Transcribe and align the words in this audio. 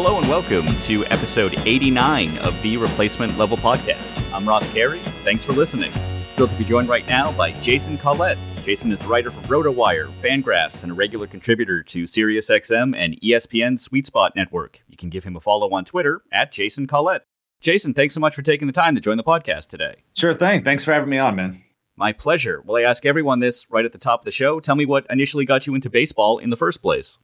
Hello 0.00 0.16
and 0.16 0.28
welcome 0.28 0.78
to 0.82 1.04
episode 1.06 1.60
89 1.66 2.38
of 2.38 2.62
the 2.62 2.76
Replacement 2.76 3.36
Level 3.36 3.56
Podcast. 3.56 4.22
I'm 4.32 4.48
Ross 4.48 4.68
Carey. 4.68 5.02
Thanks 5.24 5.42
for 5.42 5.52
listening. 5.54 5.90
Thrilled 6.36 6.50
to 6.50 6.56
be 6.56 6.62
joined 6.62 6.88
right 6.88 7.04
now 7.08 7.32
by 7.32 7.50
Jason 7.62 7.98
Collette. 7.98 8.38
Jason 8.62 8.92
is 8.92 9.02
a 9.02 9.08
writer 9.08 9.32
for 9.32 9.40
RotoWire, 9.40 10.12
Fangraphs, 10.22 10.84
and 10.84 10.92
a 10.92 10.94
regular 10.94 11.26
contributor 11.26 11.82
to 11.82 12.04
SiriusXM 12.04 12.94
and 12.96 13.20
ESPN 13.20 13.76
Sweet 13.80 14.06
Spot 14.06 14.32
Network. 14.36 14.82
You 14.86 14.96
can 14.96 15.10
give 15.10 15.24
him 15.24 15.34
a 15.34 15.40
follow 15.40 15.68
on 15.70 15.84
Twitter 15.84 16.22
at 16.30 16.52
Jason 16.52 16.86
Collette. 16.86 17.24
Jason, 17.60 17.92
thanks 17.92 18.14
so 18.14 18.20
much 18.20 18.36
for 18.36 18.42
taking 18.42 18.68
the 18.68 18.72
time 18.72 18.94
to 18.94 19.00
join 19.00 19.16
the 19.16 19.24
podcast 19.24 19.66
today. 19.66 20.04
Sure 20.14 20.36
thing. 20.36 20.62
Thanks 20.62 20.84
for 20.84 20.92
having 20.92 21.10
me 21.10 21.18
on, 21.18 21.34
man. 21.34 21.64
My 21.96 22.12
pleasure. 22.12 22.62
Well, 22.64 22.76
I 22.76 22.88
ask 22.88 23.04
everyone 23.04 23.40
this 23.40 23.68
right 23.68 23.84
at 23.84 23.90
the 23.90 23.98
top 23.98 24.20
of 24.20 24.24
the 24.26 24.30
show. 24.30 24.60
Tell 24.60 24.76
me 24.76 24.86
what 24.86 25.08
initially 25.10 25.44
got 25.44 25.66
you 25.66 25.74
into 25.74 25.90
baseball 25.90 26.38
in 26.38 26.50
the 26.50 26.56
first 26.56 26.82
place. 26.82 27.18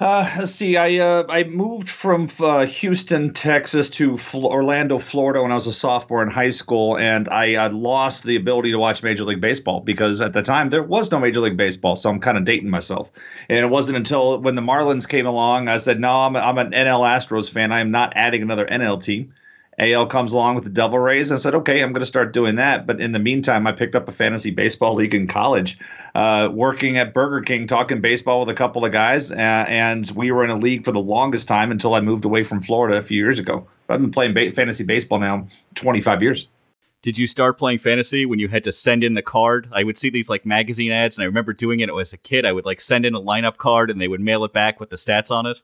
Uh, 0.00 0.34
let's 0.38 0.52
see. 0.52 0.78
I 0.78 0.96
uh, 0.96 1.24
I 1.28 1.44
moved 1.44 1.90
from 1.90 2.26
uh, 2.40 2.64
Houston, 2.64 3.34
Texas, 3.34 3.90
to 3.90 4.16
Fl- 4.16 4.46
Orlando, 4.46 4.98
Florida, 4.98 5.42
when 5.42 5.52
I 5.52 5.54
was 5.54 5.66
a 5.66 5.74
sophomore 5.74 6.22
in 6.22 6.30
high 6.30 6.50
school, 6.50 6.96
and 6.96 7.28
I 7.28 7.56
uh, 7.56 7.70
lost 7.70 8.22
the 8.22 8.36
ability 8.36 8.72
to 8.72 8.78
watch 8.78 9.02
Major 9.02 9.24
League 9.24 9.42
Baseball 9.42 9.80
because 9.80 10.22
at 10.22 10.32
the 10.32 10.40
time 10.40 10.70
there 10.70 10.82
was 10.82 11.10
no 11.10 11.20
Major 11.20 11.40
League 11.40 11.58
Baseball. 11.58 11.96
So 11.96 12.08
I'm 12.08 12.20
kind 12.20 12.38
of 12.38 12.46
dating 12.46 12.70
myself. 12.70 13.10
And 13.50 13.58
it 13.58 13.68
wasn't 13.68 13.98
until 13.98 14.40
when 14.40 14.54
the 14.54 14.62
Marlins 14.62 15.06
came 15.06 15.26
along, 15.26 15.68
I 15.68 15.76
said, 15.76 16.00
"No, 16.00 16.22
I'm, 16.22 16.34
I'm 16.34 16.56
an 16.56 16.70
NL 16.70 17.02
Astros 17.02 17.50
fan. 17.50 17.70
I 17.70 17.80
am 17.80 17.90
not 17.90 18.14
adding 18.16 18.40
another 18.40 18.64
NL 18.66 19.02
team." 19.02 19.34
AL 19.80 20.06
comes 20.06 20.34
along 20.34 20.56
with 20.56 20.64
the 20.64 20.70
Devil 20.70 20.98
Rays. 20.98 21.32
I 21.32 21.36
said, 21.36 21.54
okay, 21.54 21.80
I'm 21.80 21.92
going 21.92 22.00
to 22.00 22.06
start 22.06 22.34
doing 22.34 22.56
that. 22.56 22.86
But 22.86 23.00
in 23.00 23.12
the 23.12 23.18
meantime, 23.18 23.66
I 23.66 23.72
picked 23.72 23.96
up 23.96 24.08
a 24.08 24.12
fantasy 24.12 24.50
baseball 24.50 24.94
league 24.94 25.14
in 25.14 25.26
college, 25.26 25.78
uh, 26.14 26.50
working 26.52 26.98
at 26.98 27.14
Burger 27.14 27.40
King, 27.40 27.66
talking 27.66 28.02
baseball 28.02 28.40
with 28.40 28.50
a 28.50 28.54
couple 28.54 28.84
of 28.84 28.92
guys. 28.92 29.32
Uh, 29.32 29.36
and 29.36 30.10
we 30.14 30.32
were 30.32 30.44
in 30.44 30.50
a 30.50 30.56
league 30.56 30.84
for 30.84 30.92
the 30.92 31.00
longest 31.00 31.48
time 31.48 31.70
until 31.70 31.94
I 31.94 32.02
moved 32.02 32.26
away 32.26 32.44
from 32.44 32.60
Florida 32.60 32.98
a 32.98 33.02
few 33.02 33.16
years 33.16 33.38
ago. 33.38 33.66
I've 33.88 34.00
been 34.00 34.12
playing 34.12 34.34
ba- 34.34 34.52
fantasy 34.52 34.84
baseball 34.84 35.18
now 35.18 35.48
25 35.76 36.22
years. 36.22 36.46
Did 37.02 37.16
you 37.16 37.26
start 37.26 37.58
playing 37.58 37.78
fantasy 37.78 38.26
when 38.26 38.38
you 38.38 38.48
had 38.48 38.64
to 38.64 38.72
send 38.72 39.02
in 39.02 39.14
the 39.14 39.22
card? 39.22 39.66
I 39.72 39.84
would 39.84 39.96
see 39.96 40.10
these 40.10 40.28
like 40.28 40.44
magazine 40.44 40.92
ads, 40.92 41.16
and 41.16 41.22
I 41.22 41.26
remember 41.26 41.54
doing 41.54 41.80
it 41.80 41.88
as 41.88 42.12
a 42.12 42.18
kid. 42.18 42.44
I 42.44 42.52
would 42.52 42.66
like 42.66 42.78
send 42.78 43.06
in 43.06 43.14
a 43.14 43.20
lineup 43.20 43.56
card, 43.56 43.90
and 43.90 43.98
they 43.98 44.08
would 44.08 44.20
mail 44.20 44.44
it 44.44 44.52
back 44.52 44.78
with 44.78 44.90
the 44.90 44.96
stats 44.96 45.30
on 45.30 45.46
it. 45.46 45.62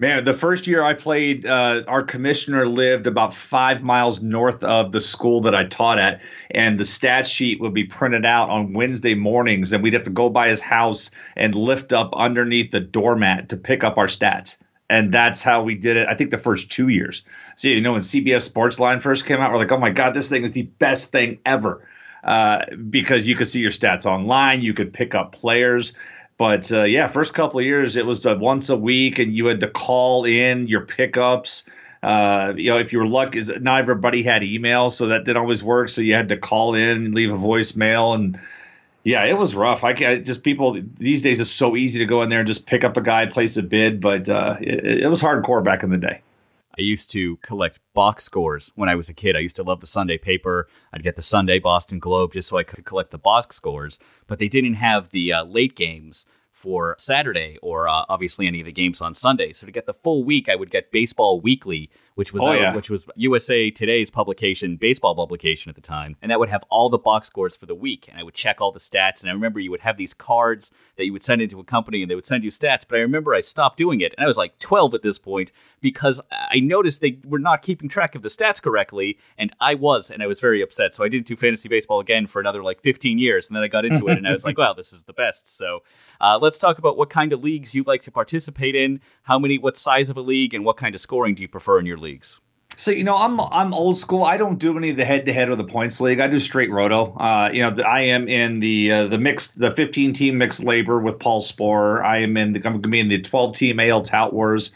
Man, 0.00 0.24
the 0.24 0.34
first 0.34 0.66
year 0.66 0.82
I 0.82 0.94
played, 0.94 1.46
uh, 1.46 1.84
our 1.86 2.02
commissioner 2.02 2.66
lived 2.66 3.06
about 3.06 3.32
five 3.32 3.80
miles 3.80 4.20
north 4.20 4.64
of 4.64 4.90
the 4.90 5.00
school 5.00 5.42
that 5.42 5.54
I 5.54 5.66
taught 5.66 6.00
at, 6.00 6.20
and 6.50 6.80
the 6.80 6.84
stat 6.84 7.28
sheet 7.28 7.60
would 7.60 7.74
be 7.74 7.84
printed 7.84 8.26
out 8.26 8.50
on 8.50 8.72
Wednesday 8.72 9.14
mornings, 9.14 9.72
and 9.72 9.84
we'd 9.84 9.92
have 9.92 10.02
to 10.02 10.10
go 10.10 10.30
by 10.30 10.48
his 10.48 10.60
house 10.60 11.12
and 11.36 11.54
lift 11.54 11.92
up 11.92 12.10
underneath 12.12 12.72
the 12.72 12.80
doormat 12.80 13.50
to 13.50 13.56
pick 13.56 13.84
up 13.84 13.96
our 13.96 14.08
stats. 14.08 14.58
And 14.90 15.14
that's 15.14 15.44
how 15.44 15.62
we 15.62 15.76
did 15.76 15.96
it. 15.96 16.08
I 16.08 16.16
think 16.16 16.32
the 16.32 16.38
first 16.38 16.72
two 16.72 16.88
years. 16.88 17.22
So 17.54 17.68
you 17.68 17.80
know, 17.80 17.92
when 17.92 18.00
CBS 18.00 18.52
Sportsline 18.52 19.00
first 19.00 19.26
came 19.26 19.38
out, 19.38 19.52
we're 19.52 19.58
like, 19.58 19.72
"Oh 19.72 19.78
my 19.78 19.90
god, 19.90 20.12
this 20.12 20.28
thing 20.28 20.42
is 20.42 20.52
the 20.52 20.62
best 20.62 21.12
thing 21.12 21.38
ever." 21.46 21.86
Uh, 22.24 22.64
because 22.90 23.28
you 23.28 23.36
could 23.36 23.46
see 23.46 23.60
your 23.60 23.70
stats 23.70 24.06
online, 24.06 24.62
you 24.62 24.74
could 24.74 24.92
pick 24.92 25.14
up 25.14 25.32
players. 25.32 25.92
But 26.36 26.72
uh, 26.72 26.82
yeah, 26.82 27.06
first 27.06 27.32
couple 27.34 27.60
of 27.60 27.66
years 27.66 27.96
it 27.96 28.04
was 28.04 28.26
uh, 28.26 28.36
once 28.38 28.68
a 28.68 28.76
week, 28.76 29.18
and 29.18 29.34
you 29.34 29.46
had 29.46 29.60
to 29.60 29.68
call 29.68 30.24
in 30.24 30.66
your 30.66 30.82
pickups. 30.82 31.68
Uh, 32.02 32.52
you 32.56 32.70
know, 32.70 32.78
if 32.78 32.92
you 32.92 32.98
were 32.98 33.08
lucky, 33.08 33.42
not 33.60 33.80
everybody 33.80 34.22
had 34.22 34.42
email, 34.42 34.90
so 34.90 35.06
that 35.06 35.24
didn't 35.24 35.38
always 35.38 35.62
work. 35.62 35.88
So 35.88 36.00
you 36.00 36.14
had 36.14 36.30
to 36.30 36.36
call 36.36 36.74
in 36.74 37.06
and 37.06 37.14
leave 37.14 37.32
a 37.32 37.36
voicemail, 37.36 38.14
and 38.14 38.38
yeah, 39.04 39.24
it 39.24 39.38
was 39.38 39.54
rough. 39.54 39.84
I 39.84 39.92
can't 39.92 40.26
just 40.26 40.42
people 40.42 40.80
these 40.98 41.22
days 41.22 41.38
it's 41.38 41.50
so 41.50 41.76
easy 41.76 42.00
to 42.00 42.06
go 42.06 42.22
in 42.22 42.30
there 42.30 42.40
and 42.40 42.48
just 42.48 42.66
pick 42.66 42.84
up 42.84 42.96
a 42.96 43.00
guy, 43.00 43.26
place 43.26 43.56
a 43.56 43.62
bid, 43.62 44.00
but 44.00 44.28
uh, 44.28 44.56
it, 44.60 45.02
it 45.02 45.08
was 45.08 45.22
hardcore 45.22 45.62
back 45.62 45.82
in 45.82 45.90
the 45.90 45.98
day. 45.98 46.20
I 46.76 46.82
used 46.82 47.10
to 47.12 47.36
collect 47.36 47.78
box 47.94 48.24
scores 48.24 48.72
when 48.74 48.88
I 48.88 48.96
was 48.96 49.08
a 49.08 49.14
kid. 49.14 49.36
I 49.36 49.40
used 49.40 49.56
to 49.56 49.62
love 49.62 49.80
the 49.80 49.86
Sunday 49.86 50.18
paper. 50.18 50.68
I'd 50.92 51.04
get 51.04 51.16
the 51.16 51.22
Sunday 51.22 51.58
Boston 51.58 51.98
Globe 52.00 52.32
just 52.32 52.48
so 52.48 52.56
I 52.56 52.64
could 52.64 52.84
collect 52.84 53.10
the 53.10 53.18
box 53.18 53.56
scores, 53.56 54.00
but 54.26 54.38
they 54.38 54.48
didn't 54.48 54.74
have 54.74 55.10
the 55.10 55.32
uh, 55.32 55.44
late 55.44 55.76
games 55.76 56.26
for 56.50 56.96
Saturday 56.98 57.58
or 57.62 57.88
uh, 57.88 58.04
obviously 58.08 58.46
any 58.46 58.60
of 58.60 58.66
the 58.66 58.72
games 58.72 59.00
on 59.00 59.14
Sunday. 59.14 59.52
So 59.52 59.66
to 59.66 59.72
get 59.72 59.86
the 59.86 59.94
full 59.94 60.24
week, 60.24 60.48
I 60.48 60.56
would 60.56 60.70
get 60.70 60.90
Baseball 60.90 61.40
Weekly, 61.40 61.90
which 62.14 62.32
was 62.32 62.42
oh, 62.44 62.52
yeah. 62.52 62.74
which 62.74 62.90
was 62.90 63.06
USA 63.16 63.70
Today's 63.70 64.10
publication, 64.10 64.76
baseball 64.76 65.14
publication 65.14 65.68
at 65.68 65.74
the 65.74 65.80
time, 65.80 66.16
and 66.22 66.30
that 66.30 66.38
would 66.38 66.48
have 66.48 66.64
all 66.70 66.88
the 66.88 66.98
box 66.98 67.26
scores 67.26 67.56
for 67.56 67.66
the 67.66 67.74
week. 67.74 68.06
And 68.08 68.18
I 68.18 68.22
would 68.22 68.34
check 68.34 68.60
all 68.60 68.70
the 68.70 68.78
stats. 68.78 69.20
And 69.20 69.30
I 69.30 69.32
remember 69.32 69.58
you 69.58 69.70
would 69.70 69.80
have 69.80 69.96
these 69.96 70.14
cards 70.14 70.70
that 70.96 71.04
you 71.04 71.12
would 71.12 71.22
send 71.22 71.42
into 71.42 71.58
a 71.58 71.64
company, 71.64 72.02
and 72.02 72.10
they 72.10 72.14
would 72.14 72.26
send 72.26 72.44
you 72.44 72.50
stats. 72.50 72.84
But 72.88 72.98
I 72.98 73.02
remember 73.02 73.34
I 73.34 73.40
stopped 73.40 73.78
doing 73.78 74.00
it, 74.00 74.14
and 74.16 74.24
I 74.24 74.28
was 74.28 74.36
like 74.36 74.58
12 74.58 74.94
at 74.94 75.02
this 75.02 75.18
point 75.18 75.50
because 75.80 76.20
I 76.30 76.60
noticed 76.60 77.00
they 77.00 77.18
were 77.26 77.38
not 77.38 77.62
keeping 77.62 77.88
track 77.88 78.14
of 78.14 78.22
the 78.22 78.28
stats 78.28 78.62
correctly, 78.62 79.18
and 79.36 79.54
I 79.60 79.74
was, 79.74 80.10
and 80.10 80.22
I 80.22 80.26
was 80.26 80.40
very 80.40 80.62
upset. 80.62 80.94
So 80.94 81.04
I 81.04 81.08
didn't 81.08 81.26
do 81.26 81.36
fantasy 81.36 81.68
baseball 81.68 82.00
again 82.00 82.26
for 82.26 82.40
another 82.40 82.62
like 82.62 82.80
15 82.80 83.18
years, 83.18 83.48
and 83.48 83.56
then 83.56 83.62
I 83.62 83.68
got 83.68 83.84
into 83.84 84.08
it, 84.08 84.18
and 84.18 84.26
I 84.26 84.32
was 84.32 84.44
like, 84.44 84.56
wow, 84.64 84.72
this 84.72 84.92
is 84.92 85.02
the 85.04 85.12
best. 85.12 85.54
So 85.56 85.82
uh, 86.20 86.38
let's 86.40 86.58
talk 86.58 86.78
about 86.78 86.96
what 86.96 87.10
kind 87.10 87.32
of 87.32 87.42
leagues 87.42 87.74
you 87.74 87.82
like 87.82 88.02
to 88.02 88.12
participate 88.12 88.76
in, 88.76 89.00
how 89.24 89.38
many, 89.38 89.58
what 89.58 89.76
size 89.76 90.10
of 90.10 90.16
a 90.16 90.20
league, 90.22 90.54
and 90.54 90.64
what 90.64 90.76
kind 90.76 90.94
of 90.94 91.00
scoring 91.00 91.34
do 91.34 91.42
you 91.42 91.48
prefer 91.48 91.78
in 91.80 91.86
your 91.86 91.98
leagues. 92.04 92.40
So 92.76 92.90
you 92.90 93.04
know, 93.04 93.16
I'm 93.16 93.40
I'm 93.40 93.72
old 93.72 93.96
school. 93.98 94.24
I 94.24 94.36
don't 94.36 94.58
do 94.58 94.76
any 94.76 94.90
of 94.90 94.96
the 94.96 95.04
head 95.04 95.26
to 95.26 95.32
head 95.32 95.48
or 95.48 95.56
the 95.56 95.64
points 95.64 96.00
league. 96.00 96.20
I 96.20 96.28
do 96.28 96.38
straight 96.38 96.70
roto. 96.70 97.14
Uh, 97.14 97.50
you 97.52 97.62
know, 97.62 97.82
I 97.82 98.06
am 98.06 98.28
in 98.28 98.60
the 98.60 98.92
uh, 98.92 99.06
the 99.06 99.18
mixed 99.18 99.58
the 99.58 99.70
15 99.70 100.12
team 100.12 100.38
mixed 100.38 100.60
LABR 100.60 101.02
with 101.02 101.18
Paul 101.18 101.40
Sporer. 101.40 102.04
I 102.04 102.18
am 102.18 102.36
in 102.36 102.52
the 102.52 102.58
I'm 102.58 102.72
going 102.72 102.82
to 102.82 102.88
be 102.88 103.00
in 103.00 103.08
the 103.08 103.20
12 103.20 103.56
team 103.56 103.80
AL 103.80 104.02
Tout 104.02 104.32
Wars. 104.32 104.72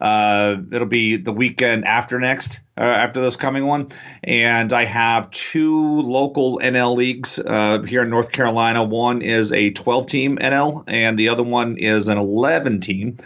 Uh, 0.00 0.56
it'll 0.72 0.88
be 0.88 1.16
the 1.16 1.32
weekend 1.32 1.86
after 1.86 2.18
next, 2.18 2.60
uh, 2.76 2.82
after 2.82 3.22
this 3.22 3.36
coming 3.36 3.64
one. 3.64 3.88
And 4.22 4.72
I 4.72 4.84
have 4.84 5.30
two 5.30 6.02
local 6.02 6.58
NL 6.58 6.96
leagues 6.96 7.38
uh, 7.38 7.82
here 7.82 8.02
in 8.02 8.10
North 8.10 8.32
Carolina. 8.32 8.82
One 8.82 9.22
is 9.22 9.52
a 9.52 9.70
12 9.70 10.06
team 10.06 10.38
NL, 10.38 10.84
and 10.88 11.18
the 11.18 11.30
other 11.30 11.42
one 11.42 11.78
is 11.78 12.08
an 12.08 12.18
11 12.18 12.80
team. 12.80 13.18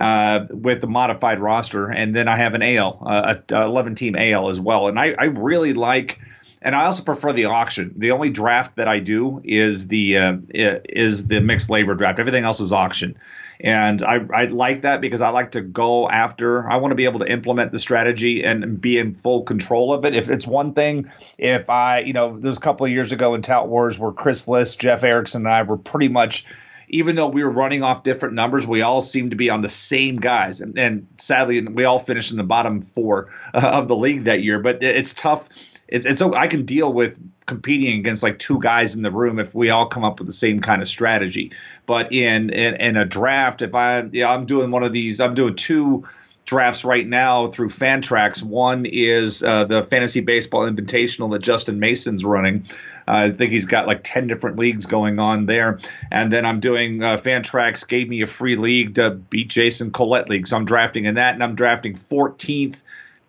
Uh, 0.00 0.46
with 0.48 0.80
the 0.80 0.86
modified 0.86 1.40
roster, 1.40 1.90
and 1.90 2.16
then 2.16 2.26
I 2.26 2.36
have 2.36 2.54
an 2.54 2.62
AL, 2.62 3.02
uh, 3.06 3.34
a 3.50 3.62
11 3.64 3.96
team 3.96 4.16
AL 4.16 4.48
as 4.48 4.58
well. 4.58 4.88
And 4.88 4.98
I, 4.98 5.14
I 5.18 5.24
really 5.24 5.74
like, 5.74 6.18
and 6.62 6.74
I 6.74 6.86
also 6.86 7.02
prefer 7.02 7.34
the 7.34 7.44
auction. 7.44 7.92
The 7.98 8.12
only 8.12 8.30
draft 8.30 8.76
that 8.76 8.88
I 8.88 9.00
do 9.00 9.42
is 9.44 9.88
the 9.88 10.16
uh, 10.16 10.36
is 10.54 11.26
the 11.26 11.42
mixed 11.42 11.68
LABR 11.68 11.98
draft. 11.98 12.18
Everything 12.18 12.44
else 12.44 12.60
is 12.60 12.72
auction. 12.72 13.18
And 13.62 14.02
I, 14.02 14.20
I 14.32 14.44
like 14.46 14.82
that 14.82 15.02
because 15.02 15.20
I 15.20 15.28
like 15.28 15.50
to 15.50 15.60
go 15.60 16.08
after, 16.08 16.68
I 16.68 16.76
want 16.76 16.92
to 16.92 16.96
be 16.96 17.04
able 17.04 17.18
to 17.18 17.30
implement 17.30 17.72
the 17.72 17.78
strategy 17.78 18.42
and 18.42 18.80
be 18.80 18.98
in 18.98 19.14
full 19.14 19.42
control 19.42 19.92
of 19.92 20.06
it. 20.06 20.16
If 20.16 20.30
it's 20.30 20.46
one 20.46 20.72
thing, 20.72 21.10
if 21.36 21.68
I, 21.68 21.98
you 22.00 22.14
know, 22.14 22.38
there's 22.38 22.56
a 22.56 22.60
couple 22.60 22.86
of 22.86 22.92
years 22.92 23.12
ago 23.12 23.34
in 23.34 23.42
Tout 23.42 23.68
Wars 23.68 23.98
where 23.98 24.12
Chris 24.12 24.48
Liss, 24.48 24.76
Jeff 24.76 25.04
Erickson, 25.04 25.42
and 25.42 25.52
I 25.52 25.62
were 25.64 25.76
pretty 25.76 26.08
much 26.08 26.46
even 26.90 27.16
though 27.16 27.28
we 27.28 27.42
were 27.42 27.50
running 27.50 27.82
off 27.82 28.02
different 28.02 28.34
numbers, 28.34 28.66
we 28.66 28.82
all 28.82 29.00
seemed 29.00 29.30
to 29.30 29.36
be 29.36 29.48
on 29.48 29.62
the 29.62 29.68
same 29.68 30.16
guys. 30.16 30.60
And, 30.60 30.78
and 30.78 31.06
sadly, 31.18 31.60
we 31.66 31.84
all 31.84 31.98
finished 31.98 32.32
in 32.32 32.36
the 32.36 32.44
bottom 32.44 32.82
four 32.94 33.32
uh, 33.54 33.60
of 33.64 33.88
the 33.88 33.96
league 33.96 34.24
that 34.24 34.42
year. 34.42 34.60
But 34.60 34.82
it's 34.82 35.14
tough. 35.14 35.48
It's, 35.86 36.06
it's 36.06 36.20
I 36.20 36.48
can 36.48 36.66
deal 36.66 36.92
with 36.92 37.18
competing 37.46 37.98
against 37.98 38.22
like 38.22 38.38
two 38.38 38.60
guys 38.60 38.94
in 38.94 39.02
the 39.02 39.10
room 39.10 39.38
if 39.38 39.54
we 39.54 39.70
all 39.70 39.86
come 39.86 40.04
up 40.04 40.18
with 40.18 40.26
the 40.26 40.32
same 40.32 40.60
kind 40.60 40.82
of 40.82 40.88
strategy. 40.88 41.52
But 41.86 42.12
in 42.12 42.50
in, 42.50 42.74
in 42.76 42.96
a 42.96 43.04
draft, 43.04 43.62
if 43.62 43.74
I 43.74 44.02
yeah, 44.12 44.30
I'm 44.30 44.46
doing 44.46 44.70
one 44.70 44.84
of 44.84 44.92
these, 44.92 45.20
I'm 45.20 45.34
doing 45.34 45.56
two 45.56 46.06
drafts 46.44 46.84
right 46.84 47.06
now 47.06 47.48
through 47.48 47.68
Fantrax. 47.68 48.42
One 48.42 48.86
is 48.86 49.42
uh, 49.42 49.64
the 49.64 49.82
Fantasy 49.84 50.20
Baseball 50.20 50.68
Invitational 50.68 51.30
that 51.32 51.40
Justin 51.40 51.78
Mason's 51.78 52.24
running. 52.24 52.66
Uh, 53.06 53.12
I 53.12 53.30
think 53.30 53.52
he's 53.52 53.66
got 53.66 53.86
like 53.86 54.00
10 54.02 54.26
different 54.26 54.58
leagues 54.58 54.86
going 54.86 55.18
on 55.18 55.46
there. 55.46 55.80
And 56.10 56.32
then 56.32 56.44
I'm 56.44 56.60
doing 56.60 57.02
uh, 57.02 57.16
Fantrax 57.16 57.86
gave 57.86 58.08
me 58.08 58.22
a 58.22 58.26
free 58.26 58.56
league 58.56 58.96
to 58.96 59.10
beat 59.10 59.48
Jason 59.48 59.90
Collette 59.90 60.28
League. 60.28 60.46
So 60.46 60.56
I'm 60.56 60.64
drafting 60.64 61.04
in 61.04 61.14
that, 61.14 61.34
and 61.34 61.42
I'm 61.42 61.54
drafting 61.54 61.94
14th 61.94 62.76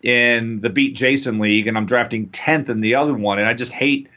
in 0.02 0.62
the 0.62 0.70
Beat 0.70 0.96
Jason 0.96 1.40
League, 1.40 1.68
and 1.68 1.78
I'm 1.78 1.86
drafting 1.86 2.30
10th 2.30 2.70
in 2.70 2.82
the 2.82 2.96
other 2.96 3.14
one. 3.14 3.40
And 3.40 3.48
I 3.48 3.54
just 3.54 3.72
hate 3.72 4.10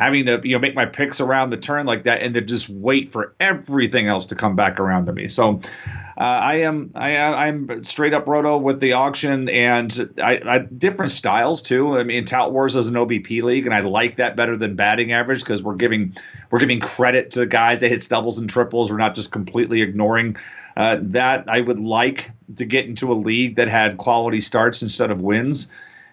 having 0.00 0.24
to 0.24 0.40
you 0.42 0.52
know 0.52 0.58
make 0.58 0.74
my 0.74 0.86
picks 0.86 1.20
around 1.20 1.50
the 1.50 1.58
turn 1.58 1.84
like 1.84 2.04
that 2.04 2.22
and 2.22 2.32
to 2.32 2.40
just 2.40 2.70
wait 2.70 3.10
for 3.10 3.34
everything 3.38 4.08
else 4.08 4.26
to 4.26 4.34
come 4.34 4.56
back 4.56 4.80
around 4.80 5.06
to 5.06 5.12
me. 5.12 5.28
So 5.28 5.60
uh, 6.16 6.22
I 6.22 6.54
am 6.62 6.92
I 6.94 7.18
I'm 7.18 7.84
straight 7.84 8.14
up 8.14 8.26
roto 8.26 8.56
with 8.56 8.80
the 8.80 8.94
auction 8.94 9.50
and 9.50 10.10
I, 10.22 10.40
I, 10.42 10.58
different 10.58 11.12
styles 11.12 11.60
too. 11.60 11.98
I 11.98 12.04
mean, 12.04 12.24
Tout 12.24 12.50
Wars 12.50 12.74
is 12.74 12.88
an 12.88 12.94
OBP 12.94 13.42
league 13.42 13.66
and 13.66 13.74
I 13.74 13.80
like 13.80 14.16
that 14.16 14.36
better 14.36 14.56
than 14.56 14.74
batting 14.74 15.12
average 15.12 15.40
because 15.40 15.62
we're 15.62 15.74
giving 15.74 16.16
we're 16.50 16.60
giving 16.60 16.80
credit 16.80 17.32
to 17.32 17.40
the 17.40 17.46
guys 17.46 17.80
that 17.80 17.90
hits 17.90 18.08
doubles 18.08 18.38
and 18.38 18.48
triples. 18.48 18.90
We're 18.90 18.96
not 18.96 19.14
just 19.14 19.30
completely 19.30 19.82
ignoring. 19.82 20.36
Uh, 20.76 20.96
that 21.00 21.44
I 21.46 21.60
would 21.60 21.80
like 21.80 22.30
to 22.56 22.64
get 22.64 22.86
into 22.86 23.12
a 23.12 23.14
league 23.14 23.56
that 23.56 23.68
had 23.68 23.98
quality 23.98 24.40
starts 24.40 24.82
instead 24.82 25.10
of 25.10 25.20
wins. 25.20 25.68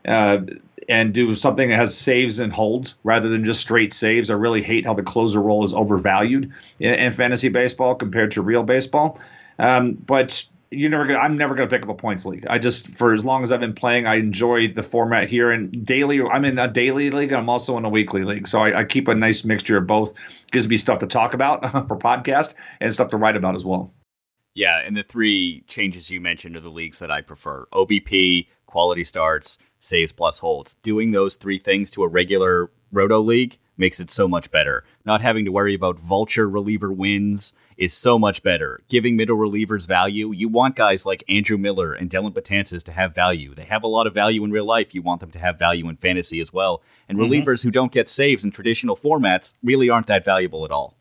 Uh, 0.05 0.39
and 0.87 1.13
do 1.13 1.35
something 1.35 1.69
that 1.69 1.75
has 1.75 1.97
saves 1.97 2.39
and 2.39 2.53
holds 2.53 2.95
rather 3.03 3.29
than 3.29 3.43
just 3.43 3.59
straight 3.59 3.91
saves. 3.91 4.29
I 4.29 4.35
really 4.35 4.61
hate 4.61 4.85
how 4.85 4.93
the 4.93 5.03
closer 5.03 5.41
role 5.41 5.63
is 5.65 5.73
overvalued 5.73 6.53
in, 6.79 6.93
in 6.93 7.11
fantasy 7.11 7.49
baseball 7.49 7.95
compared 7.95 8.31
to 8.31 8.41
real 8.41 8.63
baseball. 8.63 9.19
Um, 9.59 9.93
but 9.93 10.45
you're 10.69 10.89
never 10.89 11.05
gonna. 11.05 11.19
I'm 11.19 11.37
never 11.37 11.55
gonna 11.55 11.69
pick 11.69 11.83
up 11.83 11.89
a 11.89 11.93
points 11.93 12.25
league. 12.25 12.45
I 12.49 12.59
just 12.59 12.87
for 12.89 13.13
as 13.13 13.23
long 13.23 13.43
as 13.43 13.51
I've 13.51 13.59
been 13.59 13.73
playing, 13.73 14.05
I 14.05 14.15
enjoy 14.15 14.67
the 14.67 14.83
format 14.83 15.29
here. 15.29 15.49
And 15.49 15.85
daily, 15.85 16.21
I'm 16.21 16.45
in 16.45 16.59
a 16.59 16.67
daily 16.67 17.09
league. 17.09 17.31
I'm 17.31 17.49
also 17.49 17.77
in 17.77 17.85
a 17.85 17.89
weekly 17.89 18.23
league, 18.23 18.47
so 18.47 18.61
I, 18.61 18.79
I 18.79 18.83
keep 18.83 19.07
a 19.07 19.15
nice 19.15 19.43
mixture 19.43 19.77
of 19.77 19.87
both. 19.87 20.13
Gives 20.51 20.67
me 20.67 20.77
stuff 20.77 20.99
to 20.99 21.07
talk 21.07 21.33
about 21.33 21.61
for 21.87 21.97
podcast 21.97 22.53
and 22.79 22.93
stuff 22.93 23.09
to 23.09 23.17
write 23.17 23.37
about 23.37 23.55
as 23.55 23.63
well. 23.63 23.93
Yeah, 24.55 24.81
and 24.83 24.97
the 24.97 25.03
three 25.03 25.63
changes 25.67 26.09
you 26.09 26.19
mentioned 26.19 26.55
are 26.55 26.61
the 26.61 26.69
leagues 26.69 26.99
that 26.99 27.11
I 27.11 27.21
prefer: 27.21 27.67
OBP, 27.71 28.47
quality 28.65 29.05
starts, 29.05 29.57
saves 29.87 30.11
plus 30.11 30.39
holds. 30.39 30.75
Doing 30.83 31.11
those 31.11 31.35
three 31.35 31.59
things 31.59 31.89
to 31.91 32.03
a 32.03 32.07
regular 32.07 32.69
roto 32.91 33.19
league 33.19 33.57
makes 33.77 33.99
it 33.99 34.09
so 34.09 34.27
much 34.27 34.51
better. 34.51 34.83
Not 35.05 35.21
having 35.21 35.45
to 35.45 35.51
worry 35.51 35.75
about 35.75 35.99
vulture 35.99 36.49
reliever 36.49 36.91
wins 36.91 37.53
is 37.77 37.93
so 37.93 38.17
much 38.17 38.41
better. 38.41 38.81
Giving 38.89 39.15
middle 39.15 39.37
relievers 39.37 39.87
value, 39.87 40.31
you 40.31 40.49
want 40.49 40.75
guys 40.75 41.05
like 41.05 41.23
Andrew 41.29 41.57
Miller 41.57 41.93
and 41.93 42.09
Dellin 42.09 42.33
Betances 42.33 42.83
to 42.85 42.91
have 42.91 43.13
value. 43.13 43.53
They 43.53 43.65
have 43.65 43.83
a 43.83 43.87
lot 43.87 44.07
of 44.07 44.13
value 44.13 44.43
in 44.43 44.51
real 44.51 44.65
life. 44.65 44.95
You 44.95 45.03
want 45.03 45.21
them 45.21 45.31
to 45.31 45.39
have 45.39 45.59
value 45.59 45.87
in 45.87 45.97
fantasy 45.97 46.39
as 46.39 46.51
well. 46.51 46.81
And 47.07 47.17
mm-hmm. 47.17 47.31
relievers 47.31 47.63
who 47.63 47.71
don't 47.71 47.91
get 47.91 48.09
saves 48.09 48.43
in 48.43 48.51
traditional 48.51 48.97
formats 48.97 49.53
really 49.63 49.89
aren't 49.89 50.07
that 50.07 50.25
valuable 50.25 50.65
at 50.65 50.71
all. 50.71 50.95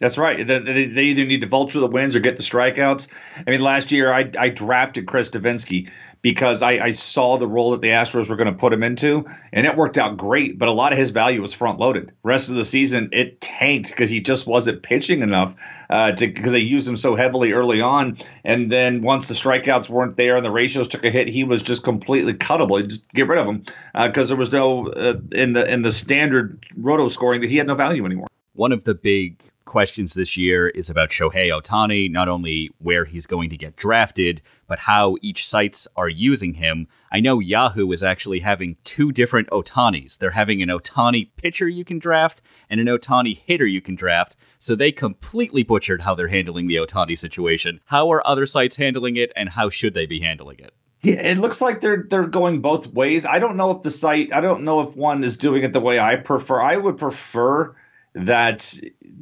That's 0.00 0.18
right. 0.18 0.44
They, 0.44 0.86
they 0.86 1.04
either 1.04 1.24
need 1.24 1.42
to 1.42 1.46
vulture 1.46 1.78
the 1.78 1.86
wins 1.86 2.16
or 2.16 2.20
get 2.20 2.36
the 2.36 2.42
strikeouts. 2.42 3.08
I 3.46 3.50
mean, 3.50 3.60
last 3.60 3.92
year 3.92 4.12
I, 4.12 4.30
I 4.36 4.48
drafted 4.48 5.06
Chris 5.06 5.30
Devenski 5.30 5.88
because 6.24 6.62
I, 6.62 6.78
I, 6.78 6.90
saw 6.92 7.36
the 7.36 7.46
role 7.46 7.72
that 7.72 7.82
the 7.82 7.88
Astros 7.88 8.30
were 8.30 8.36
going 8.36 8.50
to 8.50 8.58
put 8.58 8.72
him 8.72 8.82
into, 8.82 9.26
and 9.52 9.66
it 9.66 9.76
worked 9.76 9.98
out 9.98 10.16
great. 10.16 10.58
But 10.58 10.70
a 10.70 10.72
lot 10.72 10.90
of 10.90 10.98
his 10.98 11.10
value 11.10 11.42
was 11.42 11.52
front 11.52 11.78
loaded. 11.78 12.12
Rest 12.22 12.48
of 12.48 12.56
the 12.56 12.64
season, 12.64 13.10
it 13.12 13.42
tanked 13.42 13.90
because 13.90 14.08
he 14.08 14.22
just 14.22 14.46
wasn't 14.46 14.82
pitching 14.82 15.20
enough 15.20 15.54
uh, 15.90 16.12
to 16.12 16.26
because 16.26 16.52
they 16.52 16.60
used 16.60 16.88
him 16.88 16.96
so 16.96 17.14
heavily 17.14 17.52
early 17.52 17.82
on. 17.82 18.16
And 18.42 18.72
then 18.72 19.02
once 19.02 19.28
the 19.28 19.34
strikeouts 19.34 19.90
weren't 19.90 20.16
there 20.16 20.38
and 20.38 20.46
the 20.46 20.50
ratios 20.50 20.88
took 20.88 21.04
a 21.04 21.10
hit, 21.10 21.28
he 21.28 21.44
was 21.44 21.60
just 21.60 21.84
completely 21.84 22.32
cuttable. 22.32 22.82
Just 22.88 23.06
get 23.12 23.28
rid 23.28 23.38
of 23.38 23.46
him 23.46 23.66
because 23.92 24.28
uh, 24.28 24.34
there 24.34 24.38
was 24.38 24.50
no 24.50 24.86
uh, 24.88 25.16
in 25.32 25.52
the 25.52 25.70
in 25.70 25.82
the 25.82 25.92
standard 25.92 26.64
roto 26.74 27.08
scoring 27.08 27.42
that 27.42 27.50
he 27.50 27.58
had 27.58 27.66
no 27.66 27.74
value 27.74 28.06
anymore. 28.06 28.28
One 28.54 28.72
of 28.72 28.84
the 28.84 28.94
big 28.94 29.42
questions 29.64 30.14
this 30.14 30.36
year 30.36 30.68
is 30.68 30.90
about 30.90 31.10
Shohei 31.10 31.48
Ohtani, 31.48 32.10
not 32.10 32.28
only 32.28 32.70
where 32.78 33.04
he's 33.04 33.26
going 33.26 33.50
to 33.50 33.56
get 33.56 33.76
drafted, 33.76 34.42
but 34.66 34.78
how 34.78 35.16
each 35.22 35.46
sites 35.46 35.86
are 35.96 36.08
using 36.08 36.54
him. 36.54 36.86
I 37.12 37.20
know 37.20 37.38
Yahoo 37.38 37.90
is 37.92 38.02
actually 38.02 38.40
having 38.40 38.76
two 38.84 39.12
different 39.12 39.48
Ohtanis. 39.50 40.18
They're 40.18 40.30
having 40.30 40.62
an 40.62 40.68
Ohtani 40.68 41.30
pitcher 41.36 41.68
you 41.68 41.84
can 41.84 41.98
draft 41.98 42.42
and 42.68 42.80
an 42.80 42.86
Ohtani 42.86 43.38
hitter 43.44 43.66
you 43.66 43.80
can 43.80 43.94
draft. 43.94 44.36
So 44.58 44.74
they 44.74 44.92
completely 44.92 45.62
butchered 45.62 46.02
how 46.02 46.14
they're 46.14 46.28
handling 46.28 46.66
the 46.66 46.76
Ohtani 46.76 47.16
situation. 47.16 47.80
How 47.86 48.10
are 48.12 48.26
other 48.26 48.46
sites 48.46 48.76
handling 48.76 49.16
it, 49.16 49.32
and 49.36 49.48
how 49.48 49.70
should 49.70 49.94
they 49.94 50.06
be 50.06 50.20
handling 50.20 50.58
it? 50.58 50.74
Yeah, 51.02 51.16
it 51.16 51.38
looks 51.38 51.60
like 51.60 51.82
they're 51.82 52.06
they're 52.08 52.26
going 52.26 52.62
both 52.62 52.86
ways. 52.86 53.26
I 53.26 53.38
don't 53.38 53.58
know 53.58 53.70
if 53.72 53.82
the 53.82 53.90
site, 53.90 54.32
I 54.32 54.40
don't 54.40 54.64
know 54.64 54.80
if 54.80 54.96
one 54.96 55.22
is 55.22 55.36
doing 55.36 55.62
it 55.62 55.74
the 55.74 55.80
way 55.80 55.98
I 55.98 56.16
prefer. 56.16 56.62
I 56.62 56.78
would 56.78 56.96
prefer 56.96 57.74
that 58.14 58.78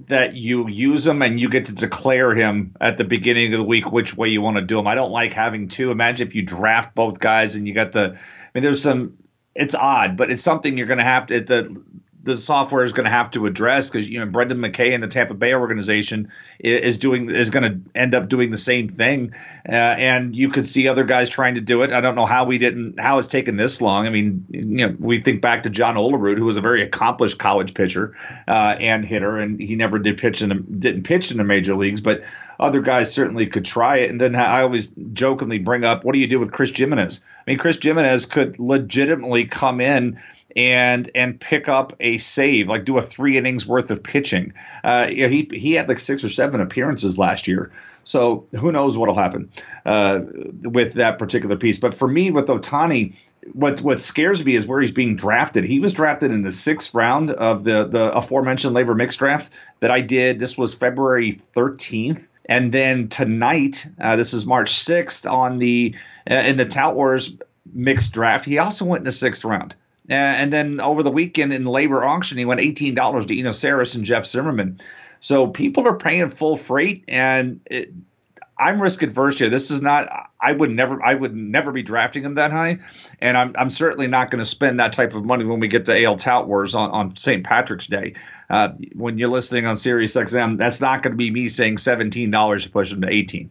that 0.09 0.35
you 0.35 0.69
use 0.69 1.07
him 1.07 1.23
and 1.23 1.41
you 1.41 1.49
get 1.49 1.67
to 1.67 1.75
declare 1.75 2.35
him 2.35 2.77
at 2.81 2.99
the 2.99 3.05
beginning 3.05 3.55
of 3.55 3.59
the 3.59 3.65
week 3.65 3.91
which 3.91 4.15
way 4.17 4.29
you 4.29 4.43
want 4.43 4.59
to 4.59 4.63
do 4.63 4.79
him. 4.79 4.87
I 4.87 4.95
don't 4.95 5.11
like 5.11 5.33
having 5.33 5.69
two. 5.69 5.91
Imagine 5.91 6.27
if 6.27 6.35
you 6.35 6.43
draft 6.43 6.95
both 6.95 7.19
guys 7.19 7.55
and 7.55 7.67
you 7.67 7.75
got 7.75 7.93
the. 7.93 8.15
I 8.15 8.49
mean, 8.55 8.65
there's 8.65 8.83
some. 8.83 9.17
It's 9.55 9.75
odd, 9.75 10.17
but 10.17 10.31
it's 10.31 10.43
something 10.43 10.77
you're 10.77 10.87
going 10.87 10.99
to 10.99 11.05
have 11.05 11.27
to. 11.29 11.41
The 11.41 11.83
the 12.25 12.37
software 12.37 12.85
is 12.85 12.93
going 12.93 13.05
to 13.05 13.11
have 13.11 13.31
to 13.33 13.47
address 13.47 13.91
because 13.91 14.09
you 14.09 14.21
know 14.21 14.27
Brendan 14.27 14.59
McKay 14.59 14.95
and 14.95 15.03
the 15.03 15.09
Tampa 15.09 15.35
Bay 15.35 15.55
organization 15.55 16.33
is 16.59 16.99
doing 16.99 17.31
is 17.31 17.51
going 17.51 17.63
to 17.63 17.99
end 17.99 18.15
up 18.15 18.29
doing 18.29 18.51
the 18.51 18.57
same 18.57 18.89
thing, 18.89 19.35
uh, 19.69 19.73
and 19.73 20.35
you 20.35 20.51
could 20.51 20.67
see 20.67 20.89
other 20.89 21.05
guys 21.05 21.29
trying 21.29 21.57
to 21.57 21.61
do 21.61 21.83
it. 21.83 21.93
I 21.93 22.01
don't 22.01 22.15
know 22.15 22.27
how 22.27 22.45
we 22.45 22.59
didn't 22.59 23.01
how 23.01 23.19
it's 23.19 23.29
taken 23.29 23.57
this 23.57 23.81
long. 23.81 24.07
I 24.07 24.11
mean, 24.11 24.47
you 24.51 24.89
know, 24.89 24.97
we 24.99 25.21
think 25.21 25.41
back 25.41 25.65
to 25.65 25.71
John 25.71 25.97
Olerud, 25.97 26.39
who 26.39 26.45
was 26.45 26.57
a 26.57 26.63
very 26.63 26.83
accomplished 26.83 27.39
college 27.39 27.75
pitcher 27.75 28.17
uh, 28.47 28.77
and 28.79 29.05
hitter, 29.05 29.39
and 29.39 29.61
he 29.61 29.75
never 29.75 29.99
did 29.99 30.19
pitch 30.19 30.43
in 30.43 30.51
the, 30.51 30.55
didn't 30.55 31.03
pitch 31.03 31.31
in 31.31 31.39
the 31.39 31.45
major 31.45 31.75
leagues, 31.75 32.01
but 32.01 32.23
other 32.61 32.81
guys 32.81 33.13
certainly 33.13 33.47
could 33.47 33.65
try 33.65 33.99
it. 33.99 34.11
And 34.11 34.21
then 34.21 34.37
I 34.37 34.63
always 34.63 34.89
jokingly 35.13 35.59
bring 35.59 35.85
up, 35.85 36.05
what 36.05 36.13
do 36.13 36.21
you 36.21 36.29
do 36.29 36.39
with 36.39 36.53
Chris 36.53 36.71
Gimenez? 36.71 37.25
I 37.47 37.51
mean, 37.51 37.59
Chris 37.59 37.79
Gimenez 37.83 38.27
could 38.27 38.61
legitimately 38.61 39.47
come 39.47 39.81
in 39.81 40.21
and 40.57 41.11
and 41.15 41.41
pick 41.41 41.69
up 41.69 41.95
a 42.01 42.19
save, 42.19 42.69
like 42.69 42.85
do 42.85 42.99
a 42.99 43.03
three 43.03 43.39
innings 43.39 43.67
worth 43.67 43.91
of 43.91 44.03
pitching. 44.03 44.55
Uh, 44.85 45.07
he 45.07 45.49
he 45.53 45.75
had 45.75 45.89
like 45.89 45.99
six 45.99 46.25
or 46.25 46.29
seven 46.29 46.61
appearances 46.61 47.19
last 47.19 47.49
year. 47.49 47.73
So 48.05 48.47
who 48.53 48.73
knows 48.73 48.97
what'll 48.97 49.15
happen 49.15 49.51
uh, 49.87 50.21
with 50.63 50.95
that 50.95 51.19
particular 51.19 51.57
piece? 51.57 51.79
But 51.79 51.95
for 51.95 52.09
me, 52.09 52.31
with 52.31 52.47
Ohtani, 52.47 53.15
what 53.53 53.81
what 53.81 54.01
scares 54.01 54.45
me 54.45 54.55
is 54.55 54.67
where 54.67 54.81
he's 54.81 54.93
being 54.93 55.17
drafted. 55.17 55.65
He 55.65 55.81
was 55.81 55.93
drafted 55.93 56.33
in 56.33 56.43
the 56.43 56.53
sixth 56.53 56.95
round 56.95 57.31
of 57.31 57.65
the 57.65 57.85
the 57.85 58.13
aforementioned 58.13 58.75
LABR 58.75 58.97
mix 58.97 59.17
draft 59.17 59.53
that 59.81 59.91
I 59.91 60.01
did. 60.01 60.39
This 60.39 60.59
was 60.59 60.75
February 60.75 61.41
13th, 61.57 62.25
and 62.47 62.73
then 62.73 63.09
tonight, 63.09 63.87
uh, 64.01 64.17
this 64.17 64.35
is 64.35 64.47
March 64.47 64.73
6th 64.85 65.31
on 65.31 65.59
the 65.59 65.95
uh, 66.31 66.35
in 66.35 66.57
the 66.57 66.67
Tout 66.67 66.95
Wars 66.95 67.37
mixed 67.73 68.13
draft. 68.13 68.45
He 68.45 68.59
also 68.59 68.85
went 68.85 69.01
in 69.01 69.05
the 69.05 69.13
sixth 69.13 69.45
round. 69.45 69.75
Uh, 70.13 70.15
and 70.15 70.53
then 70.53 70.81
over 70.81 71.03
the 71.03 71.11
weekend 71.11 71.55
in 71.55 71.65
LABR 71.65 72.07
auction, 72.07 72.37
he 72.37 72.45
went 72.45 72.61
eighteen 72.61 72.95
dollars 72.95 73.27
to 73.27 73.39
Eno 73.39 73.51
Sarris 73.51 73.95
and 73.95 74.05
Jeff 74.05 74.27
Zimmerman. 74.27 74.79
So 75.21 75.47
people 75.47 75.89
are 75.89 75.97
paying 75.97 76.29
full 76.29 76.57
freight, 76.57 77.05
and 77.09 77.61
it, 77.71 77.93
I'm 78.59 78.81
risk 78.81 79.03
adverse 79.03 79.39
here. 79.39 79.49
This 79.49 79.71
is 79.71 79.81
not. 79.81 80.09
I 80.41 80.53
would 80.53 80.71
never. 80.71 81.03
I 81.03 81.15
would 81.15 81.35
never 81.35 81.73
be 81.73 81.83
drafting 81.83 82.25
him 82.25 82.35
that 82.35 82.53
high, 82.53 82.81
and 83.21 83.37
I'm. 83.37 83.55
I'm 83.57 83.71
certainly 83.71 84.07
not 84.07 84.31
going 84.31 84.41
to 84.41 84.45
spend 84.45 84.81
that 84.81 84.93
type 84.93 85.15
of 85.15 85.25
money 85.25 85.45
when 85.45 85.61
we 85.61 85.69
get 85.69 85.87
to 85.87 86.05
AL 86.05 86.19
Tout 86.19 86.47
Wars 86.47 86.75
on, 86.75 86.91
on 86.91 87.17
St. 87.17 87.43
Patrick's 87.43 87.87
Day. 87.87 88.15
Uh, 88.51 88.69
when 88.95 89.17
you're 89.17 89.31
listening 89.31 89.67
on 89.67 89.77
Sirius 89.77 90.15
XM, 90.15 90.59
that's 90.59 90.81
not 90.81 91.03
going 91.03 91.13
to 91.13 91.17
be 91.17 91.31
me 91.31 91.49
saying 91.49 91.79
seventeen 91.79 92.31
dollars 92.31 92.65
to 92.65 92.71
push 92.71 92.93
him 92.93 93.01
to 93.01 93.09
eighteen. 93.09 93.51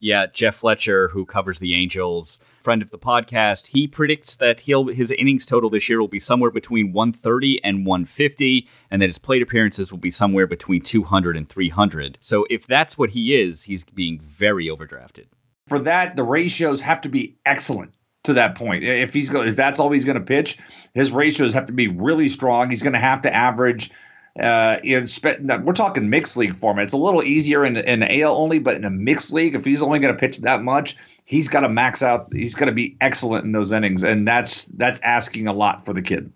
Yeah, 0.00 0.26
Jeff 0.32 0.56
Fletcher, 0.56 1.08
who 1.08 1.26
covers 1.26 1.58
the 1.58 1.74
Angels, 1.74 2.40
friend 2.62 2.80
of 2.80 2.90
the 2.90 2.98
podcast, 2.98 3.66
he 3.68 3.86
predicts 3.86 4.36
that 4.36 4.60
he'll 4.60 4.86
his 4.86 5.10
innings 5.10 5.44
total 5.44 5.68
this 5.68 5.88
year 5.90 6.00
will 6.00 6.08
be 6.08 6.18
somewhere 6.18 6.50
between 6.50 6.92
130 6.92 7.62
and 7.62 7.84
150, 7.84 8.66
and 8.90 9.02
that 9.02 9.08
his 9.08 9.18
plate 9.18 9.42
appearances 9.42 9.90
will 9.90 9.98
be 9.98 10.10
somewhere 10.10 10.46
between 10.46 10.80
200 10.80 11.36
and 11.36 11.48
300. 11.48 12.16
So 12.20 12.46
if 12.48 12.66
that's 12.66 12.96
what 12.96 13.10
he 13.10 13.38
is, 13.38 13.62
he's 13.62 13.84
being 13.84 14.20
very 14.20 14.66
overdrafted. 14.66 15.26
For 15.66 15.78
that, 15.80 16.16
the 16.16 16.24
ratios 16.24 16.80
have 16.80 17.02
to 17.02 17.08
be 17.08 17.38
excellent 17.44 17.92
to 18.24 18.32
that 18.34 18.54
point. 18.54 18.84
If 18.84 19.12
he's 19.12 19.28
go, 19.28 19.42
if 19.42 19.56
that's 19.56 19.78
all 19.78 19.90
he's 19.90 20.04
going 20.04 20.18
to 20.18 20.24
pitch, 20.24 20.58
his 20.94 21.12
ratios 21.12 21.52
have 21.52 21.66
to 21.66 21.72
be 21.72 21.88
really 21.88 22.28
strong. 22.28 22.70
He's 22.70 22.82
going 22.82 22.94
to 22.94 22.98
have 22.98 23.22
to 23.22 23.34
average 23.34 23.90
uh, 24.38 24.76
in 24.84 25.06
we're 25.64 25.72
talking 25.72 26.08
mixed 26.08 26.36
league 26.36 26.54
format. 26.54 26.84
It's 26.84 26.92
a 26.92 26.98
little 26.98 27.22
easier 27.22 27.64
in, 27.64 27.76
in 27.76 28.02
AL 28.02 28.36
only, 28.36 28.58
but 28.58 28.76
in 28.76 28.84
a 28.84 28.90
mixed 28.90 29.32
league, 29.32 29.54
if 29.54 29.64
he's 29.64 29.82
only 29.82 29.98
going 29.98 30.14
to 30.14 30.18
pitch 30.18 30.38
that 30.38 30.62
much, 30.62 30.96
he's 31.24 31.48
got 31.48 31.60
to 31.60 31.68
max 31.68 32.02
out. 32.02 32.28
He's 32.32 32.54
going 32.54 32.68
to 32.68 32.74
be 32.74 32.96
excellent 33.00 33.44
in 33.44 33.52
those 33.52 33.72
innings, 33.72 34.04
and 34.04 34.26
that's 34.26 34.66
that's 34.66 35.00
asking 35.00 35.48
a 35.48 35.52
lot 35.52 35.84
for 35.84 35.92
the 35.92 36.02
kid. 36.02 36.32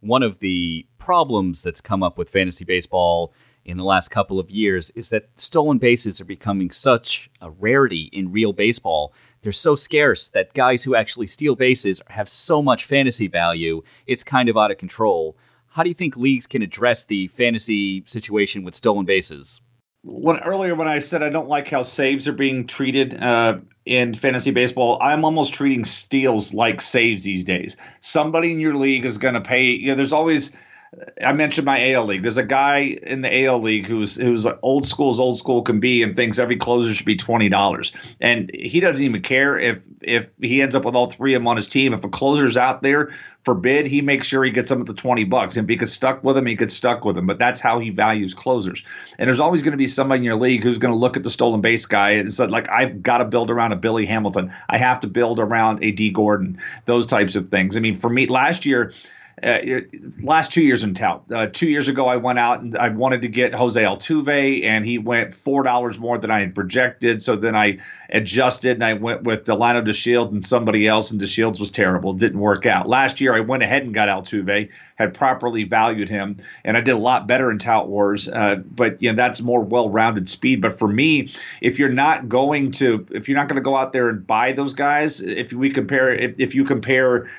One 0.00 0.22
of 0.22 0.38
the 0.38 0.86
problems 0.98 1.62
that's 1.62 1.80
come 1.80 2.02
up 2.02 2.18
with 2.18 2.30
fantasy 2.30 2.64
baseball 2.64 3.32
in 3.64 3.76
the 3.78 3.84
last 3.84 4.10
couple 4.10 4.38
of 4.38 4.50
years 4.50 4.90
is 4.90 5.08
that 5.08 5.28
stolen 5.36 5.78
bases 5.78 6.20
are 6.20 6.26
becoming 6.26 6.70
such 6.70 7.30
a 7.40 7.50
rarity 7.50 8.10
in 8.12 8.30
real 8.30 8.52
baseball. 8.52 9.14
They're 9.42 9.52
so 9.52 9.74
scarce 9.74 10.28
that 10.30 10.54
guys 10.54 10.84
who 10.84 10.94
actually 10.94 11.26
steal 11.26 11.54
bases 11.54 12.02
have 12.08 12.28
so 12.28 12.62
much 12.62 12.84
fantasy 12.84 13.28
value, 13.28 13.82
it's 14.06 14.24
kind 14.24 14.48
of 14.48 14.56
out 14.56 14.70
of 14.70 14.78
control. 14.78 15.36
How 15.74 15.82
do 15.82 15.88
you 15.88 15.94
think 15.94 16.16
leagues 16.16 16.46
can 16.46 16.62
address 16.62 17.02
the 17.02 17.26
fantasy 17.26 18.04
situation 18.06 18.62
with 18.62 18.76
stolen 18.76 19.06
bases? 19.06 19.60
When 20.04 20.38
earlier 20.38 20.76
when 20.76 20.86
I 20.86 21.00
said 21.00 21.20
I 21.20 21.30
don't 21.30 21.48
like 21.48 21.66
how 21.66 21.82
saves 21.82 22.28
are 22.28 22.32
being 22.32 22.68
treated 22.68 23.20
uh, 23.20 23.58
in 23.84 24.14
fantasy 24.14 24.52
baseball, 24.52 24.98
I'm 25.02 25.24
almost 25.24 25.52
treating 25.52 25.84
steals 25.84 26.54
like 26.54 26.80
saves 26.80 27.24
these 27.24 27.42
days. 27.42 27.76
Somebody 27.98 28.52
in 28.52 28.60
your 28.60 28.76
league 28.76 29.04
is 29.04 29.18
going 29.18 29.34
to 29.34 29.40
pay. 29.40 29.70
You 29.70 29.88
know, 29.88 29.94
there's 29.96 30.12
always 30.12 30.56
I 31.24 31.32
mentioned 31.32 31.64
my 31.64 31.92
AL 31.92 32.06
league. 32.06 32.22
There's 32.22 32.36
a 32.36 32.44
guy 32.44 32.80
in 32.80 33.20
the 33.22 33.44
AL 33.44 33.62
league 33.62 33.86
who's 33.86 34.16
who's 34.16 34.46
old 34.62 34.86
school 34.86 35.10
as 35.10 35.20
old 35.20 35.38
school 35.38 35.62
can 35.62 35.80
be, 35.80 36.02
and 36.02 36.16
thinks 36.16 36.38
every 36.38 36.56
closer 36.56 36.92
should 36.94 37.06
be 37.06 37.16
twenty 37.16 37.48
dollars, 37.48 37.92
and 38.20 38.50
he 38.52 38.80
doesn't 38.80 39.04
even 39.04 39.22
care 39.22 39.58
if 39.58 39.82
if 40.00 40.30
he 40.40 40.62
ends 40.62 40.74
up 40.74 40.84
with 40.84 40.94
all 40.94 41.10
three 41.10 41.34
of 41.34 41.40
them 41.40 41.48
on 41.48 41.56
his 41.56 41.68
team. 41.68 41.94
If 41.94 42.04
a 42.04 42.08
closer's 42.08 42.56
out 42.56 42.82
there 42.82 43.14
forbid 43.44 43.86
he 43.86 44.00
makes 44.00 44.26
sure 44.26 44.42
he 44.42 44.50
gets 44.50 44.70
them 44.70 44.80
at 44.80 44.86
the 44.86 44.94
20 44.94 45.24
bucks. 45.24 45.56
And 45.56 45.66
if 45.66 45.68
he 45.68 45.76
gets 45.76 45.92
stuck 45.92 46.24
with 46.24 46.36
him, 46.36 46.46
he 46.46 46.54
gets 46.54 46.74
stuck 46.74 47.04
with 47.04 47.16
him. 47.16 47.26
But 47.26 47.38
that's 47.38 47.60
how 47.60 47.78
he 47.78 47.90
values 47.90 48.34
closers. 48.34 48.82
And 49.18 49.28
there's 49.28 49.40
always 49.40 49.62
going 49.62 49.72
to 49.72 49.78
be 49.78 49.86
somebody 49.86 50.20
in 50.20 50.24
your 50.24 50.36
league 50.36 50.62
who's 50.62 50.78
going 50.78 50.92
to 50.92 50.98
look 50.98 51.16
at 51.16 51.22
the 51.22 51.30
stolen 51.30 51.60
base 51.60 51.86
guy 51.86 52.12
and 52.12 52.32
said, 52.32 52.50
like, 52.50 52.68
I've 52.70 53.02
got 53.02 53.18
to 53.18 53.26
build 53.26 53.50
around 53.50 53.72
a 53.72 53.76
Billy 53.76 54.06
Hamilton. 54.06 54.52
I 54.68 54.78
have 54.78 55.00
to 55.00 55.08
build 55.08 55.40
around 55.40 55.84
a 55.84 55.90
Dee 55.90 56.10
Gordon, 56.10 56.60
those 56.86 57.06
types 57.06 57.36
of 57.36 57.50
things. 57.50 57.76
I 57.76 57.80
mean, 57.80 57.96
for 57.96 58.08
me, 58.08 58.26
last 58.26 58.64
year, 58.64 58.94
uh, 59.42 59.58
last 60.20 60.52
two 60.52 60.62
years 60.62 60.84
in 60.84 60.94
tout. 60.94 61.24
Uh, 61.30 61.46
two 61.46 61.68
years 61.68 61.88
ago, 61.88 62.06
I 62.06 62.16
went 62.16 62.38
out 62.38 62.60
and 62.60 62.76
I 62.76 62.90
wanted 62.90 63.22
to 63.22 63.28
get 63.28 63.52
Jose 63.52 63.82
Altuve, 63.82 64.64
and 64.64 64.86
he 64.86 64.98
went 64.98 65.34
four 65.34 65.64
dollars 65.64 65.98
more 65.98 66.18
than 66.18 66.30
I 66.30 66.40
had 66.40 66.54
projected. 66.54 67.20
So 67.20 67.34
then 67.34 67.56
I 67.56 67.78
adjusted 68.08 68.72
and 68.72 68.84
I 68.84 68.94
went 68.94 69.24
with 69.24 69.44
Delino 69.44 69.84
DeShield 69.84 70.30
and 70.30 70.46
somebody 70.46 70.86
else, 70.86 71.10
and 71.10 71.20
DeShields 71.20 71.58
was 71.58 71.72
terrible. 71.72 72.12
Didn't 72.12 72.38
work 72.38 72.64
out. 72.64 72.88
Last 72.88 73.20
year, 73.20 73.34
I 73.34 73.40
went 73.40 73.64
ahead 73.64 73.82
and 73.82 73.92
got 73.92 74.08
Altuve, 74.08 74.70
had 74.94 75.14
properly 75.14 75.64
valued 75.64 76.08
him, 76.08 76.36
and 76.64 76.76
I 76.76 76.80
did 76.80 76.92
a 76.92 76.98
lot 76.98 77.26
better 77.26 77.50
in 77.50 77.58
tout 77.58 77.88
wars. 77.88 78.28
Uh, 78.28 78.56
but 78.56 79.02
you 79.02 79.10
know 79.10 79.16
that's 79.16 79.42
more 79.42 79.60
well-rounded 79.60 80.28
speed. 80.28 80.60
But 80.60 80.78
for 80.78 80.86
me, 80.86 81.32
if 81.60 81.80
you're 81.80 81.88
not 81.88 82.28
going 82.28 82.70
to, 82.72 83.06
if 83.10 83.28
you're 83.28 83.38
not 83.38 83.48
going 83.48 83.56
to 83.56 83.62
go 83.62 83.76
out 83.76 83.92
there 83.92 84.08
and 84.10 84.24
buy 84.24 84.52
those 84.52 84.74
guys, 84.74 85.20
if 85.20 85.52
we 85.52 85.70
compare, 85.70 86.14
if, 86.14 86.34
if 86.38 86.54
you 86.54 86.64
compare. 86.64 87.30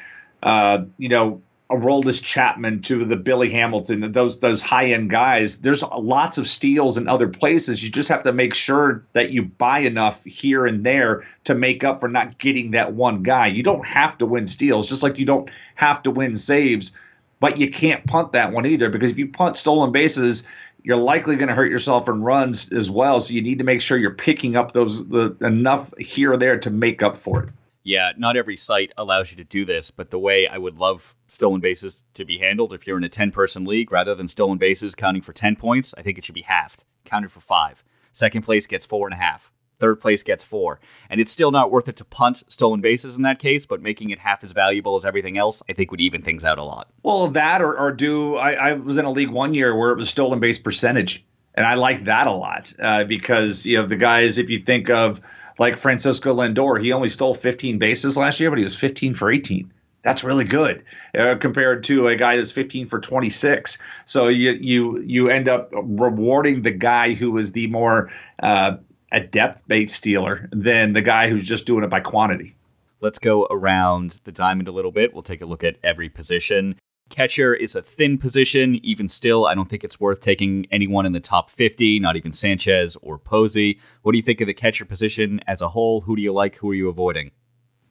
Uh, 0.43 0.85
you 0.99 1.09
know, 1.09 1.41
Aroldis 1.69 2.23
Chapman 2.23 2.83
to 2.83 3.05
the 3.05 3.15
Billy 3.15 3.49
Hamilton, 3.49 4.11
those 4.11 4.39
those 4.39 4.61
high 4.61 4.91
end 4.91 5.09
guys. 5.09 5.57
There's 5.57 5.81
lots 5.81 6.37
of 6.37 6.47
steals 6.47 6.97
in 6.97 7.07
other 7.07 7.27
places. 7.27 7.83
You 7.83 7.89
just 7.89 8.09
have 8.09 8.23
to 8.23 8.33
make 8.33 8.53
sure 8.53 9.03
that 9.13 9.31
you 9.31 9.43
buy 9.43 9.79
enough 9.79 10.23
here 10.23 10.67
and 10.67 10.85
there 10.85 11.25
to 11.45 11.55
make 11.55 11.83
up 11.83 11.99
for 11.99 12.07
not 12.07 12.37
getting 12.37 12.71
that 12.71 12.93
one 12.93 13.23
guy. 13.23 13.47
You 13.47 13.63
don't 13.63 13.85
have 13.85 14.19
to 14.19 14.27
win 14.27 14.45
steals, 14.45 14.87
just 14.87 15.01
like 15.01 15.17
you 15.17 15.25
don't 15.25 15.49
have 15.73 16.03
to 16.03 16.11
win 16.11 16.35
saves, 16.35 16.91
but 17.39 17.57
you 17.57 17.71
can't 17.71 18.05
punt 18.05 18.33
that 18.33 18.51
one 18.51 18.67
either 18.67 18.89
because 18.89 19.09
if 19.09 19.17
you 19.17 19.29
punt 19.29 19.57
stolen 19.57 19.91
bases, 19.91 20.47
you're 20.83 20.97
likely 20.97 21.35
going 21.35 21.49
to 21.49 21.55
hurt 21.55 21.71
yourself 21.71 22.07
in 22.07 22.21
runs 22.21 22.71
as 22.71 22.91
well. 22.91 23.19
So 23.19 23.33
you 23.33 23.41
need 23.41 23.57
to 23.57 23.63
make 23.63 23.81
sure 23.81 23.97
you're 23.97 24.11
picking 24.11 24.55
up 24.55 24.71
those 24.71 25.07
the 25.07 25.35
enough 25.41 25.97
here 25.97 26.33
or 26.33 26.37
there 26.37 26.59
to 26.59 26.69
make 26.69 27.01
up 27.01 27.17
for 27.17 27.45
it 27.45 27.49
yeah, 27.85 28.11
not 28.17 28.35
every 28.35 28.57
site 28.57 28.91
allows 28.97 29.29
you 29.29 29.37
to 29.37 29.43
do 29.43 29.63
this, 29.63 29.91
but 29.91 30.09
the 30.09 30.17
way 30.17 30.47
I 30.47 30.57
would 30.57 30.79
love 30.79 31.15
stolen 31.27 31.61
bases 31.61 32.01
to 32.15 32.25
be 32.25 32.39
handled, 32.39 32.73
if 32.73 32.87
you're 32.87 32.97
in 32.97 33.03
a 33.03 33.09
10 33.09 33.31
person 33.31 33.63
league, 33.63 33.91
rather 33.91 34.15
than 34.15 34.27
stolen 34.27 34.57
bases 34.57 34.95
counting 34.95 35.21
for 35.21 35.33
10 35.33 35.55
points, 35.55 35.93
I 35.95 36.01
think 36.01 36.17
it 36.17 36.25
should 36.25 36.35
be 36.35 36.41
halved, 36.41 36.83
counted 37.05 37.31
for 37.31 37.41
five. 37.41 37.83
Second 38.11 38.41
place 38.41 38.65
gets 38.65 38.85
four 38.85 39.07
and 39.07 39.13
a 39.13 39.17
half. 39.17 39.51
Third 39.79 39.99
place 39.99 40.23
gets 40.23 40.43
four. 40.43 40.79
And 41.11 41.21
it's 41.21 41.31
still 41.31 41.51
not 41.51 41.69
worth 41.69 41.87
it 41.87 41.97
to 41.97 42.05
punt 42.05 42.43
stolen 42.47 42.81
bases 42.81 43.17
in 43.17 43.21
that 43.21 43.37
case, 43.37 43.67
but 43.67 43.83
making 43.83 44.09
it 44.09 44.17
half 44.17 44.43
as 44.43 44.51
valuable 44.51 44.95
as 44.95 45.05
everything 45.05 45.37
else, 45.37 45.61
I 45.69 45.73
think 45.73 45.91
would 45.91 46.01
even 46.01 46.23
things 46.23 46.43
out 46.43 46.57
a 46.57 46.63
lot. 46.63 46.89
Well, 47.03 47.27
that 47.27 47.61
or, 47.61 47.77
or 47.77 47.91
do 47.91 48.35
I, 48.35 48.53
I 48.53 48.73
was 48.73 48.97
in 48.97 49.05
a 49.05 49.11
league 49.11 49.29
one 49.29 49.53
year 49.53 49.77
where 49.77 49.91
it 49.91 49.97
was 49.97 50.09
stolen 50.09 50.39
base 50.39 50.57
percentage. 50.57 51.23
And 51.53 51.65
I 51.65 51.75
like 51.75 52.05
that 52.05 52.25
a 52.25 52.31
lot 52.31 52.73
uh, 52.79 53.03
because, 53.03 53.65
you 53.65 53.77
know, 53.77 53.85
the 53.85 53.95
guys, 53.95 54.39
if 54.39 54.49
you 54.49 54.59
think 54.59 54.89
of, 54.89 55.21
like 55.57 55.77
Francisco 55.77 56.33
Lindor. 56.33 56.81
He 56.81 56.91
only 56.91 57.09
stole 57.09 57.33
15 57.33 57.79
bases 57.79 58.17
last 58.17 58.39
year, 58.39 58.49
but 58.49 58.57
he 58.57 58.63
was 58.63 58.75
15 58.75 59.13
for 59.13 59.31
18. 59.31 59.71
That's 60.03 60.23
really 60.23 60.43
good 60.43 60.83
uh, 61.17 61.35
compared 61.39 61.85
to 61.85 62.07
a 62.07 62.15
guy 62.15 62.37
that's 62.37 62.51
15 62.51 62.85
for 62.85 62.99
26. 62.99 63.79
So 64.05 64.27
you 64.27 64.51
you 64.51 65.01
you 65.01 65.29
end 65.29 65.49
up 65.49 65.71
rewarding 65.73 66.61
the 66.61 66.71
guy 66.71 67.13
who 67.13 67.35
is 67.39 67.53
the 67.53 67.67
more 67.67 68.11
uh, 68.41 68.77
adept 69.11 69.67
base 69.67 69.95
stealer 69.95 70.47
than 70.51 70.93
the 70.93 71.01
guy 71.01 71.27
who's 71.29 71.43
just 71.43 71.65
doing 71.65 71.83
it 71.83 71.89
by 71.89 72.01
quantity. 72.01 72.55
Let's 73.01 73.17
go 73.17 73.47
around 73.49 74.19
the 74.25 74.31
diamond 74.31 74.67
a 74.67 74.71
little 74.71 74.91
bit. 74.91 75.13
We'll 75.13 75.23
take 75.23 75.41
a 75.41 75.45
look 75.45 75.63
at 75.63 75.77
every 75.83 76.09
position. 76.09 76.75
Catcher 77.09 77.53
is 77.53 77.75
a 77.75 77.81
thin 77.81 78.17
position. 78.17 78.79
Even 78.83 79.07
still, 79.07 79.45
I 79.45 79.53
don't 79.53 79.69
think 79.69 79.83
it's 79.83 79.99
worth 79.99 80.21
taking 80.21 80.65
anyone 80.71 81.05
in 81.05 81.11
the 81.11 81.19
top 81.19 81.51
50, 81.51 81.99
not 81.99 82.15
even 82.15 82.33
Sanchez 82.33 82.97
or 83.01 83.19
Posey. 83.19 83.79
What 84.01 84.13
do 84.13 84.17
you 84.17 84.23
think 84.23 84.41
of 84.41 84.47
the 84.47 84.53
catcher 84.53 84.85
position 84.85 85.39
as 85.47 85.61
a 85.61 85.69
whole? 85.69 86.01
Who 86.01 86.15
do 86.15 86.21
you 86.21 86.33
like? 86.33 86.55
Who 86.55 86.71
are 86.71 86.75
you 86.75 86.89
avoiding? 86.89 87.31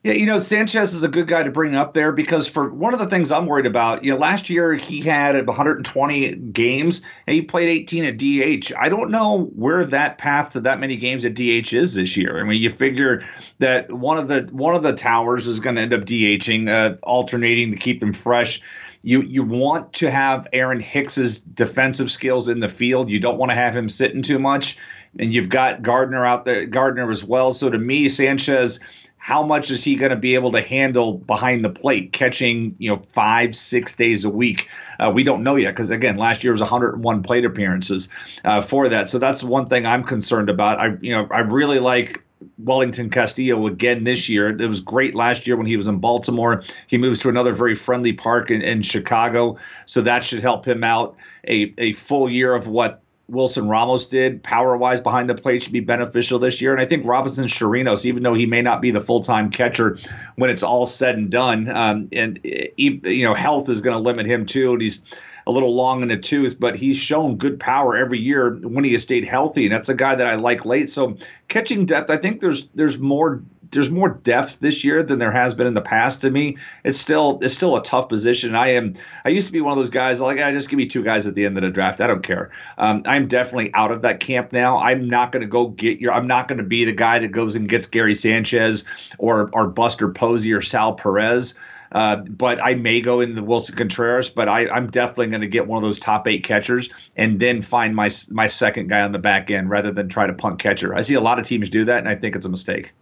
Yeah, 0.04 0.12
you 0.12 0.26
know, 0.26 0.38
Sanchez 0.38 0.94
is 0.94 1.02
a 1.02 1.09
good 1.09 1.26
guy 1.28 1.44
to 1.44 1.50
bring 1.50 1.75
up 1.75 1.94
there 1.94 2.12
because 2.12 2.47
for 2.47 2.68
one 2.68 2.92
of 2.92 3.00
the 3.00 3.06
things 3.06 3.33
I'm 3.33 3.47
worried 3.47 3.64
about, 3.64 4.04
you 4.04 4.12
know, 4.12 4.18
last 4.18 4.50
year 4.50 4.75
he 4.75 5.00
had 5.00 5.47
120 5.47 6.37
games 6.37 7.00
and 7.26 7.35
he 7.35 7.40
played 7.40 7.71
18 7.71 8.04
at 8.04 8.18
DH. 8.18 8.73
I 8.78 8.90
don't 8.90 9.11
know 9.11 9.44
where 9.54 9.87
that 9.87 10.18
path 10.18 10.52
to 10.52 10.61
that 10.61 10.78
many 10.78 10.97
games 10.97 11.25
at 11.25 11.33
DH 11.33 11.73
is 11.73 11.94
this 11.94 12.18
year. 12.18 12.38
I 12.38 12.42
mean, 12.42 12.61
you 12.61 12.68
figure 12.68 13.25
that 13.61 13.90
one 13.90 14.18
of 14.18 14.28
the 14.28 14.42
one 14.52 14.75
of 14.75 14.83
the 14.83 14.92
towers 14.92 15.47
is 15.47 15.61
going 15.61 15.76
to 15.76 15.83
end 15.83 15.94
up 15.94 16.02
DHing, 16.02 16.68
uh, 16.68 16.99
alternating 17.02 17.71
to 17.71 17.78
keep 17.78 18.00
them 18.00 18.12
fresh 18.12 18.61
you 19.04 19.20
you 19.20 19.42
want 19.42 19.92
to 19.94 20.11
have 20.11 20.49
Aaron 20.52 20.80
Hicks's 20.80 21.38
defensive 21.38 22.11
skills 22.11 22.49
in 22.49 22.61
the 22.61 22.70
field. 22.70 23.11
You 23.11 23.20
don't 23.20 23.37
want 23.37 23.50
to 23.50 23.54
have 23.54 23.76
him 23.76 23.90
sitting 23.90 24.23
too 24.23 24.38
much. 24.38 24.78
And 25.18 25.32
you've 25.32 25.50
got 25.50 25.82
Gardner 25.82 26.25
out 26.25 26.44
there, 26.44 26.66
Gardner 26.66 27.11
as 27.11 27.23
well. 27.23 27.52
So 27.52 27.70
to 27.70 27.78
me, 27.78 28.08
Sanchez, 28.08 28.80
how 29.18 29.44
much 29.44 29.70
is 29.70 29.84
he 29.84 29.94
going 29.96 30.11
to 30.11 30.16
be 30.16 30.34
able 30.34 30.52
to 30.52 30.61
handle 30.61 31.12
behind 31.12 31.64
the 31.64 31.70
plate, 31.70 32.12
catching 32.12 32.76
you 32.78 32.90
know 32.90 33.02
five 33.12 33.54
six 33.54 33.94
days 33.94 34.25
a 34.25 34.30
week? 34.30 34.68
Uh, 34.99 35.12
we 35.14 35.23
don't 35.23 35.42
know 35.42 35.56
yet 35.56 35.73
because 35.73 35.90
again, 35.90 36.16
last 36.16 36.42
year 36.42 36.52
was 36.52 36.62
101 36.62 37.23
plate 37.23 37.44
appearances 37.44 38.08
uh, 38.42 38.62
for 38.62 38.88
that. 38.88 39.11
So 39.11 39.18
that's 39.18 39.44
one 39.44 39.68
thing 39.68 39.84
I'm 39.84 40.04
concerned 40.04 40.49
about. 40.49 40.80
I 40.80 40.96
you 41.02 41.12
know 41.12 41.28
I 41.30 41.40
really 41.40 41.78
like 41.78 42.24
Wellington 42.59 43.11
Castillo 43.11 43.67
again 43.67 44.05
this 44.05 44.29
year. 44.29 44.49
It 44.49 44.69
was 44.69 44.81
great 44.81 45.14
last 45.14 45.47
year 45.47 45.57
when 45.57 45.67
he 45.67 45.76
was 45.76 45.87
in 45.87 45.99
Baltimore. 45.99 46.62
He 46.87 46.99
moves 46.99 47.21
to 47.21 47.29
another 47.29 47.53
very 47.53 47.75
friendly 47.75 48.12
park 48.12 48.50
in, 48.50 48.62
in 48.62 48.83
Chicago, 48.83 49.59
so 49.87 50.03
that 50.03 50.25
should 50.25 50.41
help 50.41 50.67
him 50.67 50.85
out. 50.85 51.17
A, 51.47 51.75
a 51.79 51.93
full 51.93 52.31
year 52.31 52.55
of 52.55 52.69
what 52.69 53.03
Wilson 53.29 53.69
Ramos 53.69 54.07
did 54.07 54.43
power 54.43 54.76
wise 54.76 55.00
behind 55.00 55.31
the 55.31 55.35
plate 55.35 55.62
should 55.62 55.73
be 55.73 55.81
beneficial 55.81 56.38
this 56.38 56.61
year. 56.61 56.73
And 56.73 56.81
I 56.81 56.87
think 56.87 57.07
Robinson 57.07 57.47
Chirinos, 57.47 58.05
even 58.05 58.23
though 58.23 58.35
he 58.35 58.47
may 58.47 58.61
not 58.61 58.83
be 58.83 58.91
the 58.91 59.00
full 59.00 59.23
time 59.23 59.50
catcher 59.50 59.99
when 60.37 60.50
it's 60.50 60.62
all 60.62 60.87
said 60.87 61.17
and 61.17 61.31
done, 61.31 61.69
um, 61.69 62.09
and 62.12 62.41
you 62.43 63.25
know 63.25 63.35
health 63.35 63.69
is 63.69 63.81
going 63.81 63.97
to 63.97 64.03
limit 64.03 64.26
him 64.26 64.45
too, 64.47 64.73
and 64.73 64.83
he's 64.83 65.03
a 65.46 65.52
little 65.52 65.74
long 65.74 66.02
in 66.02 66.08
the 66.08 66.16
tooth, 66.16 66.56
but 66.58 66.76
he's 66.76 66.96
shown 66.96 67.36
good 67.36 67.60
power 67.60 67.96
every 67.96 68.18
year 68.18 68.54
when 68.54 68.84
he 68.84 68.92
has 68.92 69.02
stayed 69.02 69.26
healthy, 69.26 69.64
and 69.64 69.72
that's 69.72 69.88
a 69.88 69.94
guy 69.94 70.14
that 70.14 70.26
I 70.26 70.36
like 70.36 70.64
late. 70.64 70.90
So 70.90 71.16
catching 71.48 71.86
depth, 71.86 72.10
I 72.10 72.16
think 72.16 72.40
there's 72.40 72.66
there's 72.74 72.98
more 72.98 73.42
there's 73.70 73.90
more 73.90 74.08
depth 74.08 74.56
this 74.60 74.84
year 74.84 75.02
than 75.02 75.18
there 75.18 75.32
has 75.32 75.54
been 75.54 75.66
in 75.66 75.74
the 75.74 75.80
past 75.80 76.22
to 76.22 76.30
me. 76.30 76.56
It's 76.84 76.98
still 76.98 77.38
it's 77.42 77.54
still 77.54 77.76
a 77.76 77.82
tough 77.82 78.08
position. 78.08 78.54
I 78.54 78.72
am 78.72 78.94
I 79.24 79.30
used 79.30 79.48
to 79.48 79.52
be 79.52 79.60
one 79.60 79.72
of 79.72 79.78
those 79.78 79.90
guys 79.90 80.20
like 80.20 80.40
I 80.40 80.52
just 80.52 80.70
give 80.70 80.78
me 80.78 80.86
two 80.86 81.02
guys 81.02 81.26
at 81.26 81.34
the 81.34 81.44
end 81.44 81.58
of 81.58 81.62
the 81.62 81.70
draft. 81.70 82.00
I 82.00 82.06
don't 82.06 82.22
care. 82.22 82.50
Um, 82.78 83.02
I'm 83.06 83.28
definitely 83.28 83.72
out 83.74 83.90
of 83.90 84.02
that 84.02 84.20
camp 84.20 84.52
now. 84.52 84.78
I'm 84.78 85.08
not 85.08 85.32
going 85.32 85.42
to 85.42 85.48
go 85.48 85.68
get 85.68 86.00
your. 86.00 86.12
I'm 86.12 86.26
not 86.26 86.48
going 86.48 86.58
to 86.58 86.64
be 86.64 86.84
the 86.84 86.92
guy 86.92 87.18
that 87.18 87.28
goes 87.28 87.54
and 87.56 87.68
gets 87.68 87.88
Gary 87.88 88.14
Sanchez 88.14 88.84
or 89.18 89.50
or 89.52 89.66
Buster 89.66 90.08
Posey 90.08 90.52
or 90.52 90.62
Sal 90.62 90.94
Perez. 90.94 91.54
Uh, 91.93 92.17
but 92.17 92.62
I 92.62 92.75
may 92.75 93.00
go 93.00 93.21
in 93.21 93.35
the 93.35 93.43
Willson 93.43 93.76
Contreras, 93.76 94.31
but 94.31 94.49
I, 94.49 94.76
am 94.76 94.91
definitely 94.91 95.29
going 95.29 95.43
to 95.43 95.47
get 95.47 95.67
one 95.67 95.76
of 95.76 95.83
those 95.83 95.99
top 95.99 96.26
eight 96.26 96.45
catchers 96.45 96.88
and 97.17 97.38
then 97.38 97.62
find 97.62 97.95
my 97.95 98.09
my 98.31 98.47
second 98.49 98.88
guy 98.88 99.03
on 99.03 99.12
the 99.12 99.19
back 99.19 99.50
end 99.50 99.71
rather 99.71 99.93
than 99.93 100.09
try 100.09 100.26
to 100.26 100.33
punt 100.33 100.59
catcher. 100.59 100.95
I 100.95 101.03
see 101.03 101.14
a 101.14 101.21
lot 101.21 101.38
of 101.38 101.47
teams 101.47 101.71
do 101.71 101.85
that, 101.87 101.99
and 101.99 102.09
I 102.09 102.17
think 102.17 102.37
it's 102.37 102.47
a 102.47 102.50
mistake. 102.50 102.93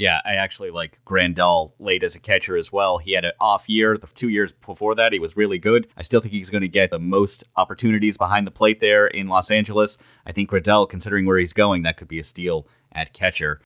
Yeah, 0.00 0.18
I 0.24 0.36
actually 0.36 0.70
like 0.70 0.98
Grandal 1.04 1.72
late 1.78 2.02
as 2.02 2.14
a 2.14 2.20
catcher 2.20 2.56
as 2.56 2.72
well. 2.72 2.96
He 2.96 3.12
had 3.12 3.26
an 3.26 3.32
off 3.38 3.68
year. 3.68 3.98
The 3.98 4.06
two 4.06 4.30
years 4.30 4.54
before 4.54 4.94
that, 4.94 5.12
he 5.12 5.18
was 5.18 5.36
really 5.36 5.58
good. 5.58 5.88
I 5.94 6.00
still 6.00 6.22
think 6.22 6.32
he's 6.32 6.48
going 6.48 6.62
to 6.62 6.68
get 6.68 6.90
the 6.90 6.98
most 6.98 7.44
opportunities 7.54 8.16
behind 8.16 8.46
the 8.46 8.50
plate 8.50 8.80
there 8.80 9.08
in 9.08 9.28
Los 9.28 9.50
Angeles. 9.50 9.98
I 10.24 10.32
think 10.32 10.48
Grandal, 10.48 10.88
considering 10.88 11.26
where 11.26 11.36
he's 11.36 11.52
going, 11.52 11.82
that 11.82 11.98
could 11.98 12.08
be 12.08 12.18
a 12.18 12.24
steal 12.24 12.66
at 12.92 13.12
catcher. 13.12 13.60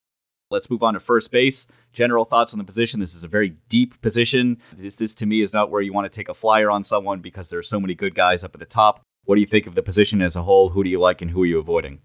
Let's 0.51 0.71
move 0.71 0.83
on 0.83 0.95
to 0.95 1.01
first 1.01 1.31
base. 1.31 1.67
General 1.93 2.25
thoughts 2.25 2.53
on 2.53 2.59
the 2.59 2.65
position. 2.65 3.01
This 3.01 3.15
is 3.15 3.25
a 3.25 3.29
very 3.29 3.57
deep 3.69 4.01
position. 4.03 4.59
This, 4.77 4.97
this 4.97 5.15
to 5.15 5.27
me 5.27 5.41
is 5.41 5.53
not 5.53 5.71
where 5.71 5.83
you 5.83 5.93
want 5.93 6.11
to 6.11 6.15
take 6.15 6.29
a 6.29 6.35
flyer 6.35 6.71
on 6.71 6.85
someone 6.85 7.21
because 7.21 7.49
there 7.49 7.59
are 7.59 7.63
so 7.63 7.81
many 7.81 7.95
good 7.95 8.15
guys 8.15 8.45
up 8.45 8.55
at 8.55 8.61
the 8.61 8.67
top. 8.67 9.01
What 9.25 9.37
do 9.37 9.41
you 9.41 9.47
think 9.47 9.67
of 9.67 9.75
the 9.75 9.83
position 9.83 10.21
as 10.23 10.37
a 10.37 10.43
whole? 10.43 10.69
Who 10.69 10.85
do 10.85 10.91
you 10.91 11.01
like 11.01 11.23
and 11.23 11.31
who 11.31 11.43
are 11.43 11.47
you 11.47 11.59
avoiding? 11.59 12.01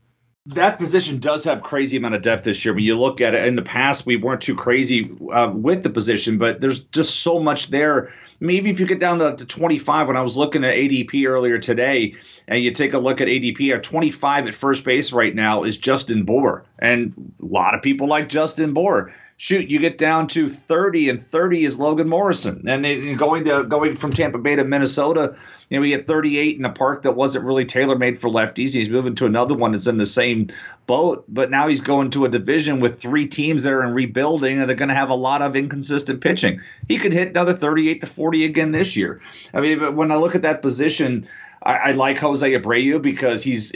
that 0.46 0.78
position 0.78 1.20
does 1.20 1.44
have 1.44 1.62
crazy 1.62 1.98
amount 1.98 2.16
of 2.16 2.22
depth 2.22 2.44
this 2.44 2.64
year. 2.66 2.74
When 2.74 2.84
you 2.84 2.98
look 2.98 3.22
at 3.22 3.36
it, 3.36 3.46
in 3.46 3.56
the 3.56 3.62
past 3.62 4.06
we 4.06 4.16
weren't 4.16 4.42
too 4.42 4.56
crazy 4.56 5.16
uh, 5.32 5.52
with 5.54 5.84
the 5.84 5.90
position, 5.90 6.38
but 6.38 6.60
there's 6.60 6.80
just 6.80 7.20
so 7.20 7.40
much 7.40 7.68
there. 7.68 8.14
Maybe 8.40 8.70
if 8.70 8.80
you 8.80 8.86
get 8.86 9.00
down 9.00 9.20
to, 9.20 9.36
to 9.36 9.46
25, 9.46 10.08
when 10.08 10.18
I 10.18 10.22
was 10.22 10.38
looking 10.38 10.64
at 10.64 10.76
ADP 10.76 11.28
earlier 11.28 11.60
today, 11.60 12.16
and 12.48 12.64
you 12.64 12.72
take 12.72 12.94
a 12.94 13.00
look 13.00 13.22
at 13.22 13.28
ADP, 13.28 13.76
at 13.76 13.84
25 13.84 14.48
at 14.48 14.56
first 14.56 14.84
base 14.84 15.12
right 15.12 15.36
now 15.36 15.64
is 15.64 15.78
Justin 15.78 16.24
Bour, 16.24 16.64
and 16.80 17.34
a 17.42 17.46
lot 17.46 17.76
of 17.76 17.82
people 17.82 18.08
like 18.08 18.30
Justin 18.30 18.74
Bour 18.74 19.14
shoot, 19.40 19.70
you 19.70 19.80
get 19.80 19.98
down 19.98 20.28
to 20.28 20.50
30, 20.50 21.10
and 21.10 21.26
30 21.26 21.64
is 21.64 21.80
Logan 21.80 22.10
Morrison. 22.10 22.68
And 22.68 23.18
going 23.18 23.46
to 23.46 23.64
going 23.64 23.96
from 23.96 24.12
Tampa 24.12 24.38
Bay 24.38 24.58
to 24.58 24.66
Minnesota, 24.66 25.38
you 25.70 25.78
know, 25.78 25.82
we 25.82 25.90
get 25.90 26.08
38 26.08 26.58
in 26.58 26.66
a 26.66 26.74
park 26.74 27.04
that 27.04 27.14
wasn't 27.14 27.46
really 27.46 27.64
tailor 27.64 27.98
made 27.98 28.20
for 28.20 28.30
lefties. 28.30 28.74
He's 28.74 28.90
moving 28.90 29.16
to 29.16 29.26
another 29.26 29.56
one 29.56 29.72
that's 29.72 29.88
in 29.88 29.98
the 29.98 30.06
same 30.06 30.48
boat, 30.88 31.24
but 31.30 31.50
now 31.50 31.70
he's 31.70 31.80
going 31.80 32.10
to 32.12 32.26
a 32.26 32.30
division 32.30 32.82
with 32.82 33.00
three 33.00 33.28
teams 33.28 33.64
that 33.64 33.72
are 33.72 33.86
in 33.86 33.94
rebuilding, 33.94 34.60
and 34.60 34.68
they're 34.68 34.76
going 34.76 34.90
to 34.90 34.96
have 34.96 35.10
a 35.10 35.16
lot 35.16 35.42
of 35.42 35.56
inconsistent 35.56 36.20
pitching. 36.20 36.60
He 36.90 36.98
could 36.98 37.14
hit 37.14 37.30
another 37.30 37.54
38 37.54 38.02
to 38.02 38.08
40 38.08 38.44
again 38.44 38.74
this 38.74 38.98
year. 38.98 39.22
I 39.54 39.62
mean, 39.62 39.96
when 39.96 40.12
I 40.12 40.18
look 40.18 40.36
at 40.36 40.44
that 40.44 40.62
position. 40.62 41.30
I, 41.62 41.74
I, 41.74 41.92
like 41.92 42.18
Jose 42.20 42.50
Abreu 42.50 43.02
because 43.02 43.44
he's 43.44 43.74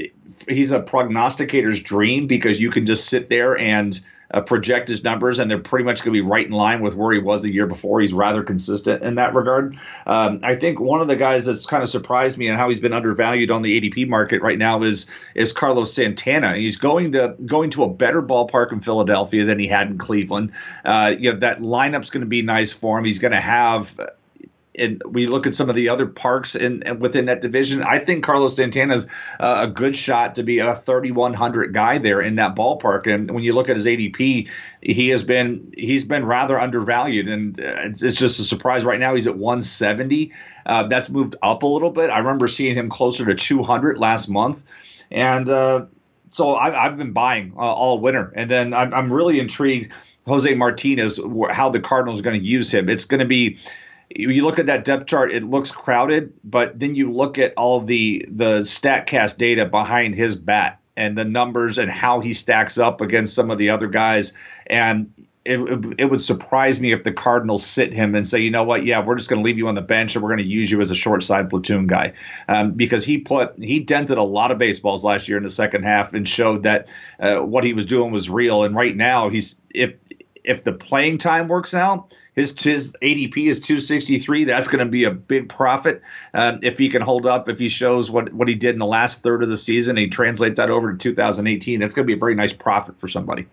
he's 0.47 0.71
a 0.71 0.79
prognosticator's 0.79 1.81
dream 1.81 2.27
because 2.27 2.61
you 2.61 2.71
can 2.71 2.85
just 2.85 3.09
sit 3.09 3.27
there 3.27 3.57
and 3.57 3.99
uh, 4.33 4.41
project 4.41 4.89
his 4.89 5.03
numbers, 5.03 5.39
and 5.39 5.49
they're 5.49 5.59
pretty 5.59 5.85
much 5.85 6.03
going 6.03 6.13
to 6.13 6.21
be 6.23 6.27
right 6.27 6.45
in 6.45 6.51
line 6.51 6.81
with 6.81 6.95
where 6.95 7.13
he 7.13 7.19
was 7.19 7.43
the 7.43 7.53
year 7.53 7.67
before. 7.67 8.01
He's 8.01 8.13
rather 8.13 8.43
consistent 8.43 9.03
in 9.03 9.15
that 9.15 9.35
regard. 9.35 9.77
Um, 10.07 10.39
I 10.43 10.55
think 10.55 10.79
one 10.79 11.01
of 11.01 11.07
the 11.07 11.15
guys 11.15 11.45
that's 11.45 11.65
kind 11.65 11.83
of 11.83 11.89
surprised 11.89 12.37
me 12.37 12.47
and 12.47 12.57
how 12.57 12.69
he's 12.69 12.79
been 12.79 12.93
undervalued 12.93 13.51
on 13.51 13.61
the 13.61 13.79
ADP 13.79 14.07
market 14.07 14.41
right 14.41 14.57
now 14.57 14.81
is 14.81 15.09
is 15.35 15.53
Carlos 15.53 15.93
Santana. 15.93 16.55
He's 16.55 16.77
going 16.77 17.11
to 17.13 17.35
going 17.45 17.69
to 17.71 17.83
a 17.83 17.89
better 17.89 18.21
ballpark 18.21 18.71
in 18.71 18.81
Philadelphia 18.81 19.45
than 19.45 19.59
he 19.59 19.67
had 19.67 19.87
in 19.87 19.97
Cleveland. 19.97 20.51
Uh, 20.83 21.13
you 21.17 21.31
know 21.31 21.39
that 21.39 21.59
lineup's 21.59 22.09
going 22.09 22.21
to 22.21 22.27
be 22.27 22.41
nice 22.41 22.73
for 22.73 22.97
him. 22.97 23.05
He's 23.05 23.19
going 23.19 23.33
to 23.33 23.41
have 23.41 23.99
and 24.75 25.01
we 25.05 25.27
look 25.27 25.45
at 25.45 25.55
some 25.55 25.69
of 25.69 25.75
the 25.75 25.89
other 25.89 26.07
parks 26.07 26.55
in, 26.55 26.83
in 26.83 26.99
within 26.99 27.25
that 27.25 27.41
division, 27.41 27.83
I 27.83 27.99
think 27.99 28.23
Carlos 28.23 28.55
Santana 28.55 28.95
is 28.95 29.07
uh, 29.39 29.57
a 29.61 29.67
good 29.67 29.95
shot 29.95 30.35
to 30.35 30.43
be 30.43 30.59
a 30.59 30.75
3100 30.75 31.73
guy 31.73 31.99
there 31.99 32.21
in 32.21 32.35
that 32.35 32.55
ballpark. 32.55 33.07
And 33.07 33.29
when 33.31 33.43
you 33.43 33.53
look 33.53 33.69
at 33.69 33.75
his 33.75 33.85
ADP, 33.85 34.49
he 34.81 35.09
has 35.09 35.23
been 35.23 35.73
he's 35.77 36.05
been 36.05 36.25
rather 36.25 36.59
undervalued, 36.59 37.27
and 37.27 37.59
uh, 37.59 37.63
it's, 37.83 38.03
it's 38.03 38.15
just 38.15 38.39
a 38.39 38.43
surprise. 38.43 38.83
Right 38.83 38.99
now, 38.99 39.15
he's 39.15 39.27
at 39.27 39.37
170. 39.37 40.33
Uh, 40.65 40.87
that's 40.87 41.09
moved 41.09 41.35
up 41.41 41.63
a 41.63 41.67
little 41.67 41.91
bit. 41.91 42.09
I 42.09 42.19
remember 42.19 42.47
seeing 42.47 42.75
him 42.75 42.89
closer 42.89 43.25
to 43.25 43.35
200 43.35 43.97
last 43.97 44.29
month, 44.29 44.63
and 45.11 45.49
uh, 45.49 45.85
so 46.31 46.55
I, 46.55 46.87
have 46.87 46.97
been 46.97 47.13
buying 47.13 47.53
uh, 47.55 47.59
all 47.59 47.99
winter. 47.99 48.33
And 48.35 48.49
then 48.49 48.73
I'm, 48.73 48.93
I'm 48.93 49.13
really 49.13 49.39
intrigued. 49.39 49.93
Jose 50.25 50.53
Martinez, 50.53 51.19
how 51.51 51.69
the 51.69 51.81
Cardinals 51.81 52.21
are 52.21 52.23
going 52.23 52.39
to 52.39 52.45
use 52.45 52.73
him. 52.73 52.87
It's 52.87 53.03
going 53.03 53.19
to 53.19 53.25
be 53.25 53.59
you 54.09 54.45
look 54.45 54.59
at 54.59 54.67
that 54.67 54.85
depth 54.85 55.07
chart, 55.07 55.31
it 55.31 55.43
looks 55.43 55.71
crowded, 55.71 56.33
but 56.43 56.79
then 56.79 56.95
you 56.95 57.11
look 57.11 57.37
at 57.37 57.53
all 57.55 57.81
the 57.81 58.25
the 58.29 58.61
Statcast 58.61 59.37
data 59.37 59.65
behind 59.65 60.15
his 60.15 60.35
bat 60.35 60.79
and 60.95 61.17
the 61.17 61.25
numbers 61.25 61.77
and 61.77 61.89
how 61.89 62.19
he 62.19 62.33
stacks 62.33 62.77
up 62.77 63.01
against 63.01 63.33
some 63.33 63.49
of 63.49 63.57
the 63.57 63.69
other 63.69 63.87
guys, 63.87 64.33
and 64.67 65.11
it, 65.45 65.59
it, 65.97 66.05
would 66.05 66.21
surprise 66.21 66.79
me 66.79 66.93
if 66.93 67.03
the 67.03 67.11
Cardinals 67.11 67.65
sit 67.65 67.93
him 67.93 68.15
and 68.15 68.25
say, 68.25 68.39
you 68.39 68.49
know 68.49 68.63
what, 68.63 68.85
yeah, 68.85 69.03
we're 69.03 69.15
just 69.15 69.29
going 69.29 69.39
to 69.39 69.43
leave 69.43 69.57
you 69.57 69.67
on 69.67 69.75
the 69.75 69.81
bench 69.81 70.15
and 70.15 70.23
we're 70.23 70.29
going 70.29 70.37
to 70.37 70.45
use 70.45 70.71
you 70.71 70.79
as 70.79 70.89
a 70.89 70.95
short 70.95 71.21
side 71.21 71.49
platoon 71.49 71.85
guy, 71.85 72.13
um, 72.47 72.71
because 72.71 73.03
he 73.03 73.17
put 73.17 73.57
he 73.59 73.79
dented 73.81 74.17
a 74.17 74.23
lot 74.23 74.51
of 74.51 74.57
baseballs 74.57 75.03
last 75.03 75.27
year 75.27 75.37
in 75.37 75.43
the 75.43 75.49
second 75.49 75.83
half 75.83 76.13
and 76.13 76.29
showed 76.29 76.63
that 76.63 76.91
uh, 77.19 77.39
what 77.39 77.63
he 77.63 77.73
was 77.73 77.85
doing 77.85 78.11
was 78.11 78.29
real. 78.29 78.63
And 78.63 78.75
right 78.75 78.95
now, 78.95 79.29
he's 79.29 79.59
if 79.69 79.95
if 80.43 80.63
the 80.63 80.73
playing 80.73 81.17
time 81.17 81.47
works 81.47 81.73
out, 81.73 82.15
his 82.35 82.61
his 82.61 82.93
ADP 83.01 83.47
is 83.47 83.61
263. 83.61 84.45
That's 84.45 84.67
going 84.67 84.85
to 84.85 84.91
be 84.91 85.05
a 85.05 85.11
big 85.11 85.49
profit 85.49 86.01
um, 86.33 86.59
if 86.63 86.77
he 86.77 86.89
can 86.89 87.01
hold 87.01 87.25
up. 87.25 87.49
If 87.49 87.59
he 87.59 87.69
shows 87.69 88.09
what 88.09 88.33
what 88.33 88.47
he 88.47 88.55
did 88.55 88.75
in 88.75 88.79
the 88.79 88.85
last 88.85 89.23
third 89.23 89.43
of 89.43 89.49
the 89.49 89.57
season, 89.57 89.97
he 89.97 90.07
translates 90.07 90.57
that 90.57 90.69
over 90.69 90.91
to 90.91 90.97
2018. 90.97 91.79
That's 91.79 91.93
going 91.93 92.05
to 92.05 92.07
be 92.07 92.17
a 92.17 92.19
very 92.19 92.35
nice 92.35 92.53
profit 92.53 92.99
for 92.99 93.07
somebody. 93.07 93.47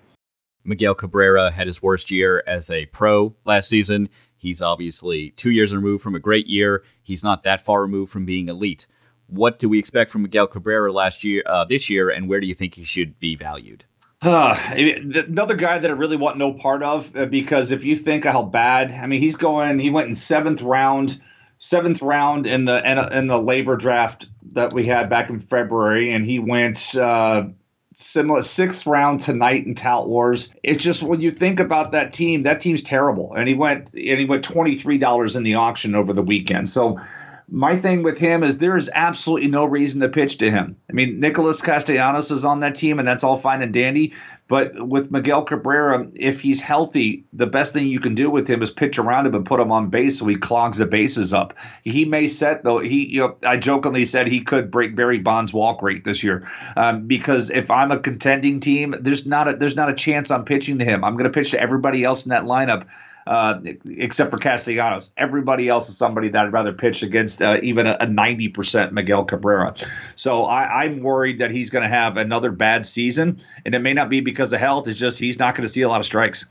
Miguel 0.65 0.95
Cabrera 0.95 1.51
had 1.51 1.67
his 1.67 1.83
worst 1.83 2.11
year 2.11 2.43
as 2.47 2.71
a 2.71 2.87
pro 2.87 3.35
last 3.45 3.69
season. 3.69 4.09
He's 4.37 4.63
obviously 4.63 5.31
two 5.31 5.51
years 5.51 5.75
removed 5.75 6.03
from 6.03 6.15
a 6.15 6.21
great 6.21 6.47
year. 6.47 6.83
He's 7.03 7.25
not 7.25 7.45
that 7.45 7.65
far 7.65 7.83
removed 7.83 8.11
from 8.11 8.25
being 8.25 8.49
elite. 8.49 8.87
What 9.27 9.59
do 9.59 9.69
we 9.69 9.79
expect 9.79 10.11
from 10.11 10.23
Miguel 10.23 10.49
Cabrera 10.49 10.93
last 10.93 11.23
year, 11.23 11.43
uh, 11.47 11.65
this 11.65 11.89
year, 11.89 12.11
and 12.11 12.29
where 12.29 12.41
do 12.41 12.47
you 12.47 12.55
think 12.55 12.75
he 12.75 12.85
should 12.85 13.21
be 13.21 13.37
valued? 13.37 13.85
Uh, 14.23 14.55
another 14.77 15.55
guy 15.55 15.79
that 15.79 15.91
I 15.91 15.95
really 15.95 16.19
want 16.19 16.37
no 16.37 16.53
part 16.53 16.83
of 16.83 17.17
uh, 17.17 17.25
because 17.25 17.71
if 17.71 17.85
you 17.85 17.97
think 17.97 18.25
how 18.25 18.43
bad, 18.43 18.93
I 18.93 19.07
mean, 19.07 19.19
he's 19.19 19.37
going. 19.37 19.79
He 19.79 19.89
went 19.89 20.09
in 20.09 20.15
seventh 20.15 20.61
round, 20.61 21.19
seventh 21.59 22.03
round 22.03 22.47
in 22.47 22.67
the 22.67 22.79
in, 23.17 23.29
the 23.29 23.41
LABR 23.41 23.79
draft 23.79 24.27
that 24.53 24.75
we 24.75 24.85
had 24.85 25.09
back 25.09 25.31
in 25.31 25.41
February, 25.41 26.13
and 26.13 26.27
he 26.27 26.39
went 26.39 26.95
uh, 26.95 27.45
similar 27.95 28.43
sixth 28.43 28.87
round 28.87 29.21
tonight 29.21 29.65
in 29.65 29.75
Tout 29.75 30.07
Wars. 30.07 30.53
It's 30.63 30.85
just 30.85 31.03
when 31.03 31.23
you 31.23 31.31
think 31.31 31.59
about 31.59 31.93
that 31.93 32.13
team, 32.13 32.43
that 32.43 32.61
team's 32.61 32.83
terrible, 32.83 33.33
and 33.35 33.49
he 33.49 33.55
went 33.55 33.95
and 33.95 34.21
he 34.21 34.27
went 34.27 34.45
twenty 34.45 34.77
three 34.77 34.99
dollars 34.99 35.35
in 35.35 35.45
the 35.45 35.55
auction 35.55 35.95
over 35.95 36.13
the 36.13 36.23
weekend. 36.23 36.69
So 36.69 37.01
my 37.51 37.77
thing 37.77 38.03
with 38.03 38.19
him 38.19 38.43
is 38.43 38.59
there 38.59 38.77
is 38.77 38.91
absolutely 38.93 39.49
no 39.49 39.65
reason 39.65 40.01
to 40.01 40.09
pitch 40.09 40.39
to 40.39 40.51
him. 40.51 40.77
I 40.89 40.93
mean, 40.93 41.21
Nicholas 41.21 41.61
Castellanos 41.61 42.31
is 42.31 42.45
on 42.45 42.61
that 42.61 42.77
team, 42.77 42.99
and 42.99 43.09
that's 43.09 43.25
all 43.25 43.37
fine 43.37 43.63
and 43.63 43.73
dandy. 43.73 44.15
But 44.47 44.85
with 44.85 45.13
Miguel 45.13 45.45
Cabrera, 45.45 46.09
if 46.15 46.41
he's 46.41 46.61
healthy, 46.61 47.25
the 47.33 47.47
best 47.47 47.73
thing 47.73 47.87
you 47.87 48.01
can 48.01 48.17
do 48.17 48.29
with 48.31 48.49
him 48.49 48.63
is 48.63 48.71
pitch 48.73 48.99
around 48.99 49.27
him 49.27 49.37
and 49.37 49.47
put 49.47 49.61
him 49.61 49.71
on 49.71 49.91
base 49.91 50.19
so 50.19 50.27
he 50.27 50.35
clogs 50.35 50.79
the 50.79 50.87
bases 50.87 51.33
up. 51.33 51.55
He 51.85 52.05
may 52.05 52.27
set 52.27 52.65
though. 52.65 52.81
He, 52.81 53.07
you 53.07 53.21
know, 53.21 53.37
I 53.47 53.59
jokingly 53.59 54.07
said 54.07 54.27
he 54.27 54.41
could 54.41 54.73
break 54.73 54.97
Barry 54.97 55.19
Bonds' 55.19 55.53
walk 55.53 55.83
rate 55.83 56.03
this 56.03 56.25
year 56.25 56.51
um, 56.77 57.07
because 57.07 57.51
if 57.51 57.71
I'm 57.71 57.93
a 57.93 58.01
contending 58.01 58.59
team, 58.59 58.95
there's 59.01 59.25
not 59.25 59.47
a 59.47 59.57
there's 59.57 59.77
not 59.77 59.89
a 59.89 59.95
chance 59.95 60.33
I'm 60.33 60.45
pitching 60.45 60.79
to 60.79 60.85
him. 60.85 61.05
I'm 61.05 61.15
going 61.15 61.31
to 61.31 61.39
pitch 61.39 61.53
to 61.53 61.61
everybody 61.61 62.03
else 62.03 62.25
in 62.25 62.31
that 62.31 62.43
lineup 62.43 62.87
uh, 63.27 63.61
except 63.85 64.31
for 64.31 64.39
Castellanos. 64.39 65.13
Everybody 65.17 65.69
else 65.69 65.89
is 65.89 65.97
somebody 65.97 66.29
that 66.31 66.47
I'd 66.47 66.53
rather 66.53 66.73
pitch 66.73 67.03
against, 67.03 67.43
uh, 67.43 67.59
even 67.63 67.87
a, 67.87 67.97
a, 68.01 68.07
90% 68.07 68.93
Miguel 68.93 69.25
Cabrera. 69.25 69.75
So 70.17 70.45
I, 70.45 70.85
am 70.85 71.03
worried 71.03 71.41
that 71.41 71.51
he's 71.51 71.71
going 71.71 71.83
to 71.83 71.89
have 71.89 72.17
another 72.17 72.51
bad 72.51 72.87
season, 72.87 73.41
and 73.65 73.75
it 73.75 73.81
may 73.81 73.93
not 73.93 74.09
be 74.09 74.21
because 74.21 74.53
of 74.53 74.61
health. 74.61 74.89
It's 74.89 74.99
just 74.99 75.19
he's 75.19 75.39
not 75.39 75.55
going 75.55 75.67
to 75.67 75.73
see 75.73 75.83
a 75.83 75.89
lot 75.89 76.01
of 76.01 76.07
strikes. 76.07 76.47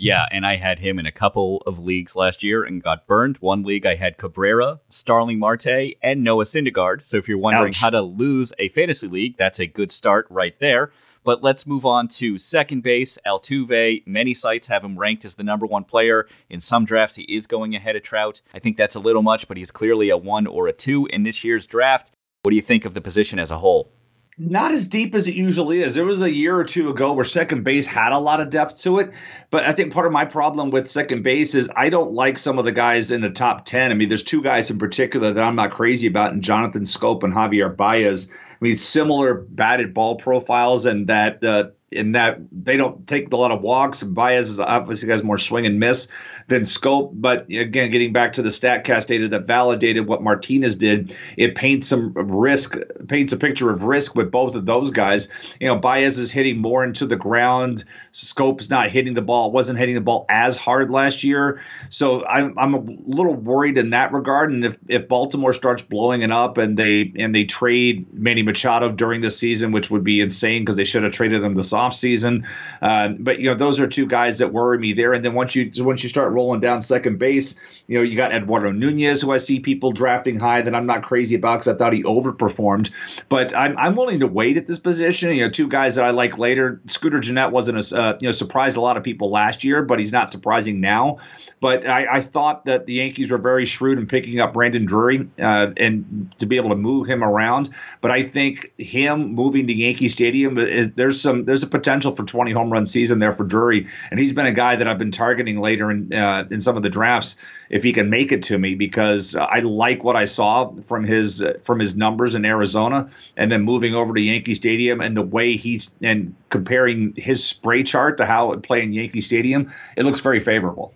Yeah, 0.00 0.26
and 0.30 0.46
I 0.46 0.54
had 0.54 0.78
him 0.78 1.00
in 1.00 1.06
a 1.06 1.12
couple 1.12 1.60
of 1.66 1.80
leagues 1.80 2.14
last 2.14 2.44
year 2.44 2.62
and 2.62 2.80
got 2.80 3.08
burned. 3.08 3.38
One 3.38 3.64
league 3.64 3.84
I 3.84 3.96
had 3.96 4.16
Cabrera, 4.16 4.78
Starling 4.88 5.40
Marte, 5.40 5.96
and 6.00 6.22
Noah 6.22 6.44
Syndergaard. 6.44 7.04
So 7.04 7.16
if 7.16 7.26
you're 7.26 7.36
wondering 7.36 7.70
Ouch. 7.70 7.80
how 7.80 7.90
to 7.90 8.00
lose 8.00 8.52
a 8.60 8.68
fantasy 8.68 9.08
league, 9.08 9.36
that's 9.36 9.58
a 9.58 9.66
good 9.66 9.90
start 9.90 10.28
right 10.30 10.56
there. 10.60 10.92
But 11.24 11.42
let's 11.42 11.66
move 11.66 11.84
on 11.84 12.08
to 12.08 12.38
second 12.38 12.82
base, 12.82 13.18
Altuve. 13.26 14.06
Many 14.06 14.34
sites 14.34 14.68
have 14.68 14.84
him 14.84 14.98
ranked 14.98 15.24
as 15.24 15.34
the 15.34 15.42
number 15.42 15.66
one 15.66 15.84
player. 15.84 16.26
In 16.48 16.60
some 16.60 16.84
drafts, 16.84 17.16
he 17.16 17.22
is 17.24 17.46
going 17.46 17.74
ahead 17.74 17.96
of 17.96 18.02
Trout. 18.02 18.40
I 18.54 18.58
think 18.58 18.76
that's 18.76 18.94
a 18.94 19.00
little 19.00 19.22
much, 19.22 19.48
but 19.48 19.56
he's 19.56 19.70
clearly 19.70 20.10
a 20.10 20.16
one 20.16 20.46
or 20.46 20.68
a 20.68 20.72
two 20.72 21.06
in 21.06 21.22
this 21.22 21.44
year's 21.44 21.66
draft. 21.66 22.12
What 22.42 22.50
do 22.50 22.56
you 22.56 22.62
think 22.62 22.84
of 22.84 22.94
the 22.94 23.00
position 23.00 23.38
as 23.38 23.50
a 23.50 23.58
whole? 23.58 23.92
not 24.38 24.72
as 24.72 24.86
deep 24.86 25.14
as 25.14 25.26
it 25.26 25.34
usually 25.34 25.82
is. 25.82 25.94
There 25.94 26.04
was 26.04 26.22
a 26.22 26.32
year 26.32 26.56
or 26.56 26.64
two 26.64 26.90
ago 26.90 27.12
where 27.12 27.24
second 27.24 27.64
base 27.64 27.86
had 27.86 28.12
a 28.12 28.18
lot 28.18 28.40
of 28.40 28.50
depth 28.50 28.80
to 28.82 29.00
it, 29.00 29.12
but 29.50 29.64
I 29.64 29.72
think 29.72 29.92
part 29.92 30.06
of 30.06 30.12
my 30.12 30.24
problem 30.24 30.70
with 30.70 30.88
second 30.88 31.24
base 31.24 31.56
is 31.56 31.68
I 31.74 31.88
don't 31.88 32.12
like 32.12 32.38
some 32.38 32.58
of 32.58 32.64
the 32.64 32.72
guys 32.72 33.10
in 33.10 33.20
the 33.20 33.30
top 33.30 33.64
10. 33.64 33.90
I 33.90 33.94
mean, 33.94 34.08
there's 34.08 34.22
two 34.22 34.42
guys 34.42 34.70
in 34.70 34.78
particular 34.78 35.32
that 35.32 35.44
I'm 35.44 35.56
not 35.56 35.72
crazy 35.72 36.06
about, 36.06 36.32
and 36.32 36.42
Jonathan 36.42 36.84
Schoop 36.84 37.24
and 37.24 37.32
Javier 37.32 37.76
Baez. 37.76 38.30
I 38.60 38.64
mean, 38.64 38.76
similar 38.76 39.34
batted 39.34 39.94
ball 39.94 40.16
profiles, 40.16 40.86
and 40.86 41.06
that 41.08 41.44
uh, 41.44 41.70
in 41.90 42.12
that 42.12 42.38
they 42.52 42.76
don't 42.76 43.06
take 43.06 43.32
a 43.32 43.36
lot 43.36 43.50
of 43.50 43.62
walks. 43.62 44.02
Baez 44.02 44.50
is 44.50 44.60
obviously 44.60 45.08
has 45.08 45.24
more 45.24 45.38
swing 45.38 45.64
and 45.64 45.80
miss 45.80 46.08
than 46.48 46.62
Schoop. 46.62 47.12
But 47.14 47.48
again, 47.50 47.90
getting 47.90 48.12
back 48.12 48.34
to 48.34 48.42
the 48.42 48.50
Statcast 48.50 49.06
data 49.06 49.28
that 49.28 49.46
validated 49.46 50.06
what 50.06 50.22
Martinez 50.22 50.76
did, 50.76 51.14
it 51.36 51.54
paints 51.54 51.88
some 51.88 52.12
risk, 52.12 52.76
paints 53.06 53.32
a 53.32 53.36
picture 53.36 53.70
of 53.70 53.84
risk 53.84 54.14
with 54.14 54.30
both 54.30 54.54
of 54.54 54.66
those 54.66 54.90
guys. 54.90 55.28
You 55.60 55.68
know, 55.68 55.78
Baez 55.78 56.18
is 56.18 56.30
hitting 56.30 56.58
more 56.58 56.84
into 56.84 57.06
the 57.06 57.16
ground. 57.16 57.84
Schoop's 58.12 58.68
not 58.68 58.90
hitting 58.90 59.14
the 59.14 59.22
ball, 59.22 59.50
wasn't 59.50 59.78
hitting 59.78 59.94
the 59.94 60.00
ball 60.02 60.26
as 60.28 60.58
hard 60.58 60.90
last 60.90 61.24
year. 61.24 61.62
So 61.88 62.26
I'm, 62.26 62.58
I'm 62.58 62.74
a 62.74 62.80
little 62.80 63.34
worried 63.34 63.78
in 63.78 63.90
that 63.90 64.12
regard. 64.12 64.52
And 64.52 64.64
if, 64.64 64.78
if 64.88 65.08
Baltimore 65.08 65.54
starts 65.54 65.82
blowing 65.82 66.22
it 66.22 66.30
up 66.30 66.58
and 66.58 66.76
they 66.76 67.12
and 67.16 67.34
they 67.34 67.44
trade 67.44 68.12
Manny 68.12 68.42
Machado 68.42 68.90
during 68.90 69.22
the 69.22 69.30
season, 69.30 69.72
which 69.72 69.90
would 69.90 70.04
be 70.04 70.20
insane 70.20 70.62
because 70.62 70.76
they 70.76 70.84
should 70.84 71.02
have 71.02 71.12
traded 71.12 71.42
him 71.42 71.54
this 71.54 71.72
offseason. 71.78 72.46
Uh, 72.82 73.08
but 73.18 73.40
you 73.40 73.46
know, 73.46 73.54
those 73.54 73.80
are 73.80 73.86
two 73.86 74.06
guys 74.06 74.38
that 74.38 74.52
worry 74.52 74.78
me 74.78 74.92
there. 74.92 75.12
And 75.12 75.24
then 75.24 75.34
once 75.34 75.54
you 75.54 75.70
once 75.84 76.02
you 76.02 76.08
start 76.08 76.32
rolling 76.32 76.60
down 76.60 76.82
second 76.82 77.18
base, 77.18 77.58
you 77.86 77.98
know, 77.98 78.04
you 78.04 78.16
got 78.16 78.34
Eduardo 78.34 78.70
Nunez, 78.70 79.22
who 79.22 79.32
I 79.32 79.38
see 79.38 79.60
people 79.60 79.92
drafting 79.92 80.38
high 80.38 80.60
that 80.60 80.74
I'm 80.74 80.86
not 80.86 81.02
crazy 81.02 81.36
about 81.36 81.60
because 81.60 81.68
I 81.68 81.74
thought 81.74 81.92
he 81.92 82.02
overperformed. 82.02 82.90
But 83.28 83.56
I'm, 83.56 83.78
I'm 83.78 83.96
willing 83.96 84.20
to 84.20 84.26
wait 84.26 84.58
at 84.58 84.66
this 84.66 84.78
position. 84.78 85.34
You 85.34 85.46
know, 85.46 85.50
two 85.50 85.68
guys 85.68 85.94
that 85.94 86.04
I 86.04 86.10
like 86.10 86.36
later. 86.38 86.80
Scooter 86.86 87.20
Gennett 87.20 87.50
wasn't 87.50 87.92
a 87.92 87.98
uh, 87.98 88.18
you 88.20 88.28
know 88.28 88.32
surprised 88.32 88.76
a 88.76 88.80
lot 88.80 88.96
of 88.96 89.02
people 89.02 89.30
last 89.30 89.64
year, 89.64 89.82
but 89.82 89.98
he's 89.98 90.12
not 90.12 90.30
surprising 90.30 90.80
now. 90.80 91.18
But 91.60 91.86
I, 91.86 92.18
I, 92.18 92.20
thought 92.20 92.66
that 92.66 92.86
the 92.86 92.94
Yankees 92.94 93.30
were 93.30 93.38
very 93.38 93.66
shrewd 93.66 93.98
in 93.98 94.06
picking 94.06 94.38
up 94.38 94.54
Brandon 94.54 94.84
Drury 94.84 95.28
uh, 95.40 95.72
and 95.76 96.32
to 96.38 96.46
be 96.46 96.56
able 96.56 96.70
to 96.70 96.76
move 96.76 97.08
him 97.08 97.24
around. 97.24 97.70
But 98.00 98.12
I 98.12 98.28
think 98.28 98.72
him 98.78 99.34
moving 99.34 99.66
to 99.66 99.72
Yankee 99.72 100.08
Stadium 100.08 100.56
is 100.58 100.92
there's 100.92 101.20
some 101.20 101.46
there's 101.46 101.64
a 101.64 101.67
potential 101.68 102.14
for 102.14 102.24
20 102.24 102.52
home 102.52 102.72
run 102.72 102.86
season 102.86 103.18
there 103.18 103.32
for 103.32 103.44
Drury, 103.44 103.88
and 104.10 104.18
he's 104.18 104.32
been 104.32 104.46
a 104.46 104.52
guy 104.52 104.76
that 104.76 104.88
I've 104.88 104.98
been 104.98 105.12
targeting 105.12 105.60
later 105.60 105.90
in 105.90 106.12
uh, 106.12 106.46
in 106.50 106.60
some 106.60 106.76
of 106.76 106.82
the 106.82 106.90
drafts 106.90 107.36
if 107.70 107.82
he 107.82 107.92
can 107.92 108.10
make 108.10 108.32
it 108.32 108.44
to 108.44 108.58
me 108.58 108.74
because 108.74 109.36
I 109.36 109.60
like 109.60 110.02
what 110.02 110.16
I 110.16 110.24
saw 110.24 110.72
from 110.82 111.04
his 111.04 111.44
from 111.62 111.78
his 111.78 111.96
numbers 111.96 112.34
in 112.34 112.44
Arizona, 112.44 113.10
and 113.36 113.50
then 113.52 113.62
moving 113.62 113.94
over 113.94 114.14
to 114.14 114.20
Yankee 114.20 114.54
Stadium 114.54 115.00
and 115.00 115.16
the 115.16 115.22
way 115.22 115.56
he's 115.56 115.90
and 116.02 116.34
comparing 116.50 117.14
his 117.16 117.44
spray 117.44 117.82
chart 117.82 118.18
to 118.18 118.26
how 118.26 118.52
it 118.52 118.62
play 118.62 118.82
in 118.82 118.92
Yankee 118.92 119.20
Stadium, 119.20 119.72
it 119.96 120.04
looks 120.04 120.20
very 120.20 120.40
favorable. 120.40 120.94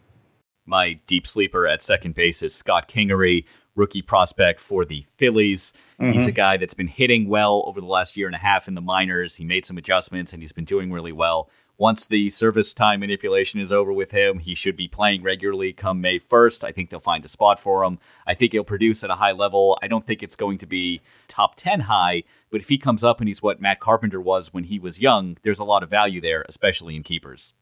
My 0.64 1.00
deep 1.06 1.26
sleeper 1.26 1.66
at 1.66 1.82
second 1.82 2.14
base 2.14 2.42
is 2.42 2.54
Scott 2.54 2.88
Kingery, 2.88 3.44
rookie 3.74 4.02
prospect 4.02 4.61
for 4.61 4.85
the 4.85 5.04
Phillies. 5.16 5.72
Mm-hmm. 6.02 6.12
He's 6.14 6.26
a 6.26 6.32
guy 6.32 6.56
that's 6.56 6.74
been 6.74 6.88
hitting 6.88 7.28
well 7.28 7.62
over 7.64 7.80
the 7.80 7.86
last 7.86 8.16
year 8.16 8.26
and 8.26 8.34
a 8.34 8.38
half 8.40 8.66
in 8.66 8.74
the 8.74 8.80
minors. 8.80 9.36
He 9.36 9.44
made 9.44 9.64
some 9.64 9.78
adjustments 9.78 10.32
and 10.32 10.42
he's 10.42 10.52
been 10.52 10.64
doing 10.64 10.90
really 10.90 11.12
well. 11.12 11.48
once 11.78 12.06
the 12.06 12.28
service 12.30 12.74
time 12.74 13.00
manipulation 13.00 13.60
is 13.60 13.72
over 13.72 13.92
with 13.92 14.10
him, 14.12 14.38
he 14.38 14.54
should 14.54 14.76
be 14.76 14.86
playing 14.86 15.22
regularly 15.22 15.72
come 15.72 16.00
May 16.00 16.18
1st. 16.18 16.64
I 16.64 16.70
think 16.72 16.90
they'll 16.90 17.00
find 17.00 17.24
a 17.24 17.28
spot 17.28 17.58
for 17.58 17.82
him. 17.84 17.98
I 18.26 18.34
think 18.34 18.52
he'll 18.52 18.64
produce 18.64 19.02
at 19.02 19.10
a 19.10 19.16
high 19.16 19.32
level. 19.32 19.78
I 19.82 19.88
don't 19.88 20.06
think 20.06 20.22
it's 20.22 20.36
going 20.36 20.58
to 20.58 20.66
be 20.66 21.00
top 21.28 21.54
10 21.56 21.80
high, 21.80 22.24
but 22.50 22.60
if 22.60 22.68
he 22.68 22.78
comes 22.78 23.02
up 23.02 23.20
and 23.20 23.28
he's 23.28 23.42
what 23.42 23.60
Matt 23.60 23.80
Carpenter 23.80 24.20
was 24.20 24.52
when 24.52 24.64
he 24.64 24.78
was 24.78 25.00
young, 25.00 25.38
there's 25.42 25.58
a 25.58 25.64
lot 25.64 25.82
of 25.82 25.90
value 25.90 26.20
there, 26.20 26.44
especially 26.48 26.94
in 26.94 27.02
keepers. 27.02 27.54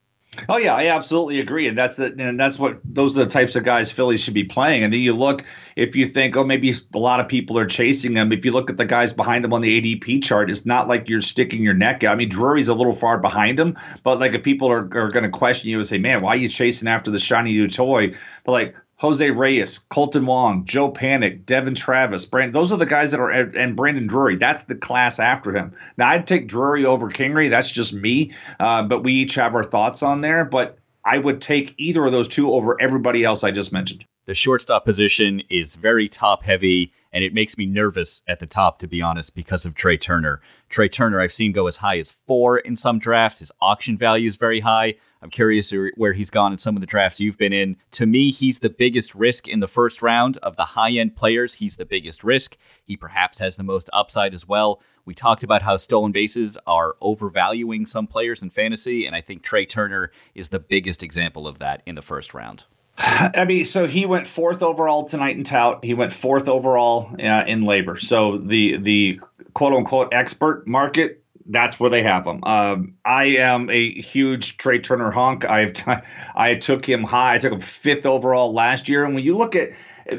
Oh 0.49 0.59
yeah, 0.59 0.75
I 0.75 0.87
absolutely 0.89 1.41
agree, 1.41 1.67
and 1.67 1.77
that's 1.77 1.97
the, 1.97 2.15
and 2.17 2.39
that's 2.39 2.57
what 2.57 2.81
those 2.85 3.19
are 3.19 3.25
the 3.25 3.31
types 3.31 3.57
of 3.57 3.65
guys 3.65 3.91
Philly 3.91 4.17
should 4.17 4.33
be 4.35 4.45
playing. 4.45 4.85
And 4.85 4.93
then 4.93 5.01
you 5.01 5.13
look, 5.13 5.45
if 5.75 5.97
you 5.97 6.07
think, 6.07 6.37
oh, 6.37 6.45
maybe 6.45 6.73
a 6.95 6.99
lot 6.99 7.19
of 7.19 7.27
people 7.27 7.59
are 7.59 7.67
chasing 7.67 8.17
him. 8.17 8.31
If 8.31 8.45
you 8.45 8.53
look 8.53 8.71
at 8.71 8.77
the 8.77 8.85
guys 8.85 9.13
behind 9.13 9.45
him 9.45 9.53
on 9.53 9.61
the 9.61 9.81
ADP 9.81 10.23
chart, 10.23 10.49
it's 10.49 10.65
not 10.65 10.87
like 10.87 11.09
you're 11.09 11.21
sticking 11.21 11.63
your 11.63 11.75
neck 11.75 12.05
out. 12.05 12.13
I 12.13 12.15
mean, 12.15 12.29
Drury's 12.29 12.69
a 12.69 12.75
little 12.75 12.95
far 12.95 13.19
behind 13.19 13.59
him, 13.59 13.77
but 14.05 14.21
like 14.21 14.35
if 14.35 14.45
people 14.45 14.71
are, 14.71 14.89
are 14.97 15.11
going 15.11 15.25
to 15.25 15.31
question 15.31 15.69
you 15.69 15.79
and 15.79 15.87
say, 15.87 15.99
man, 15.99 16.23
why 16.23 16.35
are 16.35 16.37
you 16.37 16.49
chasing 16.49 16.89
after 16.89 17.11
the 17.11 17.19
shiny 17.19 17.51
new 17.51 17.69
toy? 17.69 18.15
But 18.45 18.53
like 18.53 18.77
Jose 19.01 19.31
Reyes, 19.31 19.81
Kolten 19.91 20.27
Wong, 20.27 20.67
Joe 20.67 20.93
Panik, 20.93 21.47
Devon 21.47 21.75
Travis, 21.75 22.27
Brand. 22.27 22.55
Those 22.55 22.71
are 22.71 22.77
the 22.77 22.85
guys 22.85 23.13
that 23.13 23.21
are 23.21 23.31
and 23.31 23.75
Brandon 23.75 24.07
Drury. 24.07 24.37
That's 24.37 24.65
the 24.65 24.75
class 24.75 25.19
after 25.19 25.57
him. 25.57 25.73
Now 25.97 26.11
I'd 26.11 26.27
take 26.27 26.49
Drury 26.49 26.85
over 26.85 27.11
Kingery. 27.11 27.49
That's 27.49 27.73
just 27.73 27.95
me. 27.95 28.35
Uh, 28.59 28.83
but 28.83 29.03
we 29.03 29.15
each 29.15 29.37
have 29.37 29.55
our 29.55 29.65
thoughts 29.65 30.03
on 30.03 30.21
there. 30.21 30.45
But 30.45 30.79
I 31.03 31.17
would 31.17 31.41
take 31.41 31.75
either 31.79 32.05
of 32.05 32.13
those 32.13 32.29
two 32.29 32.53
over 32.53 32.77
everybody 32.79 33.25
else 33.25 33.43
I 33.43 33.51
just 33.51 33.73
mentioned. 33.73 34.05
The 34.27 34.35
shortstop 34.35 34.85
position 34.85 35.43
is 35.49 35.77
very 35.77 36.07
top 36.07 36.43
heavy, 36.43 36.93
and 37.13 37.25
it 37.25 37.35
makes 37.35 37.59
me 37.59 37.67
nervous 37.67 38.23
at 38.29 38.39
the 38.39 38.47
top, 38.47 38.79
to 38.79 38.87
be 38.87 39.03
honest, 39.03 39.35
because 39.35 39.67
of 39.67 39.75
Trea 39.75 39.99
Turner. 39.99 40.41
Trea 40.69 40.89
Turner, 40.89 41.21
I've 41.21 41.33
seen 41.33 41.53
go 41.53 41.67
as 41.67 41.79
high 41.79 41.99
as 41.99 42.13
four 42.13 42.59
in 42.59 42.77
some 42.77 42.99
drafts. 42.99 43.41
His 43.41 43.53
auction 43.61 43.97
value 43.97 44.29
is 44.29 44.37
very 44.37 44.61
high. 44.61 44.95
I'm 45.23 45.31
curious 45.31 45.73
where 45.97 46.15
he's 46.15 46.31
gone 46.31 46.53
in 46.53 46.59
some 46.59 46.77
of 46.77 46.81
the 46.81 46.87
drafts 46.87 47.21
you've 47.21 47.37
been 47.37 47.53
in. 47.53 47.77
To 47.93 48.07
me, 48.07 48.31
he's 48.31 48.61
the 48.61 48.71
biggest 48.71 49.15
risk 49.15 49.49
in 49.49 49.61
the 49.61 49.67
first 49.67 50.01
round 50.01 50.39
of 50.39 50.57
the 50.57 50.65
high 50.65 50.93
end 50.93 51.15
players. 51.15 51.55
He's 51.55 51.77
the 51.77 51.85
biggest 51.85 52.25
risk. 52.25 52.57
He 52.83 52.97
perhaps 52.97 53.39
has 53.39 53.57
the 53.57 53.63
most 53.63 53.91
upside 53.93 54.33
as 54.33 54.49
well. 54.49 54.81
We 55.05 55.15
talked 55.15 55.43
about 55.43 55.63
how 55.63 55.77
stolen 55.77 56.13
bases 56.13 56.57
are 56.67 56.97
overvaluing 57.01 57.85
some 57.85 58.07
players 58.07 58.43
in 58.43 58.51
fantasy, 58.51 59.05
and 59.05 59.15
I 59.15 59.21
think 59.21 59.43
Trea 59.43 59.67
Turner 59.67 60.11
is 60.35 60.51
the 60.51 60.61
biggest 60.61 61.03
example 61.03 61.47
of 61.47 61.59
that 61.59 61.83
in 61.85 61.97
the 61.97 62.03
first 62.03 62.33
round. 62.33 62.65
I 63.03 63.45
mean, 63.47 63.65
so 63.65 63.87
he 63.87 64.05
went 64.05 64.27
fourth 64.27 64.63
overall 64.63 65.09
tonight 65.09 65.37
in 65.37 65.45
tout. 65.45 65.85
He 65.85 65.95
went 65.95 66.13
fourth 66.13 66.49
overall 66.49 67.11
uh, 67.13 67.45
in 67.47 67.63
LABR. 67.63 67.99
So 67.99 68.37
the 68.37 68.77
the 68.77 69.21
quote 69.55 69.73
unquote 69.73 70.13
expert 70.13 70.67
market 70.67 71.21
that's 71.47 71.81
where 71.81 71.91
they 71.91 72.03
have 72.03 72.27
him. 72.27 72.45
Um, 72.45 72.95
I 73.05 73.25
am 73.39 73.71
a 73.71 74.01
huge 74.01 74.57
Trea 74.57 74.79
Turner 74.79 75.11
honk. 75.11 75.45
I've 75.45 75.73
t- 75.73 75.85
I 76.35 76.55
took 76.57 76.85
him 76.85 77.03
high. 77.03 77.35
I 77.35 77.39
took 77.39 77.53
him 77.53 77.61
fifth 77.61 78.07
overall 78.07 78.53
last 78.53 78.89
year. 78.89 79.05
And 79.05 79.15
when 79.15 79.25
you 79.25 79.37
look 79.37 79.57
at 79.57 79.71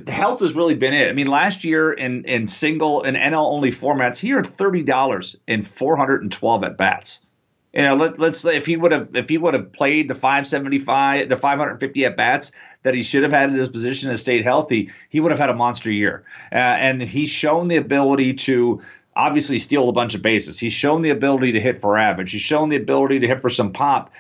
health 0.08 0.40
has 0.42 0.54
really 0.54 0.76
been 0.76 0.94
it. 0.94 1.10
I 1.10 1.14
mean, 1.14 1.28
last 1.28 1.64
year 1.64 1.92
in 1.92 2.26
in 2.26 2.48
single 2.48 3.04
and 3.04 3.18
NL 3.18 3.46
only 3.46 3.72
formats, 3.72 4.18
he 4.18 4.34
earned 4.34 4.48
thirty 4.48 4.84
dollars 4.84 5.36
in 5.48 5.64
four 5.64 5.96
hundred 5.96 6.22
and 6.22 6.32
twelve 6.32 6.64
at 6.64 6.78
bats. 6.78 7.26
You 7.74 7.84
know, 7.84 7.96
let, 7.96 8.20
let's 8.20 8.42
say 8.42 8.58
if 8.58 8.66
he 8.66 8.76
would 8.76 8.92
have 8.92 9.16
if 9.16 9.30
he 9.30 9.38
would 9.38 9.54
have 9.54 9.72
played 9.72 10.10
the 10.10 10.16
five 10.16 10.48
seventy 10.48 10.80
five, 10.80 11.30
the 11.30 11.38
five 11.38 11.58
hundred 11.58 11.80
fifty 11.80 12.06
at 12.06 12.18
bats 12.18 12.52
that 12.84 12.94
he 12.94 13.04
should 13.04 13.24
have 13.24 13.32
had 13.32 13.50
in 13.50 13.56
his 13.56 13.70
position 13.70 14.10
and 14.10 14.20
stayed 14.20 14.44
healthy, 14.44 14.92
he 15.10 15.20
would 15.20 15.32
have 15.32 15.40
had 15.40 15.50
a 15.50 15.56
monster 15.56 15.92
year. 15.92 16.24
Uh, 16.52 16.56
and 16.56 17.02
he's 17.02 17.30
shown 17.30 17.68
the 17.68 17.78
ability 17.78 18.34
to 18.34 18.82
obviously 19.16 19.60
steal 19.60 19.90
a 19.90 19.94
bunch 19.94 20.16
of 20.16 20.22
bases. 20.22 20.58
He's 20.58 20.74
shown 20.74 21.02
the 21.02 21.10
ability 21.10 21.54
to 21.54 21.60
hit 21.60 21.82
for 21.82 21.98
average. 21.98 22.32
He's 22.32 22.42
shown 22.42 22.70
the 22.70 22.78
ability 22.78 23.20
to 23.20 23.28
hit 23.28 23.42
for 23.42 23.50
some 23.50 23.74
pop. 23.74 24.12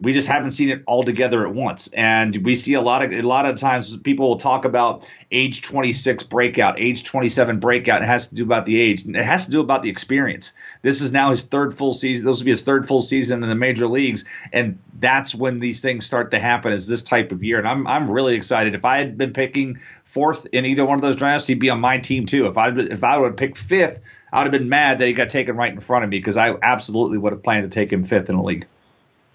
We 0.00 0.12
just 0.12 0.28
haven't 0.28 0.50
seen 0.50 0.68
it 0.68 0.82
all 0.86 1.04
together 1.04 1.46
at 1.46 1.54
once. 1.54 1.88
And 1.88 2.36
we 2.44 2.54
see 2.54 2.74
a 2.74 2.80
lot 2.80 3.02
of 3.02 3.12
a 3.12 3.22
lot 3.22 3.46
of 3.46 3.56
times 3.56 3.96
people 3.96 4.28
will 4.28 4.36
talk 4.36 4.64
about 4.64 5.08
age 5.30 5.62
26 5.62 6.24
breakout, 6.24 6.78
age 6.78 7.04
27 7.04 7.60
breakout. 7.60 8.02
It 8.02 8.06
has 8.06 8.28
to 8.28 8.34
do 8.34 8.44
about 8.44 8.66
the 8.66 8.80
age. 8.80 9.06
It 9.06 9.16
has 9.16 9.46
to 9.46 9.50
do 9.50 9.60
about 9.60 9.82
the 9.82 9.88
experience. 9.88 10.52
This 10.82 11.00
is 11.00 11.12
now 11.12 11.30
his 11.30 11.42
third 11.42 11.74
full 11.74 11.92
season. 11.92 12.26
This 12.26 12.38
will 12.38 12.44
be 12.44 12.50
his 12.50 12.62
third 12.62 12.86
full 12.86 13.00
season 13.00 13.42
in 13.42 13.48
the 13.48 13.54
major 13.54 13.88
leagues, 13.88 14.24
and 14.52 14.78
that's 14.98 15.34
when 15.34 15.60
these 15.60 15.80
things 15.80 16.04
start 16.04 16.30
to 16.32 16.38
happen. 16.38 16.72
Is 16.72 16.86
this 16.86 17.02
type 17.02 17.32
of 17.32 17.42
year? 17.42 17.58
And 17.58 17.66
I'm 17.66 17.86
I'm 17.86 18.10
really 18.10 18.36
excited. 18.36 18.74
If 18.74 18.84
I 18.84 18.98
had 18.98 19.16
been 19.16 19.32
picking 19.32 19.80
fourth 20.04 20.46
in 20.52 20.66
either 20.66 20.84
one 20.84 20.96
of 20.96 21.02
those 21.02 21.16
drafts, 21.16 21.46
he'd 21.46 21.58
be 21.58 21.70
on 21.70 21.80
my 21.80 21.98
team 21.98 22.26
too. 22.26 22.46
If 22.46 22.58
I 22.58 22.68
if 22.70 23.02
I 23.02 23.18
would 23.18 23.28
have 23.28 23.36
picked 23.36 23.58
fifth 23.58 24.00
I 24.32 24.40
would 24.40 24.52
have 24.52 24.60
been 24.60 24.68
mad 24.68 24.98
that 24.98 25.08
he 25.08 25.14
got 25.14 25.30
taken 25.30 25.56
right 25.56 25.72
in 25.72 25.80
front 25.80 26.04
of 26.04 26.10
me 26.10 26.18
because 26.18 26.36
I 26.36 26.54
absolutely 26.62 27.16
would 27.16 27.32
have 27.32 27.42
planned 27.42 27.70
to 27.70 27.74
take 27.74 27.92
him 27.92 28.04
fifth 28.04 28.28
in 28.28 28.36
the 28.36 28.42
league. 28.42 28.66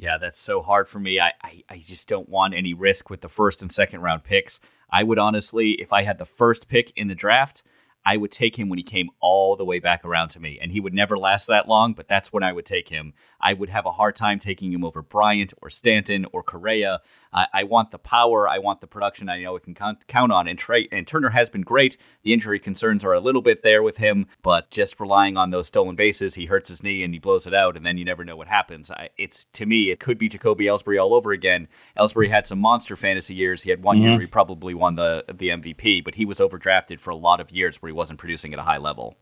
Yeah, 0.01 0.17
that's 0.17 0.39
so 0.39 0.63
hard 0.63 0.89
for 0.89 0.99
me. 0.99 1.19
I, 1.19 1.31
I, 1.43 1.63
I 1.69 1.77
just 1.77 2.09
don't 2.09 2.27
want 2.27 2.55
any 2.55 2.73
risk 2.73 3.11
with 3.11 3.21
the 3.21 3.29
first 3.29 3.61
and 3.61 3.71
second 3.71 4.01
round 4.01 4.23
picks. 4.23 4.59
I 4.89 5.03
would 5.03 5.19
honestly, 5.19 5.73
if 5.73 5.93
I 5.93 6.01
had 6.01 6.17
the 6.17 6.25
first 6.25 6.67
pick 6.67 6.91
in 6.95 7.07
the 7.07 7.13
draft, 7.13 7.61
I 8.03 8.17
would 8.17 8.31
take 8.31 8.57
him 8.57 8.67
when 8.67 8.79
he 8.79 8.83
came 8.83 9.11
all 9.19 9.55
the 9.55 9.63
way 9.63 9.77
back 9.77 10.03
around 10.03 10.29
to 10.29 10.39
me. 10.39 10.57
And 10.59 10.71
he 10.71 10.79
would 10.79 10.95
never 10.95 11.19
last 11.19 11.45
that 11.49 11.67
long, 11.67 11.93
but 11.93 12.07
that's 12.07 12.33
when 12.33 12.41
I 12.41 12.51
would 12.51 12.65
take 12.65 12.89
him. 12.89 13.13
I 13.39 13.53
would 13.53 13.69
have 13.69 13.85
a 13.85 13.91
hard 13.91 14.15
time 14.15 14.39
taking 14.39 14.73
him 14.73 14.83
over 14.83 15.03
Bryant 15.03 15.53
or 15.61 15.69
Stanton 15.69 16.25
or 16.33 16.41
Correa. 16.41 17.01
I, 17.33 17.47
I 17.53 17.63
want 17.63 17.91
the 17.91 17.99
power. 17.99 18.47
I 18.47 18.59
want 18.59 18.81
the 18.81 18.87
production 18.87 19.29
I 19.29 19.41
know 19.41 19.55
I 19.55 19.59
can 19.59 19.73
count, 19.73 20.07
count 20.07 20.31
on. 20.31 20.47
And, 20.47 20.57
Trea, 20.57 20.87
and 20.91 21.07
Turner 21.07 21.29
has 21.29 21.49
been 21.49 21.61
great. 21.61 21.97
The 22.23 22.33
injury 22.33 22.59
concerns 22.59 23.03
are 23.03 23.13
a 23.13 23.19
little 23.19 23.41
bit 23.41 23.63
there 23.63 23.81
with 23.81 23.97
him, 23.97 24.27
but 24.41 24.69
just 24.69 24.99
relying 24.99 25.37
on 25.37 25.49
those 25.49 25.67
stolen 25.67 25.95
bases, 25.95 26.35
he 26.35 26.45
hurts 26.45 26.69
his 26.69 26.83
knee 26.83 27.03
and 27.03 27.13
he 27.13 27.19
blows 27.19 27.47
it 27.47 27.53
out, 27.53 27.77
and 27.77 27.85
then 27.85 27.97
you 27.97 28.05
never 28.05 28.25
know 28.25 28.35
what 28.35 28.47
happens. 28.47 28.91
I, 28.91 29.09
it's 29.17 29.45
to 29.53 29.65
me, 29.65 29.91
it 29.91 29.99
could 29.99 30.17
be 30.17 30.29
Jacoby 30.29 30.65
Ellsbury 30.65 31.01
all 31.01 31.13
over 31.13 31.31
again. 31.31 31.67
Ellsbury 31.97 32.29
had 32.29 32.45
some 32.45 32.59
monster 32.59 32.95
fantasy 32.95 33.33
years. 33.33 33.63
He 33.63 33.69
had 33.69 33.83
one 33.83 33.97
mm-hmm. 33.97 34.07
year 34.09 34.19
he 34.19 34.27
probably 34.27 34.73
won 34.73 34.95
the 34.95 35.25
the 35.27 35.49
MVP, 35.49 36.03
but 36.03 36.15
he 36.15 36.25
was 36.25 36.39
overdrafted 36.39 36.99
for 36.99 37.11
a 37.11 37.15
lot 37.15 37.39
of 37.39 37.51
years 37.51 37.81
where 37.81 37.89
he 37.89 37.93
wasn't 37.93 38.19
producing 38.19 38.53
at 38.53 38.59
a 38.59 38.63
high 38.63 38.77
level. 38.77 39.17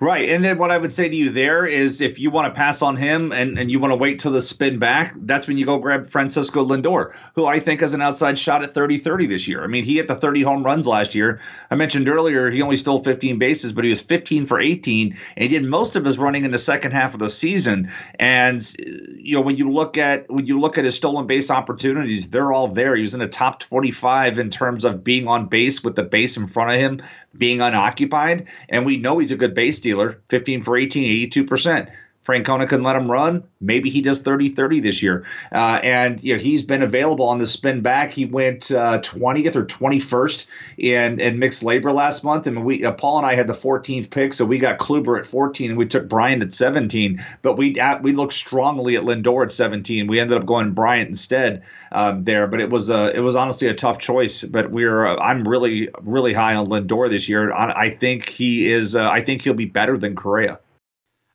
Right. 0.00 0.28
And 0.30 0.44
then 0.44 0.58
what 0.58 0.72
I 0.72 0.76
would 0.76 0.92
say 0.92 1.08
to 1.08 1.14
you 1.14 1.30
there 1.30 1.64
is 1.64 2.00
if 2.00 2.18
you 2.18 2.30
want 2.30 2.52
to 2.52 2.56
pass 2.56 2.82
on 2.82 2.96
him 2.96 3.32
and, 3.32 3.58
and 3.58 3.70
you 3.70 3.78
want 3.78 3.92
to 3.92 3.96
wait 3.96 4.18
till 4.18 4.32
the 4.32 4.40
spin 4.40 4.80
back, 4.80 5.14
that's 5.16 5.46
when 5.46 5.56
you 5.56 5.64
go 5.64 5.78
grab 5.78 6.08
Francisco 6.08 6.64
Lindor, 6.66 7.14
who 7.36 7.46
I 7.46 7.60
think 7.60 7.80
has 7.80 7.94
an 7.94 8.02
outside 8.02 8.36
shot 8.36 8.64
at 8.64 8.74
30 8.74 8.98
30 8.98 9.26
this 9.26 9.46
year. 9.46 9.62
I 9.62 9.68
mean, 9.68 9.84
he 9.84 9.96
hit 9.96 10.08
the 10.08 10.16
30 10.16 10.42
home 10.42 10.64
runs 10.64 10.88
last 10.88 11.14
year. 11.14 11.40
I 11.74 11.76
mentioned 11.76 12.08
earlier 12.08 12.52
he 12.52 12.62
only 12.62 12.76
stole 12.76 13.02
15 13.02 13.40
bases, 13.40 13.72
but 13.72 13.82
he 13.82 13.90
was 13.90 14.00
15 14.00 14.46
for 14.46 14.60
18, 14.60 15.18
and 15.36 15.42
he 15.42 15.48
did 15.48 15.64
most 15.64 15.96
of 15.96 16.04
his 16.04 16.16
running 16.18 16.44
in 16.44 16.52
the 16.52 16.58
second 16.58 16.92
half 16.92 17.14
of 17.14 17.18
the 17.18 17.28
season. 17.28 17.90
And 18.16 18.62
you 18.78 19.34
know, 19.34 19.40
when 19.40 19.56
you 19.56 19.72
look 19.72 19.98
at 19.98 20.30
when 20.30 20.46
you 20.46 20.60
look 20.60 20.78
at 20.78 20.84
his 20.84 20.94
stolen 20.94 21.26
base 21.26 21.50
opportunities, 21.50 22.30
they're 22.30 22.52
all 22.52 22.68
there. 22.68 22.94
He 22.94 23.02
was 23.02 23.14
in 23.14 23.18
the 23.18 23.26
top 23.26 23.58
25 23.58 24.38
in 24.38 24.50
terms 24.50 24.84
of 24.84 25.02
being 25.02 25.26
on 25.26 25.46
base 25.48 25.82
with 25.82 25.96
the 25.96 26.04
base 26.04 26.36
in 26.36 26.46
front 26.46 26.70
of 26.70 26.76
him, 26.76 27.02
being 27.36 27.60
unoccupied. 27.60 28.46
And 28.68 28.86
we 28.86 28.98
know 28.98 29.18
he's 29.18 29.32
a 29.32 29.36
good 29.36 29.54
base 29.54 29.80
dealer. 29.80 30.22
15 30.28 30.62
for 30.62 30.76
18, 30.76 31.28
82%. 31.28 31.90
Francona 32.24 32.68
can 32.68 32.82
let 32.82 32.96
him 32.96 33.10
run. 33.10 33.44
Maybe 33.60 33.90
he 33.90 34.00
does 34.00 34.22
30 34.22 34.50
30 34.50 34.80
this 34.80 35.02
year. 35.02 35.26
Uh, 35.52 35.78
and 35.82 36.22
you 36.22 36.36
know, 36.36 36.42
he's 36.42 36.62
been 36.62 36.82
available 36.82 37.26
on 37.26 37.38
the 37.38 37.46
spin 37.46 37.82
back. 37.82 38.12
He 38.12 38.24
went 38.24 38.70
uh, 38.70 39.00
20th 39.00 39.56
or 39.56 39.66
21st 39.66 40.46
in, 40.78 41.20
in 41.20 41.38
mixed 41.38 41.62
LABR 41.62 41.94
last 41.94 42.24
month. 42.24 42.46
And 42.46 42.64
we 42.64 42.84
uh, 42.84 42.92
Paul 42.92 43.18
and 43.18 43.26
I 43.26 43.34
had 43.34 43.46
the 43.46 43.54
14th 43.54 44.08
pick, 44.08 44.32
so 44.32 44.46
we 44.46 44.58
got 44.58 44.78
Kluber 44.78 45.18
at 45.18 45.26
14 45.26 45.70
and 45.70 45.78
we 45.78 45.86
took 45.86 46.08
Bryant 46.08 46.42
at 46.42 46.54
17. 46.54 47.22
But 47.42 47.58
we 47.58 47.78
uh, 47.78 47.98
we 48.00 48.12
looked 48.12 48.32
strongly 48.32 48.96
at 48.96 49.02
Lindor 49.02 49.44
at 49.44 49.52
17. 49.52 50.06
We 50.06 50.18
ended 50.18 50.38
up 50.38 50.46
going 50.46 50.72
Bryant 50.72 51.10
instead 51.10 51.62
um, 51.92 52.24
there. 52.24 52.46
But 52.46 52.60
it 52.60 52.70
was 52.70 52.90
uh, 52.90 53.12
it 53.14 53.20
was 53.20 53.36
honestly 53.36 53.68
a 53.68 53.74
tough 53.74 53.98
choice. 53.98 54.44
But 54.44 54.70
we're 54.70 55.06
uh, 55.06 55.16
I'm 55.16 55.46
really 55.46 55.90
really 56.00 56.32
high 56.32 56.54
on 56.54 56.68
Lindor 56.68 57.10
this 57.10 57.28
year. 57.28 57.52
I, 57.52 57.86
I 57.86 57.90
think 57.90 58.30
he 58.30 58.72
is. 58.72 58.96
I 58.96 59.20
think 59.20 59.42
he'll 59.42 59.52
be 59.52 59.66
better 59.66 59.98
than 59.98 60.16
Correa 60.16 60.58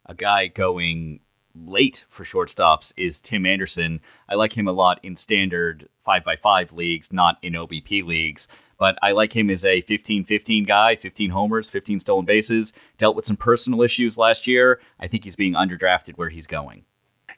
a 0.09 0.15
guy 0.15 0.47
going 0.47 1.19
late 1.53 2.03
for 2.09 2.23
shortstops 2.23 2.93
is 2.97 3.21
Tim 3.21 3.45
Anderson. 3.45 4.01
I 4.27 4.35
like 4.35 4.57
him 4.57 4.67
a 4.67 4.73
lot 4.73 4.99
in 5.03 5.15
standard 5.15 5.87
5x5 6.05 6.73
leagues, 6.73 7.13
not 7.13 7.37
in 7.43 7.53
OBP 7.53 8.03
leagues. 8.03 8.47
But 8.79 8.97
I 9.03 9.11
like 9.11 9.35
him 9.35 9.49
as 9.49 9.65
a 9.65 9.81
15 9.81 10.23
15 10.23 10.63
guy, 10.65 10.95
15 10.95 11.29
homers, 11.29 11.69
15 11.69 11.99
stolen 11.99 12.25
bases. 12.25 12.73
Dealt 12.97 13.15
with 13.15 13.25
some 13.25 13.37
personal 13.37 13.83
issues 13.83 14.17
last 14.17 14.47
year. 14.47 14.79
I 14.99 15.07
think 15.07 15.25
he's 15.25 15.35
being 15.35 15.53
underdrafted 15.53 16.17
where 16.17 16.29
he's 16.29 16.47
going. 16.47 16.85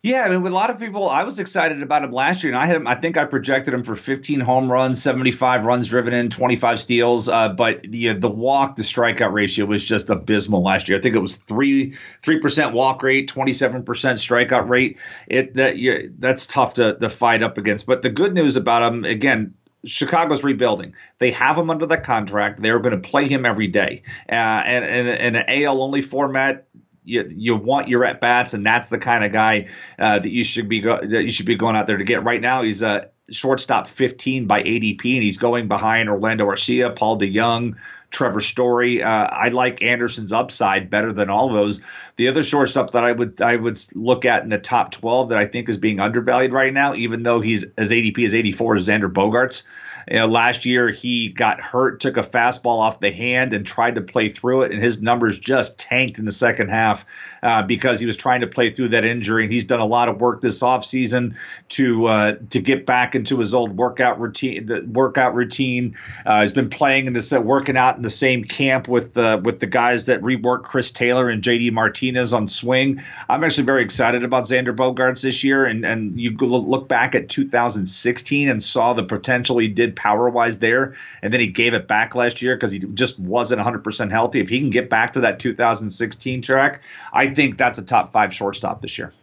Yeah, 0.03 0.23
I 0.23 0.29
mean, 0.29 0.41
with 0.41 0.51
a 0.51 0.55
lot 0.55 0.71
of 0.71 0.79
people, 0.79 1.07
I 1.07 1.23
was 1.25 1.39
excited 1.39 1.83
about 1.83 2.03
him 2.03 2.11
last 2.11 2.41
year, 2.41 2.51
and 2.51 2.59
I 2.59 2.65
had 2.65 2.75
him. 2.75 2.87
I 2.87 2.95
think 2.95 3.17
I 3.17 3.25
projected 3.25 3.71
him 3.71 3.83
for 3.83 3.95
15 3.95 4.39
home 4.39 4.71
runs, 4.71 4.99
75 4.99 5.63
runs 5.63 5.87
driven 5.89 6.11
in, 6.11 6.31
25 6.31 6.81
steals. 6.81 7.29
Uh, 7.29 7.49
but 7.49 7.81
the 7.83 8.13
the 8.13 8.29
walk, 8.29 8.77
the 8.77 8.81
strikeout 8.81 9.31
ratio 9.31 9.65
was 9.65 9.85
just 9.85 10.09
abysmal 10.09 10.63
last 10.63 10.89
year. 10.89 10.97
I 10.97 11.01
think 11.01 11.15
it 11.15 11.19
was 11.19 11.35
three 11.35 11.97
three 12.23 12.39
percent 12.39 12.73
walk 12.73 13.03
rate, 13.03 13.27
27 13.27 13.83
percent 13.83 14.17
strikeout 14.17 14.67
rate. 14.67 14.97
It 15.27 15.55
that 15.57 15.77
yeah, 15.77 15.99
that's 16.17 16.47
tough 16.47 16.75
to, 16.75 16.97
to 16.97 17.07
fight 17.07 17.43
up 17.43 17.59
against. 17.59 17.85
But 17.85 18.01
the 18.01 18.09
good 18.09 18.33
news 18.33 18.57
about 18.57 18.91
him, 18.91 19.05
again, 19.05 19.53
Chicago's 19.85 20.43
rebuilding. 20.43 20.95
They 21.19 21.29
have 21.29 21.59
him 21.59 21.69
under 21.69 21.85
the 21.85 21.97
contract. 21.97 22.59
They're 22.59 22.79
going 22.79 22.99
to 22.99 23.09
play 23.09 23.27
him 23.27 23.45
every 23.45 23.67
day. 23.67 24.01
Uh, 24.27 24.33
and 24.33 24.83
in 24.83 25.35
an 25.35 25.45
AL 25.47 25.79
only 25.79 26.01
format, 26.01 26.65
you, 27.03 27.29
you 27.29 27.55
want 27.55 27.87
your 27.87 28.05
at 28.05 28.21
bats, 28.21 28.53
and 28.53 28.65
that's 28.65 28.89
the 28.89 28.97
kind 28.97 29.23
of 29.23 29.31
guy 29.31 29.69
uh, 29.97 30.19
that 30.19 30.29
you 30.29 30.43
should 30.43 30.67
be 30.67 30.81
go- 30.81 31.01
that 31.01 31.23
you 31.23 31.31
should 31.31 31.45
be 31.45 31.55
going 31.55 31.75
out 31.75 31.87
there 31.87 31.97
to 31.97 32.03
get. 32.03 32.23
Right 32.23 32.41
now, 32.41 32.61
he's 32.61 32.81
a 32.81 33.09
shortstop 33.29 33.87
15 33.87 34.45
by 34.45 34.61
ADP, 34.61 35.15
and 35.15 35.23
he's 35.23 35.37
going 35.37 35.67
behind 35.67 36.09
Orlando 36.09 36.45
Arcia, 36.47 36.95
Paul 36.95 37.19
DeJong, 37.19 37.75
Trevor 38.11 38.41
Story. 38.41 39.01
Uh, 39.01 39.09
I 39.09 39.49
like 39.49 39.81
Anderson's 39.81 40.33
upside 40.33 40.89
better 40.89 41.13
than 41.13 41.29
all 41.29 41.49
those. 41.49 41.81
The 42.17 42.27
other 42.27 42.43
shortstop 42.43 42.91
that 42.91 43.03
I 43.03 43.11
would 43.11 43.41
I 43.41 43.55
would 43.55 43.79
look 43.95 44.25
at 44.25 44.43
in 44.43 44.49
the 44.49 44.59
top 44.59 44.91
12 44.91 45.29
that 45.29 45.37
I 45.37 45.45
think 45.47 45.69
is 45.69 45.77
being 45.77 45.99
undervalued 45.99 46.51
right 46.51 46.73
now, 46.73 46.93
even 46.93 47.23
though 47.23 47.41
he's 47.41 47.65
as 47.77 47.91
ADP 47.91 48.23
as 48.25 48.33
84, 48.33 48.75
is 48.75 48.87
Xander 48.87 49.11
Bogaerts. 49.11 49.63
You 50.09 50.19
know, 50.19 50.27
last 50.27 50.65
year 50.65 50.89
he 50.89 51.29
got 51.29 51.59
hurt, 51.59 51.99
took 51.99 52.17
a 52.17 52.21
fastball 52.21 52.79
off 52.79 52.99
the 52.99 53.11
hand, 53.11 53.53
and 53.53 53.65
tried 53.65 53.95
to 53.95 54.01
play 54.01 54.29
through 54.29 54.63
it, 54.63 54.71
and 54.71 54.81
his 54.81 55.01
numbers 55.01 55.37
just 55.37 55.77
tanked 55.77 56.19
in 56.19 56.25
the 56.25 56.31
second 56.31 56.69
half 56.69 57.05
uh, 57.43 57.63
because 57.63 57.99
he 57.99 58.05
was 58.05 58.17
trying 58.17 58.41
to 58.41 58.47
play 58.47 58.73
through 58.73 58.89
that 58.89 59.05
injury. 59.05 59.43
And 59.43 59.53
he's 59.53 59.65
done 59.65 59.79
a 59.79 59.85
lot 59.85 60.09
of 60.09 60.19
work 60.19 60.41
this 60.41 60.61
offseason 60.61 61.35
to 61.69 62.05
uh, 62.07 62.35
to 62.51 62.61
get 62.61 62.85
back 62.85 63.15
into 63.15 63.39
his 63.39 63.53
old 63.53 63.75
workout 63.75 64.19
routine. 64.19 64.65
The 64.65 64.81
workout 64.81 65.35
routine. 65.35 65.97
Uh, 66.25 66.41
he's 66.41 66.53
been 66.53 66.69
playing 66.69 67.07
in 67.07 67.17
uh, 67.17 67.41
working 67.41 67.77
out 67.77 67.97
in 67.97 68.01
the 68.01 68.09
same 68.09 68.43
camp 68.45 68.87
with 68.87 69.17
uh, 69.17 69.39
with 69.43 69.59
the 69.59 69.67
guys 69.67 70.07
that 70.07 70.21
reworked 70.21 70.63
Chris 70.63 70.91
Taylor 70.91 71.29
and 71.29 71.43
JD 71.43 71.71
Martinez 71.71 72.33
on 72.33 72.47
swing. 72.47 73.03
I'm 73.29 73.43
actually 73.43 73.65
very 73.65 73.83
excited 73.83 74.23
about 74.23 74.45
Xander 74.45 74.75
Bogaerts 74.75 75.21
this 75.21 75.43
year, 75.43 75.65
and 75.65 75.85
and 75.85 76.19
you 76.19 76.31
look 76.37 76.87
back 76.87 77.15
at 77.15 77.29
2016 77.29 78.49
and 78.49 78.61
saw 78.61 78.93
the 78.93 79.03
potential 79.03 79.57
he 79.57 79.67
did 79.67 79.90
power 79.95 80.29
wise 80.29 80.59
there, 80.59 80.95
and 81.21 81.33
then 81.33 81.39
he 81.39 81.47
gave 81.47 81.73
it 81.73 81.87
back 81.87 82.15
last 82.15 82.41
year 82.41 82.55
because 82.55 82.71
he 82.71 82.79
just 82.79 83.19
wasn't 83.19 83.61
100% 83.61 84.11
healthy. 84.11 84.39
If 84.39 84.49
he 84.49 84.59
can 84.59 84.69
get 84.69 84.89
back 84.89 85.13
to 85.13 85.21
that 85.21 85.39
2016 85.39 86.41
track, 86.41 86.81
I 87.13 87.29
think 87.33 87.57
that's 87.57 87.77
a 87.77 87.83
top 87.83 88.11
five 88.11 88.33
shortstop 88.33 88.81
this 88.81 88.97
year. 88.97 89.13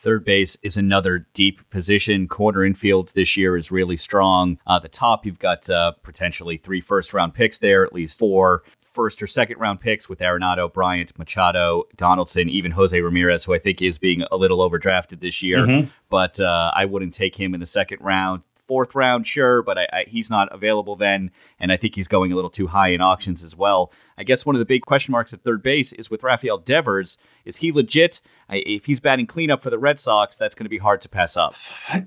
Third 0.00 0.24
base 0.24 0.56
is 0.62 0.76
another 0.76 1.26
deep 1.34 1.68
position. 1.70 2.28
Corner 2.28 2.64
infield 2.64 3.08
this 3.14 3.36
year 3.36 3.56
is 3.56 3.72
really 3.72 3.96
strong. 3.96 4.58
Uh, 4.64 4.78
the 4.78 4.88
top, 4.88 5.26
you've 5.26 5.40
got 5.40 5.68
uh, 5.68 5.90
potentially 6.04 6.56
three 6.56 6.80
first 6.80 7.12
round 7.12 7.34
picks 7.34 7.58
there, 7.58 7.84
at 7.84 7.92
least 7.92 8.20
four 8.20 8.62
first 8.98 9.22
or 9.22 9.28
second 9.28 9.58
round 9.60 9.78
picks 9.78 10.08
with 10.08 10.18
Arenado, 10.18 10.72
Bryant, 10.72 11.16
Machado, 11.16 11.84
Donaldson, 11.94 12.48
even 12.48 12.72
Jose 12.72 13.00
Ramirez, 13.00 13.44
who 13.44 13.54
I 13.54 13.58
think 13.58 13.80
is 13.80 13.96
being 13.96 14.24
a 14.32 14.36
little 14.36 14.58
overdrafted 14.58 15.20
this 15.20 15.40
year. 15.40 15.58
Mm-hmm. 15.58 15.88
But 16.10 16.40
uh, 16.40 16.72
I 16.74 16.84
wouldn't 16.84 17.14
take 17.14 17.36
him 17.36 17.54
in 17.54 17.60
the 17.60 17.66
second 17.66 18.00
round 18.00 18.42
fourth 18.68 18.94
round, 18.94 19.26
sure, 19.26 19.62
but 19.62 19.78
I, 19.78 19.88
I, 19.92 20.04
he's 20.06 20.30
not 20.30 20.48
available 20.52 20.94
then, 20.94 21.32
and 21.58 21.72
I 21.72 21.76
think 21.76 21.96
he's 21.96 22.06
going 22.06 22.30
a 22.30 22.36
little 22.36 22.50
too 22.50 22.68
high 22.68 22.88
in 22.88 23.00
auctions 23.00 23.42
as 23.42 23.56
well. 23.56 23.90
I 24.18 24.24
guess 24.24 24.44
one 24.44 24.56
of 24.56 24.58
the 24.58 24.66
big 24.66 24.82
question 24.82 25.12
marks 25.12 25.32
at 25.32 25.42
third 25.42 25.62
base 25.62 25.92
is 25.92 26.10
with 26.10 26.24
Rafael 26.24 26.58
Devers. 26.58 27.16
Is 27.44 27.58
he 27.58 27.72
legit? 27.72 28.20
if 28.50 28.86
he's 28.86 28.98
batting 29.00 29.26
cleanup 29.26 29.62
for 29.62 29.70
the 29.70 29.78
Red 29.78 29.98
Sox, 29.98 30.38
that's 30.38 30.54
going 30.54 30.64
to 30.64 30.70
be 30.70 30.78
hard 30.78 31.02
to 31.02 31.08
pass 31.08 31.36
up. 31.36 31.54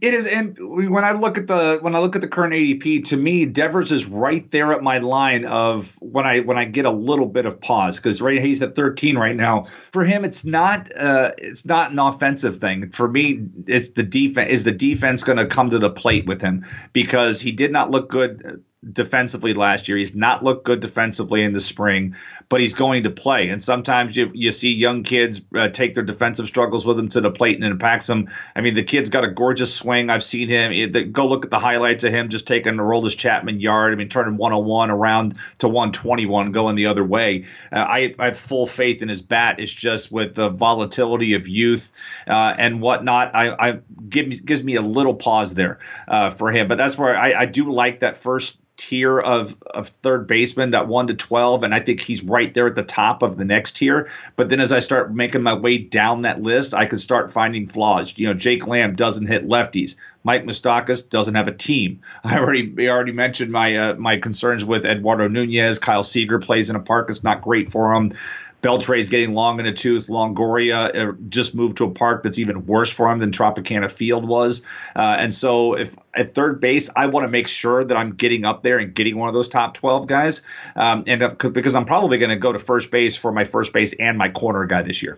It 0.01 0.13
is, 0.13 0.25
and 0.25 0.57
when 0.59 1.03
I 1.03 1.11
look 1.11 1.37
at 1.37 1.47
the 1.47 1.77
when 1.81 1.93
I 1.95 1.99
look 1.99 2.15
at 2.15 2.21
the 2.21 2.27
current 2.27 2.53
ADP, 2.53 3.05
to 3.09 3.17
me, 3.17 3.45
Devers 3.45 3.91
is 3.91 4.07
right 4.07 4.49
there 4.49 4.73
at 4.73 4.81
my 4.81 4.97
line 4.97 5.45
of 5.45 5.95
when 5.99 6.25
I 6.25 6.39
when 6.39 6.57
I 6.57 6.65
get 6.65 6.85
a 6.85 6.91
little 6.91 7.27
bit 7.27 7.45
of 7.45 7.61
pause 7.61 7.97
because 7.97 8.21
right 8.21 8.41
he's 8.41 8.61
at 8.63 8.75
13 8.75 9.17
right 9.17 9.35
now. 9.35 9.67
For 9.91 10.03
him, 10.03 10.25
it's 10.25 10.43
not 10.43 10.91
uh, 10.95 11.31
it's 11.37 11.65
not 11.65 11.91
an 11.91 11.99
offensive 11.99 12.57
thing. 12.57 12.89
For 12.91 13.07
me, 13.07 13.45
it's 13.67 13.91
the 13.91 14.03
defense. 14.03 14.51
Is 14.51 14.63
the 14.63 14.71
defense 14.71 15.23
going 15.23 15.37
to 15.37 15.45
come 15.45 15.69
to 15.69 15.79
the 15.79 15.91
plate 15.91 16.25
with 16.25 16.41
him 16.41 16.65
because 16.91 17.39
he 17.39 17.51
did 17.51 17.71
not 17.71 17.91
look 17.91 18.09
good 18.09 18.63
defensively 18.89 19.53
last 19.53 19.87
year. 19.87 19.97
He's 19.97 20.15
not 20.15 20.43
looked 20.43 20.65
good 20.65 20.79
defensively 20.79 21.43
in 21.43 21.53
the 21.53 21.59
spring, 21.59 22.15
but 22.49 22.61
he's 22.61 22.73
going 22.73 23.03
to 23.03 23.11
play. 23.11 23.49
And 23.49 23.61
sometimes 23.61 24.17
you, 24.17 24.31
you 24.33 24.51
see 24.51 24.71
young 24.71 25.03
kids 25.03 25.41
uh, 25.55 25.69
take 25.69 25.93
their 25.93 26.03
defensive 26.03 26.47
struggles 26.47 26.83
with 26.83 26.97
them 26.97 27.09
to 27.09 27.21
the 27.21 27.29
plate 27.29 27.57
and 27.57 27.63
impacts 27.63 28.07
them. 28.07 28.29
I 28.55 28.61
mean, 28.61 28.73
the 28.73 28.83
kid's 28.83 29.11
got 29.11 29.23
a 29.23 29.29
gorgeous 29.29 29.73
swing. 29.73 30.09
I've 30.09 30.23
seen 30.23 30.49
him. 30.49 30.71
It, 30.71 31.13
go 31.13 31.27
look 31.27 31.45
at 31.45 31.51
the 31.51 31.59
highlights 31.59 32.03
of 32.03 32.11
him 32.11 32.29
just 32.29 32.47
taking 32.47 32.75
the 32.75 32.81
Aroldis 32.81 33.15
Chapman 33.15 33.59
yard. 33.59 33.93
I 33.93 33.95
mean, 33.95 34.09
turning 34.09 34.37
101 34.37 34.89
around 34.89 35.37
to 35.59 35.67
121 35.67 36.51
going 36.51 36.75
the 36.75 36.87
other 36.87 37.03
way. 37.03 37.45
Uh, 37.71 37.77
I, 37.77 38.15
I, 38.17 38.25
have 38.25 38.39
full 38.39 38.65
faith 38.65 39.03
in 39.03 39.09
his 39.09 39.21
bat. 39.21 39.59
It's 39.59 39.71
just 39.71 40.11
with 40.11 40.33
the 40.33 40.49
volatility 40.49 41.35
of 41.35 41.47
youth 41.47 41.91
uh, 42.27 42.53
and 42.57 42.81
whatnot. 42.81 43.35
I, 43.35 43.51
I 43.51 43.79
give, 44.09 44.43
gives 44.43 44.63
me 44.63 44.75
a 44.75 44.81
little 44.81 45.13
pause 45.13 45.53
there 45.53 45.79
uh, 46.07 46.31
for 46.31 46.51
him. 46.51 46.67
But 46.67 46.79
that's 46.79 46.97
where 46.97 47.15
I, 47.15 47.33
I 47.33 47.45
do 47.45 47.71
like 47.71 47.99
that 47.99 48.17
first 48.17 48.57
tier 48.81 49.19
of 49.19 49.55
of 49.61 49.89
third 49.89 50.25
baseman, 50.25 50.71
that 50.71 50.87
one 50.87 51.07
to 51.07 51.13
twelve, 51.13 51.63
and 51.63 51.73
I 51.73 51.79
think 51.79 52.01
he's 52.01 52.23
right 52.23 52.51
there 52.51 52.65
at 52.65 52.75
the 52.75 52.83
top 52.83 53.21
of 53.21 53.37
the 53.37 53.45
next 53.45 53.77
tier. 53.77 54.09
But 54.35 54.49
then 54.49 54.59
as 54.59 54.71
I 54.71 54.79
start 54.79 55.13
making 55.13 55.43
my 55.43 55.53
way 55.53 55.77
down 55.77 56.23
that 56.23 56.41
list, 56.41 56.73
I 56.73 56.87
can 56.87 56.97
start 56.97 57.31
finding 57.31 57.67
flaws. 57.67 58.17
You 58.17 58.27
know, 58.27 58.33
Jake 58.33 58.65
Lamb 58.65 58.95
doesn't 58.95 59.27
hit 59.27 59.47
lefties. 59.47 59.97
Mike 60.23 60.45
Moustakas 60.45 61.07
doesn't 61.07 61.35
have 61.35 61.47
a 61.47 61.53
team. 61.53 62.01
I 62.23 62.39
already 62.39 62.87
I 62.87 62.91
already 62.91 63.11
mentioned 63.11 63.51
my 63.51 63.75
uh, 63.75 63.95
my 63.95 64.17
concerns 64.17 64.65
with 64.65 64.85
Eduardo 64.85 65.27
Nunez. 65.27 65.77
Kyle 65.77 66.03
Seager 66.03 66.39
plays 66.39 66.71
in 66.71 66.75
a 66.75 66.81
park 66.81 67.07
that's 67.07 67.23
not 67.23 67.43
great 67.43 67.71
for 67.71 67.93
him. 67.93 68.13
Beltre's 68.61 69.09
getting 69.09 69.33
long 69.33 69.59
in 69.59 69.65
the 69.65 69.73
tooth. 69.73 70.07
Longoria 70.07 70.95
uh, 70.95 71.13
just 71.29 71.55
moved 71.55 71.77
to 71.77 71.85
a 71.85 71.91
park 71.91 72.23
that's 72.23 72.37
even 72.37 72.65
worse 72.65 72.91
for 72.91 73.11
him 73.11 73.19
than 73.19 73.31
Tropicana 73.31 73.89
Field 73.89 74.27
was. 74.27 74.63
Uh, 74.95 75.15
and 75.19 75.33
so, 75.33 75.73
if 75.73 75.95
at 76.15 76.35
third 76.35 76.59
base, 76.59 76.89
I 76.95 77.07
want 77.07 77.23
to 77.25 77.29
make 77.29 77.47
sure 77.47 77.83
that 77.83 77.95
I'm 77.95 78.15
getting 78.15 78.45
up 78.45 78.63
there 78.63 78.77
and 78.77 78.93
getting 78.93 79.17
one 79.17 79.27
of 79.27 79.33
those 79.33 79.47
top 79.47 79.73
12 79.73 80.07
guys. 80.07 80.41
Um, 80.75 81.03
and 81.07 81.23
uh, 81.23 81.29
because 81.29 81.75
I'm 81.75 81.85
probably 81.85 82.17
going 82.17 82.29
to 82.29 82.35
go 82.35 82.51
to 82.51 82.59
first 82.59 82.91
base 82.91 83.15
for 83.15 83.31
my 83.31 83.45
first 83.45 83.73
base 83.73 83.93
and 83.93 84.17
my 84.17 84.29
corner 84.29 84.65
guy 84.65 84.81
this 84.81 85.01
year. 85.01 85.17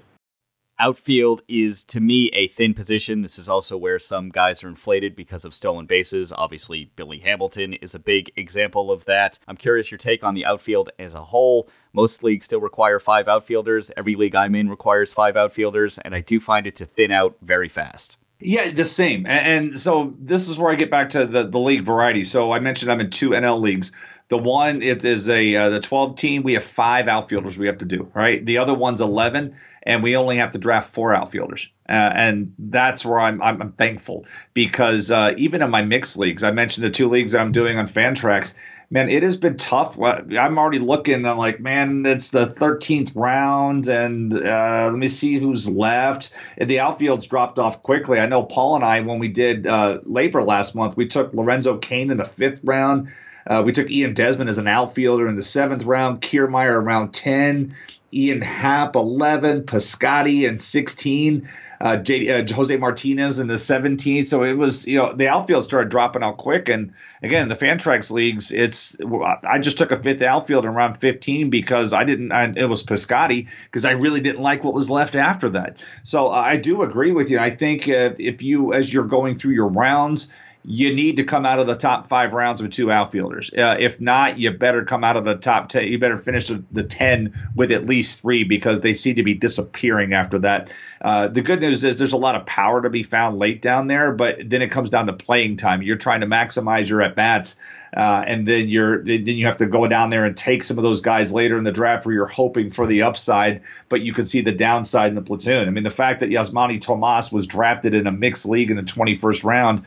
Outfield 0.79 1.43
is 1.47 1.83
to 1.85 1.99
me 2.01 2.29
a 2.29 2.47
thin 2.47 2.73
position. 2.73 3.21
This 3.21 3.37
is 3.37 3.47
also 3.47 3.77
where 3.77 3.99
some 3.99 4.29
guys 4.29 4.63
are 4.63 4.67
inflated 4.67 5.15
because 5.15 5.45
of 5.45 5.53
stolen 5.53 5.85
bases. 5.85 6.33
Obviously, 6.33 6.91
Billy 6.95 7.19
Hamilton 7.19 7.73
is 7.75 7.93
a 7.93 7.99
big 7.99 8.31
example 8.37 8.91
of 8.91 9.05
that. 9.05 9.37
I'm 9.47 9.55
curious 9.55 9.91
your 9.91 9.99
take 9.99 10.23
on 10.23 10.33
the 10.33 10.45
outfield 10.45 10.89
as 10.97 11.13
a 11.13 11.23
whole. 11.23 11.69
Most 11.93 12.23
leagues 12.23 12.45
still 12.45 12.59
require 12.59 12.99
five 12.99 13.27
outfielders. 13.27 13.91
Every 13.95 14.15
league 14.15 14.35
I'm 14.35 14.55
in 14.55 14.67
requires 14.67 15.13
five 15.13 15.37
outfielders, 15.37 15.99
and 15.99 16.15
I 16.15 16.21
do 16.21 16.39
find 16.39 16.65
it 16.65 16.75
to 16.77 16.85
thin 16.85 17.11
out 17.11 17.37
very 17.43 17.69
fast. 17.69 18.17
Yeah, 18.43 18.69
the 18.71 18.85
same. 18.85 19.25
And, 19.25 19.79
so 19.79 20.13
this 20.19 20.49
is 20.49 20.57
where 20.57 20.71
I 20.71 20.75
get 20.75 20.91
back 20.91 21.09
to 21.09 21.25
the, 21.25 21.47
the 21.47 21.59
league 21.59 21.83
variety. 21.83 22.25
So 22.25 22.51
I 22.51 22.59
mentioned 22.59 22.91
I'm 22.91 22.99
in 22.99 23.09
two 23.09 23.29
NL 23.29 23.61
leagues. 23.61 23.91
The 24.29 24.37
one 24.37 24.81
it 24.81 25.05
is 25.05 25.29
a 25.29 25.55
uh, 25.55 25.69
the 25.69 25.79
12 25.79 26.15
team. 26.15 26.43
We 26.43 26.53
have 26.53 26.63
five 26.63 27.07
outfielders 27.07 27.57
we 27.57 27.67
have 27.67 27.79
to 27.79 27.85
do. 27.85 28.09
Right. 28.13 28.43
The 28.45 28.57
other 28.57 28.73
one's 28.73 29.01
11 29.01 29.55
and 29.83 30.01
we 30.01 30.15
only 30.15 30.37
have 30.37 30.51
to 30.51 30.57
draft 30.57 30.93
four 30.93 31.13
outfielders. 31.13 31.69
Uh, 31.87 32.11
and 32.15 32.53
that's 32.57 33.05
where 33.05 33.19
I'm, 33.19 33.41
I'm, 33.41 33.61
I'm 33.61 33.71
thankful 33.73 34.25
because 34.53 35.11
uh, 35.11 35.33
even 35.37 35.61
in 35.61 35.69
my 35.69 35.83
mixed 35.83 36.17
leagues, 36.17 36.43
I 36.43 36.51
mentioned 36.51 36.85
the 36.85 36.91
two 36.91 37.09
leagues 37.09 37.33
that 37.33 37.41
I'm 37.41 37.51
doing 37.51 37.77
on 37.77 37.87
Fantrax. 37.87 38.53
Man, 38.93 39.09
it 39.09 39.23
has 39.23 39.37
been 39.37 39.57
tough. 39.57 39.99
I'm 39.99 40.59
already 40.59 40.77
looking. 40.77 41.25
I'm 41.25 41.39
like, 41.39 41.59
man, 41.59 42.05
it's 42.05 42.29
the 42.29 42.45
13th 42.45 43.13
round, 43.15 43.87
and 43.87 44.31
uh, 44.31 44.89
let 44.91 44.99
me 44.99 45.07
see 45.07 45.39
who's 45.39 45.67
left. 45.67 46.31
And 46.59 46.69
the 46.69 46.81
outfield's 46.81 47.25
dropped 47.25 47.57
off 47.57 47.81
quickly. 47.81 48.19
I 48.19 48.27
know 48.27 48.43
Paul 48.43 48.75
and 48.75 48.85
I, 48.85 48.99
when 48.99 49.17
we 49.17 49.29
did 49.29 49.65
uh, 49.65 49.97
LABR 50.07 50.45
last 50.45 50.75
month, 50.75 50.95
we 50.95 51.07
took 51.07 51.33
Lorenzo 51.33 51.79
Cain 51.79 52.11
in 52.11 52.17
the 52.17 52.23
fifth 52.23 52.59
round. 52.63 53.11
Uh, 53.47 53.63
we 53.65 53.71
took 53.71 53.89
Ian 53.89 54.13
Desmond 54.13 54.47
as 54.47 54.59
an 54.59 54.67
outfielder 54.67 55.27
in 55.27 55.37
the 55.37 55.41
seventh 55.41 55.85
round, 55.85 56.21
Kiermaier 56.21 56.75
around 56.75 57.15
10. 57.15 57.75
Ian 58.13 58.41
Happ 58.41 58.95
11, 58.95 59.63
Piscotty 59.63 60.47
in 60.47 60.59
16, 60.59 61.49
uh, 61.83 61.97
J, 61.97 62.29
uh, 62.29 62.53
Jose 62.53 62.75
Martinez 62.77 63.39
in 63.39 63.47
the 63.49 63.55
17th. 63.55 64.27
So 64.27 64.43
it 64.43 64.53
was, 64.53 64.87
you 64.87 64.99
know, 64.99 65.13
the 65.13 65.27
outfield 65.27 65.65
started 65.65 65.89
dropping 65.89 66.23
out 66.23 66.37
quick. 66.37 66.69
And 66.69 66.93
again, 67.21 67.49
the 67.49 67.57
Fantrax 67.57 68.09
leagues, 68.09 68.53
it's, 68.53 68.95
I 69.43 69.59
just 69.59 69.77
took 69.77 69.91
a 69.91 70.01
fifth 70.01 70.21
outfield 70.21 70.63
in 70.63 70.73
round 70.73 70.97
15 70.97 71.49
because 71.49 71.91
I 71.91 72.05
didn't, 72.05 72.31
I, 72.31 72.45
it 72.55 72.69
was 72.69 72.83
Piscotty 72.83 73.49
because 73.65 73.83
I 73.83 73.91
really 73.91 74.21
didn't 74.21 74.41
like 74.41 74.63
what 74.63 74.73
was 74.73 74.89
left 74.89 75.15
after 75.15 75.49
that. 75.49 75.83
So 76.05 76.29
I 76.29 76.55
do 76.55 76.83
agree 76.83 77.11
with 77.11 77.29
you. 77.29 77.37
I 77.37 77.49
think 77.49 77.89
uh, 77.89 78.11
if 78.17 78.41
you, 78.41 78.71
as 78.71 78.91
you're 78.91 79.03
going 79.03 79.37
through 79.37 79.53
your 79.53 79.67
rounds, 79.67 80.31
you 80.65 80.93
need 80.93 81.17
to 81.17 81.23
come 81.23 81.45
out 81.45 81.59
of 81.59 81.67
the 81.67 81.75
top 81.75 82.07
five 82.07 82.31
rounds 82.31 82.61
with 82.61 82.71
two 82.71 82.89
outfielders. 82.91 83.51
Uh, 83.51 83.75
if 83.79 83.99
not, 83.99 84.39
you 84.39 84.49
better 84.51 84.85
come 84.85 85.03
out 85.03 85.17
of 85.17 85.25
the 85.25 85.35
top 85.35 85.67
10. 85.69 85.87
You 85.87 85.99
better 85.99 86.17
finish 86.17 86.49
the 86.71 86.83
10 86.83 87.51
with 87.55 87.71
at 87.71 87.85
least 87.85 88.21
three 88.21 88.45
because 88.45 88.79
they 88.79 88.93
seem 88.93 89.15
to 89.15 89.23
be 89.23 89.33
disappearing 89.33 90.13
after 90.13 90.39
that. 90.39 90.73
Uh, 91.01 91.27
the 91.27 91.41
good 91.41 91.59
news 91.59 91.83
is 91.83 91.99
there's 91.99 92.13
a 92.13 92.17
lot 92.17 92.35
of 92.35 92.45
power 92.45 92.81
to 92.81 92.89
be 92.89 93.03
found 93.03 93.39
late 93.39 93.61
down 93.61 93.87
there, 93.87 94.13
but 94.13 94.37
then 94.45 94.61
it 94.61 94.69
comes 94.69 94.89
down 94.89 95.07
to 95.07 95.13
playing 95.13 95.57
time. 95.57 95.81
You're 95.81 95.97
trying 95.97 96.21
to 96.21 96.27
maximize 96.27 96.87
your 96.87 97.01
at 97.01 97.15
bats. 97.15 97.57
Uh, 97.95 98.23
and 98.25 98.47
then 98.47 98.69
you're 98.69 99.03
then 99.03 99.27
you 99.27 99.45
have 99.45 99.57
to 99.57 99.67
go 99.67 99.87
down 99.87 100.09
there 100.09 100.25
and 100.25 100.35
take 100.35 100.63
some 100.63 100.79
of 100.79 100.83
those 100.83 101.01
guys 101.01 101.31
later 101.31 101.59
in 101.59 101.63
the 101.63 101.71
draft 101.71 102.07
where 102.07 102.15
you're 102.15 102.25
hoping 102.25 102.71
for 102.71 102.87
the 102.87 103.03
upside, 103.03 103.61
but 103.87 104.01
you 104.01 104.13
can 104.13 104.25
see 104.25 104.41
the 104.41 104.51
downside 104.51 105.09
in 105.09 105.15
the 105.15 105.21
platoon. 105.21 105.67
I 105.67 105.69
mean, 105.69 105.83
the 105.83 105.91
fact 105.91 106.21
that 106.21 106.29
Yasmany 106.29 106.81
Tomas 106.81 107.31
was 107.31 107.45
drafted 107.45 107.93
in 107.93 108.07
a 108.07 108.11
mixed 108.11 108.47
league 108.47 108.71
in 108.71 108.77
the 108.77 108.81
21st 108.81 109.43
round 109.43 109.83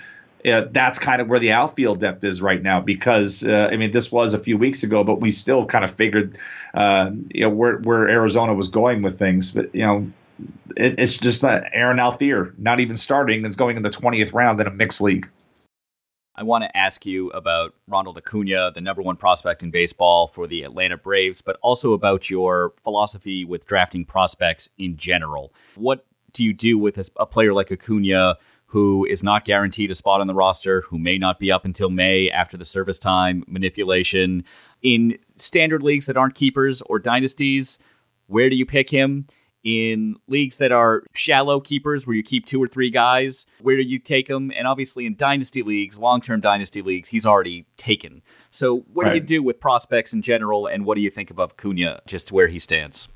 uh, 0.47 0.67
that's 0.71 0.99
kind 0.99 1.21
of 1.21 1.29
where 1.29 1.39
the 1.39 1.53
outfield 1.53 2.01
depth 2.01 2.23
is 2.25 2.41
right 2.41 2.63
now 2.63 2.81
because 2.81 3.45
uh, 3.45 3.69
I 3.71 3.77
mean 3.77 3.93
this 3.93 4.13
was 4.13 4.35
a 4.35 4.39
few 4.39 4.57
weeks 4.59 4.83
ago, 4.83 5.05
but 5.05 5.21
we 5.21 5.33
still 5.33 5.67
kind 5.67 5.85
of 5.85 5.91
figured 5.93 6.39
uh, 6.75 7.11
you 7.31 7.43
know 7.43 7.51
where 7.51 7.79
where 7.79 8.09
Arizona 8.09 8.55
was 8.55 8.69
going 8.69 9.03
with 9.03 9.19
things, 9.19 9.53
but 9.53 9.75
you 9.75 9.87
know. 9.87 10.11
It, 10.77 10.99
it's 10.99 11.17
just 11.17 11.41
that 11.41 11.71
Aaron 11.73 11.97
Altherr 11.97 12.53
not 12.59 12.81
even 12.81 12.99
starting 12.99 13.47
is 13.47 13.57
going 13.57 13.79
in 13.79 13.83
the 13.83 13.89
20th 13.89 14.35
round 14.35 14.61
in 14.61 14.67
a 14.67 14.71
mixed 14.71 15.01
league. 15.01 15.31
I 16.35 16.43
want 16.43 16.65
to 16.65 16.77
ask 16.77 17.07
you 17.07 17.31
about 17.31 17.75
Ronald 17.89 18.19
Acuna, 18.19 18.71
the 18.75 18.83
number 18.83 19.01
one 19.01 19.17
prospect 19.17 19.63
in 19.63 19.71
baseball 19.71 20.27
for 20.27 20.47
the 20.47 20.65
Atlanta 20.65 20.99
Braves, 20.99 21.41
but 21.41 21.57
also 21.63 21.95
about 21.95 22.29
your 22.29 22.75
philosophy 22.83 23.47
with 23.47 23.65
drafting 23.65 24.05
prospects 24.05 24.69
in 24.77 24.99
general. 24.99 25.55
What 25.77 26.05
do 26.33 26.45
you 26.45 26.53
do 26.53 26.77
with 26.77 27.09
a 27.17 27.25
player 27.25 27.55
like 27.55 27.73
Acuna 27.73 28.37
who 28.77 29.07
is 29.07 29.23
not 29.23 29.47
guaranteed 29.47 29.91
a 29.91 29.95
spot 29.95 30.21
on 30.21 30.27
the 30.27 30.35
roster, 30.35 30.83
who 30.83 30.99
may 30.99 31.17
not 31.17 31.39
be 31.39 31.51
up 31.51 31.65
until 31.65 31.89
May 31.89 32.29
after 32.29 32.59
the 32.59 32.65
service 32.67 32.99
time 32.99 33.43
manipulation 33.47 34.45
in 34.83 35.17
standard 35.37 35.83
leagues 35.83 36.05
that 36.05 36.19
aren't 36.19 36.35
keepers 36.35 36.83
or 36.83 36.99
dynasties? 36.99 37.79
Where 38.27 38.51
do 38.51 38.57
you 38.57 38.67
pick 38.67 38.91
him? 38.91 39.29
in 39.65 40.15
leagues 40.29 40.59
that 40.59 40.71
are 40.71 41.03
shallow 41.13 41.59
keepers 41.59 42.07
where 42.07 42.15
you 42.15 42.23
keep 42.23 42.47
two 42.47 42.63
or 42.63 42.69
three 42.69 42.89
guys, 42.89 43.47
where 43.63 43.77
do 43.77 43.83
you 43.83 43.99
take 43.99 44.29
him? 44.29 44.53
And 44.55 44.65
obviously 44.65 45.07
in 45.07 45.17
dynasty 45.17 45.63
leagues, 45.63 45.99
long 45.99 46.21
term 46.21 46.41
dynasty 46.41 46.83
leagues, 46.83 47.09
he's 47.09 47.27
already 47.27 47.67
taken. 47.77 48.23
So 48.51 48.85
what 48.93 49.07
right. 49.07 49.13
do 49.13 49.17
you 49.17 49.23
do 49.23 49.43
with 49.43 49.59
prospects 49.59 50.13
in 50.13 50.23
general, 50.23 50.67
and 50.67 50.85
what 50.85 50.95
do 50.95 51.01
you 51.01 51.11
think 51.11 51.33
of 51.33 51.41
Acuna 51.41 52.01
just 52.07 52.31
where 52.31 52.47
he 52.47 52.61
stands? 52.61 53.09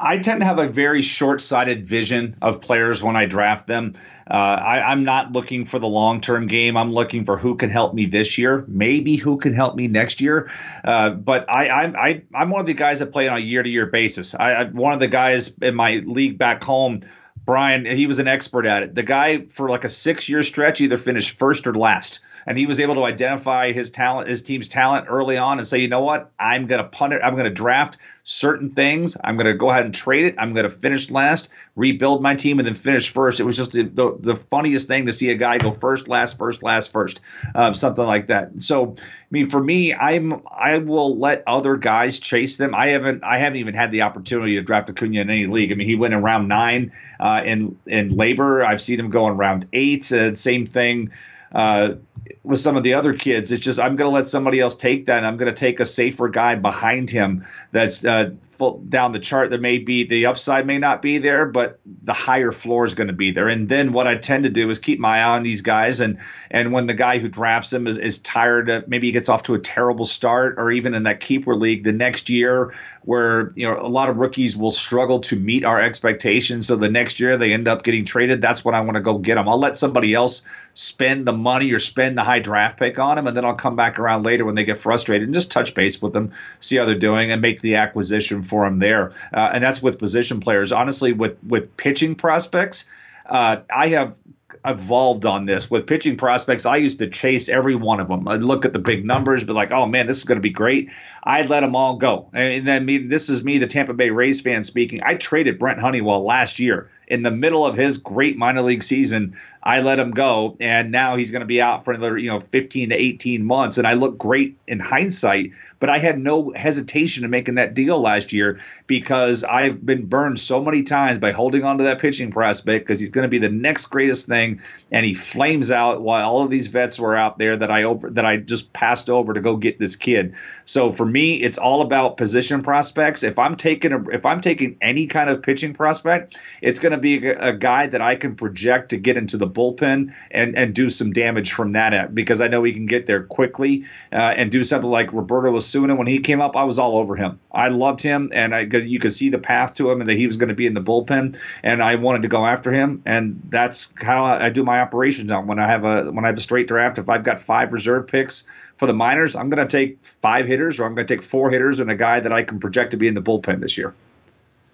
I 0.00 0.18
tend 0.18 0.40
to 0.40 0.46
have 0.46 0.58
a 0.58 0.68
very 0.68 1.02
short 1.02 1.40
sighted 1.40 1.88
vision 1.88 2.36
of 2.40 2.60
players 2.60 3.02
when 3.02 3.16
I 3.16 3.26
draft 3.26 3.66
them. 3.66 3.94
Uh, 4.30 4.34
I, 4.34 4.92
am 4.92 5.04
not 5.04 5.32
looking 5.32 5.64
for 5.64 5.78
the 5.78 5.86
long 5.86 6.20
term 6.20 6.46
game. 6.46 6.76
I'm 6.76 6.92
looking 6.92 7.24
for 7.24 7.36
who 7.36 7.56
can 7.56 7.70
help 7.70 7.94
me 7.94 8.06
this 8.06 8.38
year, 8.38 8.64
maybe 8.68 9.16
who 9.16 9.38
can 9.38 9.54
help 9.54 9.74
me 9.74 9.88
next 9.88 10.20
year. 10.20 10.50
Uh, 10.84 11.10
but 11.10 11.50
I, 11.50 11.86
I, 11.86 12.22
I'm 12.34 12.50
one 12.50 12.60
of 12.60 12.66
the 12.66 12.74
guys 12.74 13.00
that 13.00 13.12
play 13.12 13.26
on 13.26 13.38
a 13.38 13.40
year 13.40 13.62
to 13.62 13.68
year 13.68 13.86
basis. 13.86 14.34
I, 14.34 14.52
I, 14.52 14.64
one 14.64 14.92
of 14.92 15.00
the 15.00 15.08
guys 15.08 15.56
in 15.60 15.74
my 15.74 16.02
league 16.04 16.38
back 16.38 16.62
home. 16.62 17.02
Brian, 17.44 17.86
he 17.86 18.06
was 18.06 18.18
an 18.18 18.28
expert 18.28 18.66
at 18.66 18.82
it. 18.82 18.94
The 18.94 19.02
guy 19.02 19.46
for 19.46 19.70
like 19.70 19.84
a 19.84 19.88
six 19.88 20.28
year 20.28 20.42
stretch 20.42 20.82
either 20.82 20.98
finished 20.98 21.38
first 21.38 21.66
or 21.66 21.74
last 21.74 22.20
and 22.48 22.56
he 22.56 22.64
was 22.64 22.80
able 22.80 22.94
to 22.94 23.04
identify 23.04 23.72
his 23.72 23.90
talent, 23.90 24.26
his 24.26 24.40
team's 24.40 24.68
talent 24.68 25.06
early 25.10 25.36
on, 25.36 25.58
and 25.58 25.66
say, 25.66 25.80
you 25.80 25.88
know 25.88 26.00
what, 26.00 26.32
I'm 26.40 26.66
going 26.66 26.82
to 26.82 26.88
punt 26.88 27.12
it. 27.12 27.20
I'm 27.22 27.34
going 27.34 27.44
to 27.44 27.50
draft 27.50 27.98
certain 28.28 28.68
things. 28.74 29.16
I'm 29.24 29.38
going 29.38 29.46
to 29.46 29.54
go 29.54 29.70
ahead 29.70 29.86
and 29.86 29.94
trade 29.94 30.26
it. 30.26 30.34
I'm 30.36 30.52
going 30.52 30.64
to 30.64 30.70
finish 30.70 31.10
last, 31.10 31.48
rebuild 31.76 32.22
my 32.22 32.34
team, 32.34 32.58
and 32.58 32.66
then 32.66 32.74
finish 32.74 33.10
first. 33.10 33.40
It 33.40 33.44
was 33.44 33.56
just 33.56 33.72
the, 33.72 33.84
the, 33.84 34.16
the 34.20 34.36
funniest 34.36 34.86
thing 34.86 35.06
to 35.06 35.14
see 35.14 35.30
a 35.30 35.34
guy 35.34 35.56
go 35.56 35.72
first, 35.72 36.08
last, 36.08 36.36
first, 36.36 36.62
last, 36.62 36.92
first, 36.92 37.22
um, 37.54 37.74
something 37.74 38.04
like 38.04 38.26
that. 38.26 38.60
So, 38.60 38.96
I 38.98 39.02
mean, 39.30 39.48
for 39.48 39.62
me, 39.64 39.94
I'm 39.94 40.42
I 40.46 40.76
will 40.76 41.18
let 41.18 41.42
other 41.46 41.78
guys 41.78 42.18
chase 42.18 42.58
them. 42.58 42.74
I 42.74 42.88
haven't 42.88 43.24
I 43.24 43.38
haven't 43.38 43.60
even 43.60 43.72
had 43.72 43.92
the 43.92 44.02
opportunity 44.02 44.56
to 44.56 44.62
draft 44.62 44.90
Acuna 44.90 45.22
in 45.22 45.30
any 45.30 45.46
league. 45.46 45.72
I 45.72 45.74
mean, 45.74 45.88
he 45.88 45.96
went 45.96 46.12
in 46.12 46.22
round 46.22 46.48
nine 46.48 46.92
uh, 47.18 47.40
in 47.46 47.78
in 47.86 48.10
LABR. 48.10 48.62
I've 48.62 48.82
seen 48.82 49.00
him 49.00 49.08
go 49.08 49.26
in 49.28 49.38
round 49.38 49.68
eight. 49.72 50.12
Uh, 50.12 50.34
same 50.34 50.66
thing 50.66 51.12
uh, 51.52 51.94
with 52.42 52.60
some 52.60 52.76
of 52.76 52.82
the 52.82 52.94
other 52.94 53.14
kids. 53.14 53.52
It's 53.52 53.62
just 53.62 53.78
I'm 53.78 53.96
going 53.96 54.10
to 54.10 54.14
let 54.14 54.28
somebody 54.28 54.60
else 54.60 54.74
take 54.74 55.06
that. 55.06 55.18
And 55.18 55.26
I'm 55.26 55.36
going 55.36 55.52
to 55.52 55.58
take 55.58 55.80
a 55.80 55.86
safer 55.86 56.28
guy 56.28 56.56
behind 56.56 57.10
him 57.10 57.46
that's 57.72 58.04
uh, 58.04 58.32
full, 58.52 58.78
down 58.78 59.12
the 59.12 59.18
chart. 59.18 59.50
That 59.50 59.60
may 59.60 59.78
be 59.78 60.04
the 60.04 60.26
upside 60.26 60.66
may 60.66 60.78
not 60.78 61.00
be 61.02 61.18
there, 61.18 61.46
but 61.46 61.80
the 62.02 62.12
higher 62.12 62.52
floor 62.52 62.84
is 62.84 62.94
going 62.94 63.08
to 63.08 63.14
be 63.14 63.32
there. 63.32 63.48
And 63.48 63.68
then 63.68 63.92
what 63.92 64.06
I 64.06 64.16
tend 64.16 64.44
to 64.44 64.50
do 64.50 64.68
is 64.70 64.78
keep 64.78 64.98
my 64.98 65.20
eye 65.20 65.36
on 65.36 65.42
these 65.42 65.62
guys. 65.62 66.00
And 66.00 66.18
and 66.50 66.72
when 66.72 66.86
the 66.86 66.94
guy 66.94 67.18
who 67.18 67.28
drafts 67.28 67.70
them 67.70 67.86
is, 67.86 67.98
is 67.98 68.18
tired, 68.18 68.68
of, 68.68 68.88
maybe 68.88 69.08
he 69.08 69.12
gets 69.12 69.28
off 69.28 69.44
to 69.44 69.54
a 69.54 69.58
terrible 69.58 70.04
start, 70.04 70.56
or 70.58 70.70
even 70.70 70.94
in 70.94 71.04
that 71.04 71.20
keeper 71.20 71.54
league 71.54 71.84
the 71.84 71.92
next 71.92 72.30
year 72.30 72.74
where 73.08 73.52
you 73.54 73.66
know 73.66 73.78
a 73.80 73.88
lot 73.88 74.10
of 74.10 74.18
rookies 74.18 74.54
will 74.54 74.70
struggle 74.70 75.20
to 75.20 75.34
meet 75.34 75.64
our 75.64 75.80
expectations. 75.80 76.66
So 76.66 76.76
the 76.76 76.90
next 76.90 77.20
year 77.20 77.38
they 77.38 77.54
end 77.54 77.66
up 77.66 77.82
getting 77.82 78.04
traded. 78.04 78.42
That's 78.42 78.62
when 78.62 78.74
I 78.74 78.82
want 78.82 78.96
to 78.96 79.00
go 79.00 79.16
get 79.16 79.36
them. 79.36 79.48
I'll 79.48 79.58
let 79.58 79.78
somebody 79.78 80.12
else 80.12 80.42
spend 80.74 81.26
the 81.26 81.32
money 81.32 81.72
or 81.72 81.80
spend 81.80 82.18
the 82.18 82.22
high 82.22 82.40
draft 82.40 82.78
pick 82.78 82.98
on 82.98 83.16
them, 83.16 83.26
and 83.26 83.34
then 83.34 83.46
I'll 83.46 83.54
come 83.54 83.76
back 83.76 83.98
around 83.98 84.26
later 84.26 84.44
when 84.44 84.56
they 84.56 84.64
get 84.64 84.76
frustrated 84.76 85.26
and 85.26 85.32
just 85.32 85.50
touch 85.50 85.72
base 85.72 86.02
with 86.02 86.12
them, 86.12 86.32
see 86.60 86.76
how 86.76 86.84
they're 86.84 86.98
doing, 86.98 87.32
and 87.32 87.40
make 87.40 87.62
the 87.62 87.76
acquisition 87.76 88.42
for 88.42 88.66
them 88.66 88.78
there. 88.78 89.12
Uh, 89.32 89.52
and 89.54 89.64
that's 89.64 89.80
with 89.80 89.98
position 89.98 90.40
players. 90.40 90.70
Honestly, 90.70 91.14
with 91.14 91.42
with 91.42 91.78
pitching 91.78 92.14
prospects, 92.14 92.90
uh, 93.24 93.62
I 93.74 93.88
have 93.88 94.18
evolved 94.64 95.26
on 95.26 95.44
this 95.44 95.70
with 95.70 95.86
pitching 95.86 96.16
prospects. 96.16 96.66
I 96.66 96.76
used 96.76 97.00
to 97.00 97.08
chase 97.08 97.48
every 97.48 97.74
one 97.74 98.00
of 98.00 98.08
them. 98.08 98.26
I'd 98.28 98.40
look 98.40 98.64
at 98.64 98.72
the 98.72 98.78
big 98.78 99.04
numbers, 99.04 99.44
but 99.44 99.54
like, 99.54 99.72
oh 99.72 99.86
man, 99.86 100.06
this 100.06 100.18
is 100.18 100.24
going 100.24 100.36
to 100.36 100.42
be 100.42 100.50
great. 100.50 100.90
I'd 101.22 101.48
let 101.48 101.60
them 101.60 101.76
all 101.76 101.96
go. 101.96 102.30
And 102.32 102.66
then 102.66 102.84
me, 102.84 102.98
this 102.98 103.28
is 103.28 103.44
me, 103.44 103.58
the 103.58 103.66
Tampa 103.66 103.94
Bay 103.94 104.10
Rays 104.10 104.40
fan 104.40 104.64
speaking. 104.64 105.00
I 105.04 105.14
traded 105.14 105.58
Brent 105.58 105.80
Honeywell 105.80 106.24
last 106.24 106.58
year 106.58 106.90
in 107.06 107.22
the 107.22 107.30
middle 107.30 107.66
of 107.66 107.76
his 107.76 107.98
great 107.98 108.36
minor 108.36 108.62
league 108.62 108.82
season. 108.82 109.36
I 109.62 109.80
let 109.80 109.98
him 109.98 110.12
go, 110.12 110.56
and 110.60 110.92
now 110.92 111.16
he's 111.16 111.30
going 111.30 111.40
to 111.40 111.46
be 111.46 111.60
out 111.60 111.84
for 111.84 111.92
another, 111.92 112.16
you 112.16 112.30
know, 112.30 112.40
15 112.40 112.90
to 112.90 112.94
18 112.94 113.44
months. 113.44 113.78
And 113.78 113.86
I 113.86 113.94
look 113.94 114.16
great 114.16 114.56
in 114.66 114.78
hindsight, 114.78 115.52
but 115.80 115.90
I 115.90 115.98
had 115.98 116.18
no 116.18 116.50
hesitation 116.50 117.24
in 117.24 117.30
making 117.30 117.56
that 117.56 117.74
deal 117.74 118.00
last 118.00 118.32
year 118.32 118.60
because 118.86 119.44
I've 119.44 119.84
been 119.84 120.06
burned 120.06 120.38
so 120.38 120.62
many 120.62 120.84
times 120.84 121.18
by 121.18 121.32
holding 121.32 121.64
on 121.64 121.78
to 121.78 121.84
that 121.84 122.00
pitching 122.00 122.30
prospect 122.30 122.86
because 122.86 123.00
he's 123.00 123.10
going 123.10 123.24
to 123.24 123.28
be 123.28 123.38
the 123.38 123.48
next 123.48 123.86
greatest 123.86 124.26
thing, 124.26 124.62
and 124.90 125.04
he 125.04 125.14
flames 125.14 125.70
out 125.70 126.00
while 126.00 126.28
all 126.28 126.42
of 126.42 126.50
these 126.50 126.68
vets 126.68 126.98
were 126.98 127.16
out 127.16 127.38
there 127.38 127.56
that 127.56 127.70
I 127.70 127.82
over 127.82 128.10
that 128.10 128.24
I 128.24 128.36
just 128.36 128.72
passed 128.72 129.10
over 129.10 129.34
to 129.34 129.40
go 129.40 129.56
get 129.56 129.78
this 129.78 129.96
kid. 129.96 130.34
So 130.64 130.92
for 130.92 131.04
me, 131.04 131.34
it's 131.34 131.58
all 131.58 131.82
about 131.82 132.16
position 132.16 132.62
prospects. 132.62 133.22
If 133.22 133.38
I'm 133.38 133.56
taking 133.56 133.92
a, 133.92 134.08
if 134.10 134.24
I'm 134.24 134.40
taking 134.40 134.78
any 134.80 135.06
kind 135.06 135.28
of 135.28 135.42
pitching 135.42 135.74
prospect, 135.74 136.38
it's 136.62 136.78
going 136.78 136.92
to 136.92 136.98
be 136.98 137.26
a, 137.26 137.48
a 137.48 137.52
guy 137.52 137.86
that 137.88 138.00
I 138.00 138.16
can 138.16 138.36
project 138.36 138.90
to 138.90 138.96
get 138.96 139.16
into 139.16 139.36
the 139.36 139.47
bullpen 139.48 140.14
and 140.30 140.56
and 140.56 140.74
do 140.74 140.90
some 140.90 141.12
damage 141.12 141.52
from 141.52 141.72
that 141.72 141.94
end 141.94 142.14
because 142.14 142.40
I 142.40 142.48
know 142.48 142.62
he 142.62 142.72
can 142.72 142.86
get 142.86 143.06
there 143.06 143.22
quickly 143.22 143.84
uh, 144.12 144.16
and 144.16 144.50
do 144.50 144.64
something 144.64 144.90
like 144.90 145.12
Roberto 145.12 145.54
Osuna 145.54 145.94
when 145.94 146.06
he 146.06 146.20
came 146.20 146.40
up. 146.40 146.56
I 146.56 146.64
was 146.64 146.78
all 146.78 146.96
over 146.98 147.16
him. 147.16 147.40
I 147.52 147.68
loved 147.68 148.02
him, 148.02 148.30
and 148.32 148.54
I 148.54 148.60
you 148.60 148.98
could 148.98 149.12
see 149.12 149.30
the 149.30 149.38
path 149.38 149.74
to 149.76 149.90
him 149.90 150.00
and 150.00 150.10
that 150.10 150.16
he 150.16 150.26
was 150.26 150.36
going 150.36 150.48
to 150.48 150.54
be 150.54 150.66
in 150.66 150.74
the 150.74 150.82
bullpen, 150.82 151.38
and 151.62 151.82
I 151.82 151.96
wanted 151.96 152.22
to 152.22 152.28
go 152.28 152.44
after 152.44 152.72
him, 152.72 153.02
and 153.06 153.42
that's 153.48 153.92
how 154.00 154.24
I 154.24 154.50
do 154.50 154.64
my 154.64 154.80
operations 154.80 155.28
now. 155.28 155.42
When 155.42 155.58
I 155.58 155.68
have 155.68 155.84
a 155.84 156.10
when 156.10 156.24
I 156.24 156.28
have 156.28 156.36
a 156.36 156.40
straight 156.40 156.68
draft, 156.68 156.98
if 156.98 157.08
I've 157.08 157.24
got 157.24 157.40
five 157.40 157.72
reserve 157.72 158.06
picks 158.06 158.44
for 158.76 158.86
the 158.86 158.94
minors, 158.94 159.36
I'm 159.36 159.50
going 159.50 159.66
to 159.66 159.70
take 159.70 160.04
five 160.04 160.46
hitters 160.46 160.78
or 160.78 160.84
I'm 160.84 160.94
going 160.94 161.06
to 161.06 161.14
take 161.14 161.22
four 161.22 161.50
hitters 161.50 161.80
and 161.80 161.90
a 161.90 161.96
guy 161.96 162.20
that 162.20 162.32
I 162.32 162.44
can 162.44 162.60
project 162.60 162.92
to 162.92 162.96
be 162.96 163.08
in 163.08 163.14
the 163.14 163.22
bullpen 163.22 163.60
this 163.60 163.76
year. 163.76 163.94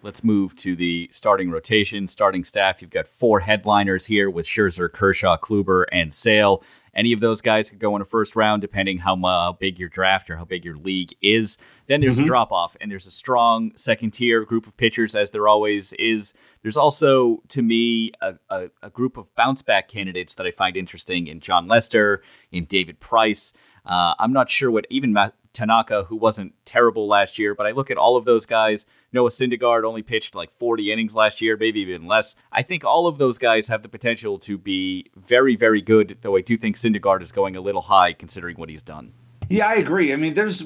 Let's 0.04 0.22
move 0.22 0.54
to 0.56 0.76
the 0.76 1.08
starting 1.10 1.50
rotation, 1.50 2.06
starting 2.08 2.44
staff. 2.44 2.82
You've 2.82 2.90
got 2.90 3.08
four 3.08 3.40
headliners 3.40 4.04
here 4.04 4.28
with 4.28 4.44
Scherzer, 4.44 4.92
Kershaw, 4.92 5.38
Kluber, 5.38 5.86
and 5.90 6.12
Sale. 6.12 6.62
Any 6.94 7.14
of 7.14 7.20
those 7.20 7.40
guys 7.40 7.70
could 7.70 7.78
go 7.78 7.96
in 7.96 8.02
a 8.02 8.04
first 8.04 8.36
round, 8.36 8.60
depending 8.60 8.98
how 8.98 9.56
big 9.58 9.78
your 9.78 9.88
draft 9.88 10.28
or 10.28 10.36
how 10.36 10.44
big 10.44 10.62
your 10.62 10.76
league 10.76 11.14
is. 11.22 11.56
Then 11.86 12.02
there's 12.02 12.16
mm-hmm. 12.16 12.24
a 12.24 12.26
drop 12.26 12.52
off, 12.52 12.76
and 12.82 12.90
there's 12.90 13.06
a 13.06 13.10
strong 13.10 13.72
second 13.76 14.10
tier 14.10 14.44
group 14.44 14.66
of 14.66 14.76
pitchers, 14.76 15.14
as 15.14 15.30
there 15.30 15.48
always 15.48 15.94
is. 15.94 16.34
There's 16.60 16.76
also, 16.76 17.42
to 17.48 17.62
me, 17.62 18.12
a, 18.20 18.34
a, 18.50 18.68
a 18.82 18.90
group 18.90 19.16
of 19.16 19.34
bounce 19.36 19.62
back 19.62 19.88
candidates 19.88 20.34
that 20.34 20.46
I 20.46 20.50
find 20.50 20.76
interesting 20.76 21.28
in 21.28 21.40
Jon 21.40 21.66
Lester, 21.66 22.22
in 22.52 22.66
David 22.66 23.00
Price. 23.00 23.54
Uh, 23.86 24.12
I'm 24.18 24.34
not 24.34 24.50
sure 24.50 24.70
what 24.70 24.86
even 24.90 25.14
Matt 25.14 25.34
Tanaka, 25.54 26.04
who 26.04 26.16
wasn't 26.16 26.52
terrible 26.64 27.08
last 27.08 27.38
year, 27.38 27.54
but 27.54 27.66
I 27.66 27.70
look 27.70 27.90
at 27.90 27.96
all 27.96 28.16
of 28.16 28.24
those 28.24 28.44
guys. 28.44 28.84
Noah 29.12 29.30
Syndergaard 29.30 29.84
only 29.84 30.02
pitched 30.02 30.34
like 30.34 30.50
40 30.58 30.92
innings 30.92 31.14
last 31.14 31.40
year, 31.40 31.56
maybe 31.56 31.80
even 31.80 32.06
less. 32.06 32.34
I 32.52 32.62
think 32.62 32.84
all 32.84 33.06
of 33.06 33.18
those 33.18 33.38
guys 33.38 33.68
have 33.68 33.82
the 33.82 33.88
potential 33.88 34.38
to 34.40 34.58
be 34.58 35.10
very, 35.16 35.56
very 35.56 35.80
good, 35.80 36.18
though 36.20 36.36
I 36.36 36.40
do 36.40 36.56
think 36.56 36.76
Syndergaard 36.76 37.22
is 37.22 37.32
going 37.32 37.56
a 37.56 37.60
little 37.60 37.82
high 37.82 38.12
considering 38.12 38.56
what 38.56 38.68
he's 38.68 38.82
done. 38.82 39.12
Yeah, 39.48 39.68
I 39.68 39.74
agree. 39.74 40.12
I 40.12 40.16
mean, 40.16 40.34
there's 40.34 40.64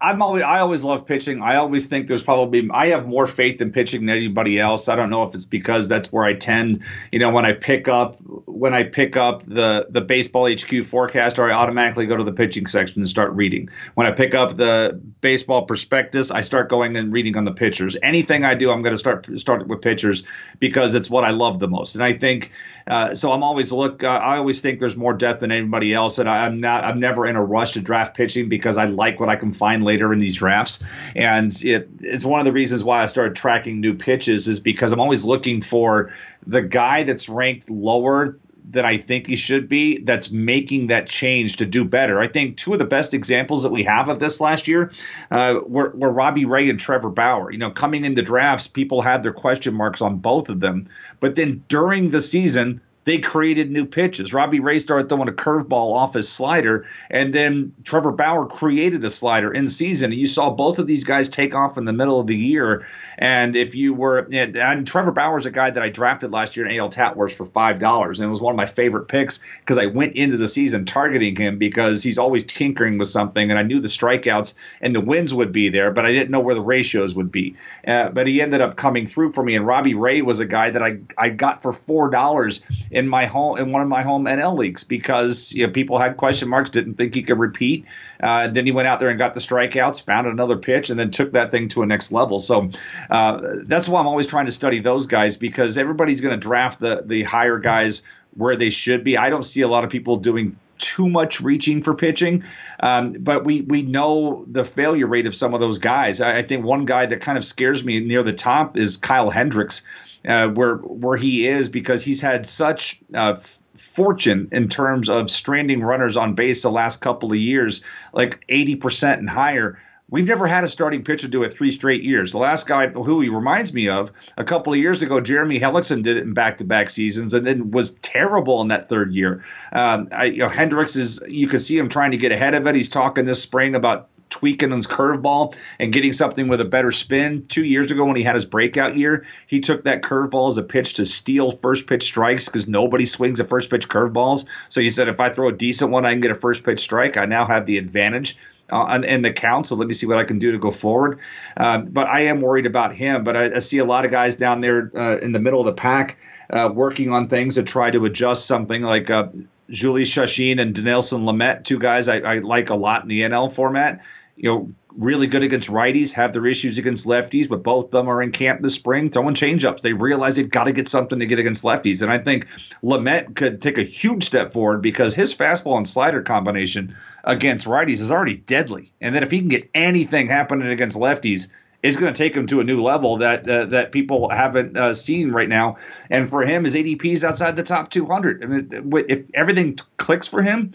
I'm 0.00 0.22
always 0.22 0.42
I 0.42 0.60
always 0.60 0.84
love 0.84 1.06
pitching. 1.06 1.42
I 1.42 1.56
always 1.56 1.86
think 1.86 2.06
there's 2.06 2.22
probably 2.22 2.68
I 2.72 2.88
have 2.88 3.06
more 3.06 3.26
faith 3.26 3.60
in 3.60 3.72
pitching 3.72 4.06
than 4.06 4.16
anybody 4.16 4.58
else. 4.60 4.88
I 4.88 4.96
don't 4.96 5.10
know 5.10 5.24
if 5.24 5.34
it's 5.34 5.44
because 5.44 5.88
that's 5.88 6.12
where 6.12 6.24
I 6.24 6.34
tend, 6.34 6.84
you 7.10 7.18
know, 7.18 7.30
when 7.30 7.44
I 7.44 7.54
pick 7.54 7.88
up 7.88 8.16
when 8.20 8.74
I 8.74 8.84
pick 8.84 9.16
up 9.16 9.44
the 9.46 9.86
the 9.88 10.00
baseball 10.00 10.48
HQ 10.48 10.84
forecast, 10.84 11.38
or 11.38 11.50
I 11.50 11.54
automatically 11.54 12.06
go 12.06 12.16
to 12.16 12.24
the 12.24 12.32
pitching 12.32 12.66
section 12.66 13.00
and 13.00 13.08
start 13.08 13.32
reading. 13.32 13.70
When 13.94 14.06
I 14.06 14.12
pick 14.12 14.34
up 14.34 14.56
the 14.56 15.00
baseball 15.20 15.66
prospectus, 15.66 16.30
I 16.30 16.42
start 16.42 16.68
going 16.68 16.96
and 16.96 17.12
reading 17.12 17.36
on 17.36 17.44
the 17.44 17.52
pitchers. 17.52 17.96
Anything 18.02 18.44
I 18.44 18.54
do, 18.54 18.70
I'm 18.70 18.82
going 18.82 18.94
to 18.94 18.98
start 18.98 19.26
start 19.40 19.66
with 19.66 19.80
pitchers 19.80 20.22
because 20.60 20.94
it's 20.94 21.08
what 21.08 21.24
I 21.24 21.30
love 21.30 21.60
the 21.60 21.68
most. 21.68 21.94
And 21.94 22.04
I 22.04 22.12
think 22.12 22.52
uh, 22.88 23.14
so. 23.14 23.32
I'm 23.32 23.42
always 23.42 23.70
look. 23.70 24.02
Uh, 24.02 24.08
I 24.08 24.38
always 24.38 24.60
think 24.60 24.80
there's 24.80 24.96
more 24.96 25.12
depth 25.12 25.40
than 25.40 25.52
anybody 25.52 25.92
else, 25.94 26.18
and 26.18 26.28
I, 26.28 26.46
I'm 26.46 26.60
not. 26.60 26.84
I'm 26.84 26.98
never 26.98 27.26
in 27.26 27.36
a 27.36 27.44
rush 27.44 27.72
to 27.72 27.80
draft 27.80 28.16
pitching 28.16 28.48
because 28.48 28.76
I 28.76 28.86
like 28.86 29.20
what 29.20 29.28
I 29.28 29.36
can 29.36 29.52
find 29.52 29.84
later 29.84 30.12
in 30.12 30.18
these 30.18 30.36
drafts. 30.36 30.82
And 31.14 31.52
it, 31.62 31.88
it's 32.00 32.24
one 32.24 32.40
of 32.40 32.46
the 32.46 32.52
reasons 32.52 32.82
why 32.82 33.02
I 33.02 33.06
started 33.06 33.36
tracking 33.36 33.80
new 33.80 33.94
pitches 33.94 34.48
is 34.48 34.60
because 34.60 34.92
I'm 34.92 35.00
always 35.00 35.24
looking 35.24 35.62
for 35.62 36.12
the 36.46 36.62
guy 36.62 37.02
that's 37.04 37.28
ranked 37.28 37.70
lower 37.70 38.38
that 38.70 38.84
I 38.84 38.98
think 38.98 39.26
he 39.26 39.36
should 39.36 39.68
be 39.68 39.98
that's 39.98 40.30
making 40.30 40.88
that 40.88 41.08
change 41.08 41.56
to 41.56 41.66
do 41.66 41.84
better. 41.84 42.20
I 42.20 42.28
think 42.28 42.56
two 42.56 42.72
of 42.74 42.78
the 42.78 42.84
best 42.84 43.14
examples 43.14 43.62
that 43.62 43.72
we 43.72 43.84
have 43.84 44.08
of 44.08 44.18
this 44.18 44.40
last 44.40 44.68
year 44.68 44.92
uh, 45.30 45.60
were, 45.66 45.90
were 45.90 46.10
Robbie 46.10 46.44
Ray 46.44 46.68
and 46.68 46.78
Trevor 46.78 47.10
Bauer. 47.10 47.50
You 47.50 47.58
know, 47.58 47.70
coming 47.70 48.04
into 48.04 48.22
drafts, 48.22 48.66
people 48.66 49.00
had 49.00 49.22
their 49.22 49.32
question 49.32 49.74
marks 49.74 50.02
on 50.02 50.18
both 50.18 50.50
of 50.50 50.60
them. 50.60 50.88
But 51.20 51.34
then 51.34 51.64
during 51.68 52.10
the 52.10 52.20
season, 52.20 52.82
they 53.08 53.18
created 53.18 53.70
new 53.70 53.86
pitches. 53.86 54.34
Robbie 54.34 54.60
Ray 54.60 54.78
started 54.78 55.08
throwing 55.08 55.30
a 55.30 55.32
curveball 55.32 55.94
off 55.94 56.12
his 56.12 56.28
slider, 56.28 56.86
and 57.08 57.32
then 57.32 57.72
Trevor 57.82 58.12
Bauer 58.12 58.44
created 58.44 59.02
a 59.02 59.08
slider 59.08 59.50
in 59.50 59.66
season. 59.66 60.12
You 60.12 60.26
saw 60.26 60.50
both 60.50 60.78
of 60.78 60.86
these 60.86 61.04
guys 61.04 61.30
take 61.30 61.54
off 61.54 61.78
in 61.78 61.86
the 61.86 61.94
middle 61.94 62.20
of 62.20 62.26
the 62.26 62.36
year. 62.36 62.86
And 63.20 63.56
if 63.56 63.74
you 63.74 63.94
were, 63.94 64.28
and 64.30 64.86
Trevor 64.86 65.10
Bauer's 65.10 65.44
a 65.44 65.50
guy 65.50 65.70
that 65.70 65.82
I 65.82 65.88
drafted 65.88 66.30
last 66.30 66.56
year 66.56 66.68
in 66.68 66.78
AL 66.78 66.90
Tout 66.90 67.16
Wars 67.16 67.32
for 67.32 67.46
five 67.46 67.80
dollars, 67.80 68.20
and 68.20 68.28
it 68.28 68.30
was 68.30 68.40
one 68.40 68.54
of 68.54 68.56
my 68.56 68.66
favorite 68.66 69.08
picks 69.08 69.40
because 69.58 69.76
I 69.76 69.86
went 69.86 70.14
into 70.14 70.36
the 70.36 70.46
season 70.46 70.84
targeting 70.84 71.34
him 71.34 71.58
because 71.58 72.00
he's 72.02 72.18
always 72.18 72.44
tinkering 72.44 72.96
with 72.96 73.08
something, 73.08 73.50
and 73.50 73.58
I 73.58 73.64
knew 73.64 73.80
the 73.80 73.88
strikeouts 73.88 74.54
and 74.80 74.94
the 74.94 75.00
wins 75.00 75.34
would 75.34 75.50
be 75.50 75.68
there, 75.68 75.90
but 75.90 76.06
I 76.06 76.12
didn't 76.12 76.30
know 76.30 76.38
where 76.38 76.54
the 76.54 76.60
ratios 76.60 77.12
would 77.14 77.32
be. 77.32 77.56
Uh, 77.84 78.10
but 78.10 78.28
he 78.28 78.40
ended 78.40 78.60
up 78.60 78.76
coming 78.76 79.08
through 79.08 79.32
for 79.32 79.42
me, 79.42 79.56
and 79.56 79.66
Robbie 79.66 79.94
Ray 79.94 80.22
was 80.22 80.38
a 80.38 80.46
guy 80.46 80.70
that 80.70 80.82
I 80.82 80.98
I 81.16 81.30
got 81.30 81.62
for 81.62 81.72
four 81.72 82.10
dollars 82.10 82.62
in 82.98 83.08
my 83.08 83.26
home 83.26 83.56
in 83.58 83.70
one 83.70 83.80
of 83.80 83.88
my 83.88 84.02
home 84.02 84.24
NL 84.24 84.56
leagues 84.56 84.82
because 84.82 85.52
you 85.52 85.66
know, 85.66 85.72
people 85.72 85.98
had 85.98 86.16
question 86.16 86.48
marks, 86.48 86.70
didn't 86.70 86.94
think 86.94 87.14
he 87.14 87.22
could 87.22 87.38
repeat. 87.38 87.86
Uh, 88.20 88.48
then 88.48 88.66
he 88.66 88.72
went 88.72 88.88
out 88.88 88.98
there 88.98 89.08
and 89.08 89.18
got 89.18 89.34
the 89.34 89.40
strikeouts, 89.40 90.02
found 90.02 90.26
another 90.26 90.56
pitch, 90.56 90.90
and 90.90 90.98
then 90.98 91.12
took 91.12 91.32
that 91.32 91.52
thing 91.52 91.68
to 91.68 91.82
a 91.82 91.86
next 91.86 92.10
level. 92.10 92.38
So 92.40 92.70
uh, 93.08 93.40
that's 93.62 93.88
why 93.88 94.00
I'm 94.00 94.08
always 94.08 94.26
trying 94.26 94.46
to 94.46 94.52
study 94.52 94.80
those 94.80 95.06
guys 95.06 95.36
because 95.36 95.78
everybody's 95.78 96.20
going 96.20 96.34
to 96.34 96.40
draft 96.40 96.80
the 96.80 97.02
the 97.06 97.22
higher 97.22 97.58
guys 97.58 98.02
where 98.34 98.56
they 98.56 98.70
should 98.70 99.04
be. 99.04 99.16
I 99.16 99.30
don't 99.30 99.44
see 99.44 99.62
a 99.62 99.68
lot 99.68 99.84
of 99.84 99.90
people 99.90 100.16
doing 100.16 100.58
too 100.78 101.08
much 101.08 101.40
reaching 101.40 101.82
for 101.82 101.94
pitching, 101.94 102.44
um, 102.80 103.12
but 103.12 103.44
we 103.44 103.60
we 103.60 103.82
know 103.82 104.44
the 104.48 104.64
failure 104.64 105.06
rate 105.06 105.26
of 105.26 105.34
some 105.34 105.54
of 105.54 105.60
those 105.60 105.78
guys. 105.78 106.20
I, 106.20 106.38
I, 106.38 106.42
think 106.42 106.64
one 106.64 106.84
guy 106.84 107.06
that 107.06 107.20
kind 107.20 107.36
of 107.36 107.44
scares 107.44 107.84
me 107.84 108.00
near 108.00 108.22
the 108.22 108.32
top 108.32 108.76
is 108.76 108.96
Kyle 108.96 109.28
Hendricks, 109.28 109.82
uh, 110.26 110.48
where 110.48 110.76
where 110.76 111.16
he 111.16 111.46
is 111.46 111.68
because 111.68 112.02
he's 112.02 112.20
had 112.20 112.46
such 112.46 113.00
uh, 113.14 113.36
fortune 113.74 114.48
in 114.52 114.68
terms 114.68 115.08
of 115.08 115.30
stranding 115.30 115.82
runners 115.82 116.16
on 116.16 116.34
base 116.34 116.62
the 116.62 116.70
last 116.70 117.00
couple 117.00 117.32
of 117.32 117.38
years, 117.38 117.82
like 118.12 118.44
80% 118.48 119.18
and 119.18 119.30
higher. 119.30 119.80
We've 120.10 120.26
never 120.26 120.46
had 120.46 120.64
a 120.64 120.68
starting 120.68 121.04
pitcher 121.04 121.28
do 121.28 121.42
it 121.42 121.52
three 121.52 121.70
straight 121.70 122.02
years. 122.02 122.32
The 122.32 122.38
last 122.38 122.66
guy 122.66 122.88
who 122.88 123.20
he 123.20 123.28
reminds 123.28 123.74
me 123.74 123.90
of 123.90 124.10
a 124.38 124.44
couple 124.44 124.72
of 124.72 124.78
years 124.78 125.02
ago, 125.02 125.20
Jeremy 125.20 125.60
Hellickson 125.60 126.02
did 126.02 126.16
it 126.16 126.22
in 126.22 126.32
back-to-back 126.32 126.88
seasons 126.88 127.34
and 127.34 127.46
then 127.46 127.70
was 127.70 127.94
terrible 127.96 128.62
in 128.62 128.68
that 128.68 128.88
third 128.88 129.12
year. 129.12 129.44
Um, 129.70 130.08
I, 130.10 130.24
you 130.24 130.38
know, 130.38 130.48
Hendricks 130.48 130.96
is 130.96 131.22
you 131.28 131.46
can 131.46 131.58
see 131.58 131.76
him 131.76 131.90
trying 131.90 132.12
to 132.12 132.16
get 132.16 132.32
ahead 132.32 132.54
of 132.54 132.66
it. 132.66 132.74
He's 132.74 132.88
talking 132.88 133.26
this 133.26 133.42
spring 133.42 133.74
about 133.74 134.08
tweaking 134.30 134.70
his 134.72 134.86
curveball 134.86 135.54
and 135.78 135.92
getting 135.92 136.12
something 136.12 136.48
with 136.48 136.60
a 136.60 136.64
better 136.64 136.92
spin. 136.92 137.42
Two 137.42 137.64
years 137.64 137.90
ago, 137.90 138.04
when 138.04 138.16
he 138.16 138.22
had 138.22 138.34
his 138.34 138.44
breakout 138.44 138.96
year, 138.96 139.26
he 139.46 139.60
took 139.60 139.84
that 139.84 140.02
curveball 140.02 140.48
as 140.48 140.58
a 140.58 140.62
pitch 140.62 140.94
to 140.94 141.06
steal 141.06 141.50
first 141.50 141.86
pitch 141.86 142.04
strikes 142.04 142.46
because 142.46 142.68
nobody 142.68 143.06
swings 143.06 143.40
at 143.40 143.48
first 143.48 143.70
pitch 143.70 143.88
curveballs. 143.88 144.46
So 144.68 144.80
he 144.80 144.90
said, 144.90 145.08
if 145.08 145.20
I 145.20 145.30
throw 145.30 145.48
a 145.48 145.52
decent 145.52 145.90
one, 145.90 146.04
I 146.04 146.12
can 146.12 146.20
get 146.20 146.30
a 146.30 146.36
first 146.36 146.64
pitch 146.64 146.80
strike. 146.80 147.16
I 147.16 147.26
now 147.26 147.46
have 147.46 147.66
the 147.66 147.78
advantage. 147.78 148.36
Uh, 148.70 149.00
in 149.02 149.22
the 149.22 149.32
count, 149.32 149.66
so 149.66 149.74
let 149.76 149.88
me 149.88 149.94
see 149.94 150.04
what 150.04 150.18
I 150.18 150.24
can 150.24 150.38
do 150.38 150.52
to 150.52 150.58
go 150.58 150.70
forward. 150.70 151.20
Um, 151.56 151.86
but 151.86 152.06
I 152.06 152.26
am 152.26 152.42
worried 152.42 152.66
about 152.66 152.94
him. 152.94 153.24
But 153.24 153.34
I, 153.34 153.56
I 153.56 153.58
see 153.60 153.78
a 153.78 153.84
lot 153.86 154.04
of 154.04 154.10
guys 154.10 154.36
down 154.36 154.60
there 154.60 154.92
uh, 154.94 155.16
in 155.16 155.32
the 155.32 155.38
middle 155.38 155.60
of 155.60 155.64
the 155.64 155.72
pack 155.72 156.18
uh, 156.50 156.68
working 156.72 157.10
on 157.10 157.28
things 157.28 157.54
to 157.54 157.62
try 157.62 157.90
to 157.90 158.04
adjust 158.04 158.46
something 158.46 158.82
like 158.82 159.10
uh, 159.10 159.28
Jhoulys 159.70 160.06
Chacin 160.06 160.60
and 160.60 160.74
Dinelson 160.74 161.24
Lamet, 161.24 161.64
two 161.64 161.78
guys 161.78 162.08
I, 162.08 162.18
I, 162.18 162.38
like 162.38 162.70
a 162.70 162.76
lot 162.76 163.02
in 163.02 163.08
the 163.08 163.20
NL 163.22 163.52
format 163.52 164.02
you 164.38 164.52
know, 164.52 164.72
really 164.96 165.26
good 165.26 165.42
against 165.42 165.68
righties, 165.68 166.12
have 166.12 166.32
their 166.32 166.46
issues 166.46 166.78
against 166.78 167.06
lefties, 167.06 167.48
but 167.48 167.62
both 167.62 167.86
of 167.86 167.90
them 167.90 168.08
are 168.08 168.22
in 168.22 168.32
camp 168.32 168.62
this 168.62 168.74
spring 168.74 169.10
throwing 169.10 169.34
changeups. 169.34 169.80
They 169.80 169.92
realize 169.92 170.36
they've 170.36 170.48
got 170.48 170.64
to 170.64 170.72
get 170.72 170.88
something 170.88 171.18
to 171.18 171.26
get 171.26 171.38
against 171.38 171.62
lefties. 171.62 172.02
And 172.02 172.10
I 172.10 172.18
think 172.18 172.46
Lamet 172.82 173.34
could 173.34 173.60
take 173.60 173.78
a 173.78 173.82
huge 173.82 174.24
step 174.24 174.52
forward 174.52 174.80
because 174.80 175.14
his 175.14 175.34
fastball 175.34 175.76
and 175.76 175.86
slider 175.86 176.22
combination 176.22 176.96
against 177.24 177.66
righties 177.66 178.00
is 178.00 178.10
already 178.10 178.36
deadly. 178.36 178.92
And 179.00 179.14
then 179.14 179.22
if 179.22 179.30
he 179.30 179.40
can 179.40 179.48
get 179.48 179.70
anything 179.74 180.28
happening 180.28 180.68
against 180.68 180.96
lefties, 180.96 181.50
it's 181.82 181.96
going 181.96 182.12
to 182.12 182.18
take 182.18 182.34
him 182.34 182.46
to 182.48 182.60
a 182.60 182.64
new 182.64 182.82
level 182.82 183.18
that 183.18 183.48
uh, 183.48 183.66
that 183.66 183.92
people 183.92 184.28
haven't 184.28 184.76
uh, 184.76 184.94
seen 184.94 185.30
right 185.30 185.48
now. 185.48 185.76
And 186.10 186.28
for 186.28 186.42
him, 186.42 186.64
his 186.64 186.74
ADP 186.74 187.04
is 187.04 187.24
outside 187.24 187.56
the 187.56 187.62
top 187.62 187.90
200. 187.90 188.42
I 188.42 188.46
mean, 188.46 189.04
if 189.08 189.26
everything 189.32 189.78
clicks 189.96 190.26
for 190.26 190.42
him, 190.42 190.72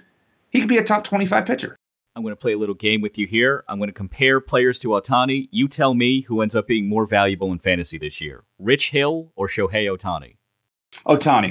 he 0.49 0.59
could 0.59 0.69
be 0.69 0.77
a 0.77 0.83
top 0.83 1.03
25 1.03 1.45
pitcher. 1.45 1.77
I'm 2.15 2.21
going 2.21 2.31
to 2.31 2.39
play 2.39 2.53
a 2.53 2.57
little 2.57 2.75
game 2.75 3.01
with 3.01 3.17
you 3.17 3.25
here. 3.25 3.63
I'm 3.67 3.79
going 3.79 3.87
to 3.87 3.93
compare 3.93 4.39
players 4.39 4.77
to 4.79 4.89
Ohtani. 4.89 5.47
You 5.51 5.67
tell 5.67 5.95
me 5.95 6.21
who 6.21 6.41
ends 6.41 6.55
up 6.55 6.67
being 6.67 6.87
more 6.87 7.07
valuable 7.07 7.51
in 7.51 7.57
fantasy 7.57 7.97
this 7.97 8.21
year 8.21 8.43
Rich 8.59 8.91
Hill 8.91 9.31
or 9.35 9.47
Shohei 9.47 9.87
Ohtani? 9.87 10.35
Ohtani. 11.07 11.49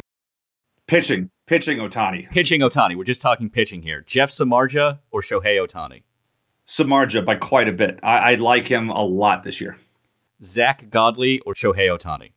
Pitching. 0.87 1.31
Pitching 1.47 1.79
Ohtani. 1.79 2.31
Pitching 2.31 2.61
Ohtani. 2.61 2.97
We're 2.97 3.05
just 3.05 3.23
talking 3.23 3.51
pitching 3.51 3.83
here. 3.83 4.03
Jeff 4.03 4.31
Samardzija 4.31 5.01
or 5.11 5.21
Shohei 5.21 5.67
Ohtani? 5.67 6.03
Samardzija 6.67 7.25
by 7.25 7.35
quite 7.35 7.69
a 7.69 7.73
bit. 7.73 7.99
I, 8.03 8.33
I 8.33 8.35
like 8.37 8.69
him 8.69 8.89
a 8.89 9.03
lot 9.03 9.43
this 9.43 9.61
year. 9.61 9.77
Zack 10.45 10.91
Godley 10.91 11.41
or 11.41 11.55
Shohei 11.55 11.89
Ohtani? 11.89 12.33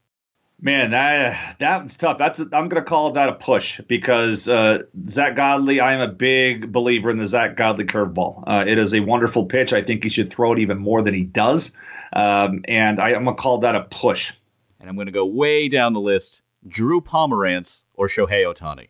Man, 0.65 0.89
that 0.89 1.57
that's 1.59 1.95
tough. 1.95 2.17
That's 2.17 2.39
I'm 2.39 2.49
going 2.49 2.69
to 2.71 2.81
call 2.81 3.11
that 3.11 3.29
a 3.29 3.33
push 3.33 3.79
because 3.81 4.49
uh, 4.49 4.79
Zack 5.07 5.35
Godley. 5.35 5.79
I 5.79 5.93
am 5.93 6.01
a 6.01 6.11
big 6.11 6.71
believer 6.71 7.11
in 7.11 7.19
the 7.19 7.27
Zack 7.27 7.55
Godley 7.55 7.85
curveball. 7.85 8.43
Uh, 8.47 8.63
it 8.65 8.79
is 8.79 8.95
a 8.95 8.99
wonderful 8.99 9.45
pitch. 9.45 9.73
I 9.73 9.83
think 9.83 10.03
he 10.03 10.09
should 10.09 10.33
throw 10.33 10.53
it 10.53 10.57
even 10.57 10.79
more 10.79 11.03
than 11.03 11.13
he 11.13 11.23
does, 11.23 11.77
um, 12.13 12.63
and 12.67 12.99
I, 12.99 13.11
am 13.11 13.25
going 13.25 13.35
to 13.35 13.39
call 13.43 13.59
that 13.59 13.75
a 13.75 13.81
push. 13.81 14.33
And 14.79 14.89
I'm 14.89 14.95
going 14.95 15.05
to 15.05 15.11
go 15.11 15.27
way 15.27 15.69
down 15.69 15.93
the 15.93 16.01
list: 16.01 16.41
Drew 16.67 16.99
Pomeranz 16.99 17.83
or 17.93 18.07
Shohei 18.07 18.51
Ohtani. 18.51 18.87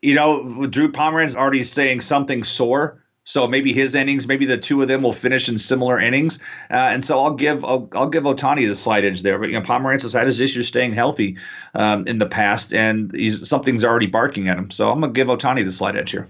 You 0.00 0.14
know, 0.14 0.66
Drew 0.66 0.92
Pomeranz 0.92 1.26
is 1.26 1.36
already 1.36 1.64
saying 1.64 2.00
something 2.00 2.42
sore 2.42 3.04
so 3.26 3.48
maybe 3.48 3.72
his 3.72 3.96
innings, 3.96 4.28
maybe 4.28 4.46
the 4.46 4.56
two 4.56 4.80
of 4.80 4.88
them 4.88 5.02
will 5.02 5.12
finish 5.12 5.48
in 5.48 5.58
similar 5.58 5.98
innings, 5.98 6.38
uh, 6.70 6.74
and 6.74 7.04
so 7.04 7.20
I'll 7.22 7.34
give 7.34 7.64
I'll, 7.64 7.88
I'll, 7.92 8.08
give 8.08 8.22
Ohtani 8.22 8.68
the 8.68 8.74
slight 8.74 9.04
edge 9.04 9.22
there. 9.22 9.38
But 9.38 9.50
you 9.50 9.58
know, 9.58 9.66
Pomeranz 9.66 10.02
has 10.02 10.12
had 10.12 10.26
his 10.26 10.40
issues 10.40 10.68
staying 10.68 10.92
healthy 10.92 11.36
um, 11.74 12.06
in 12.06 12.18
the 12.18 12.26
past, 12.26 12.72
and 12.72 13.12
something's 13.46 13.84
already 13.84 14.06
barking 14.06 14.48
at 14.48 14.56
him. 14.56 14.70
So 14.70 14.90
I'm 14.90 15.00
gonna 15.00 15.12
give 15.12 15.26
Ohtani 15.26 15.64
the 15.64 15.72
slight 15.72 15.96
edge 15.96 16.12
here. 16.12 16.28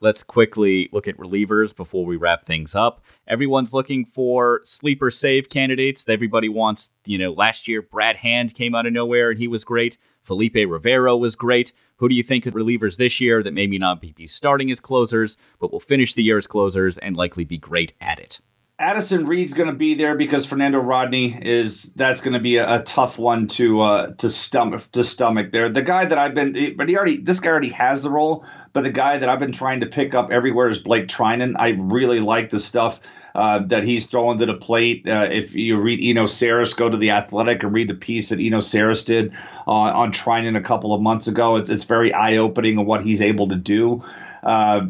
Let's 0.00 0.22
quickly 0.22 0.88
look 0.92 1.08
at 1.08 1.16
relievers 1.16 1.74
before 1.74 2.04
we 2.04 2.16
wrap 2.16 2.44
things 2.44 2.76
up. 2.76 3.02
Everyone's 3.26 3.72
looking 3.72 4.04
for 4.04 4.60
sleeper 4.62 5.10
save 5.10 5.48
candidates. 5.48 6.04
Everybody 6.06 6.48
wants, 6.48 6.90
you 7.06 7.18
know, 7.18 7.32
last 7.32 7.66
year 7.66 7.82
Brad 7.82 8.14
Hand 8.16 8.54
came 8.54 8.74
out 8.74 8.86
of 8.86 8.92
nowhere 8.92 9.30
and 9.30 9.38
he 9.38 9.48
was 9.48 9.64
great. 9.64 9.96
Felipe 10.22 10.54
Rivero 10.54 11.16
was 11.16 11.34
great. 11.34 11.72
Who 11.98 12.08
do 12.08 12.14
you 12.14 12.22
think 12.22 12.46
of 12.46 12.54
relievers 12.54 12.96
this 12.96 13.20
year 13.20 13.42
that 13.42 13.54
maybe 13.54 13.78
not 13.78 14.00
be 14.00 14.26
starting 14.26 14.70
as 14.70 14.80
closers, 14.80 15.36
but 15.58 15.72
will 15.72 15.80
finish 15.80 16.14
the 16.14 16.22
year 16.22 16.36
as 16.36 16.46
closers 16.46 16.98
and 16.98 17.16
likely 17.16 17.44
be 17.44 17.58
great 17.58 17.94
at 18.00 18.18
it? 18.18 18.40
Addison 18.78 19.26
Reed's 19.26 19.54
going 19.54 19.70
to 19.70 19.74
be 19.74 19.94
there 19.94 20.16
because 20.16 20.44
Fernando 20.44 20.78
Rodney 20.78 21.34
is 21.40 21.94
that's 21.94 22.20
going 22.20 22.34
to 22.34 22.40
be 22.40 22.58
a, 22.58 22.80
a, 22.80 22.82
tough 22.82 23.18
one 23.18 23.48
to 23.48 23.80
uh, 23.80 24.12
to 24.16 24.28
stomach 24.28 24.92
to 24.92 25.02
stomach 25.02 25.50
there. 25.50 25.70
The 25.70 25.80
guy 25.80 26.04
that 26.04 26.18
I've 26.18 26.34
been, 26.34 26.76
but 26.76 26.86
he 26.86 26.96
already 26.96 27.16
this 27.16 27.40
guy 27.40 27.48
already 27.48 27.70
has 27.70 28.02
the 28.02 28.10
role, 28.10 28.44
but 28.74 28.82
the 28.82 28.90
guy 28.90 29.16
that 29.16 29.30
I've 29.30 29.40
been 29.40 29.52
trying 29.52 29.80
to 29.80 29.86
pick 29.86 30.12
up 30.12 30.30
everywhere 30.30 30.68
is 30.68 30.78
Blake 30.78 31.08
Treinen. 31.08 31.54
I 31.58 31.68
really 31.68 32.20
like 32.20 32.50
the 32.50 32.58
stuff 32.58 33.00
uh, 33.34 33.60
that 33.66 33.84
he's 33.84 34.08
throwing 34.08 34.38
to 34.40 34.46
the 34.46 34.56
plate. 34.56 35.08
Uh, 35.08 35.28
if 35.30 35.54
you 35.54 35.80
read 35.80 36.00
Eno 36.02 36.24
Sarris, 36.24 36.76
go 36.76 36.88
to 36.88 36.96
the 36.98 37.12
Athletic 37.12 37.62
and 37.62 37.72
read 37.72 37.88
the 37.88 37.94
piece 37.94 38.28
that 38.28 38.40
Eno 38.40 38.58
Sarris 38.58 39.06
did 39.06 39.32
on, 39.66 39.92
on 39.92 40.12
Treinen 40.12 40.56
a 40.56 40.62
couple 40.62 40.94
of 40.94 41.00
months 41.00 41.26
ago. 41.26 41.56
It's 41.56 41.70
it's 41.70 41.84
very 41.84 42.12
eye 42.12 42.36
opening 42.36 42.78
of 42.78 42.86
what 42.86 43.04
he's 43.04 43.20
able 43.20 43.48
to 43.48 43.56
do. 43.56 44.04
Uh, 44.42 44.86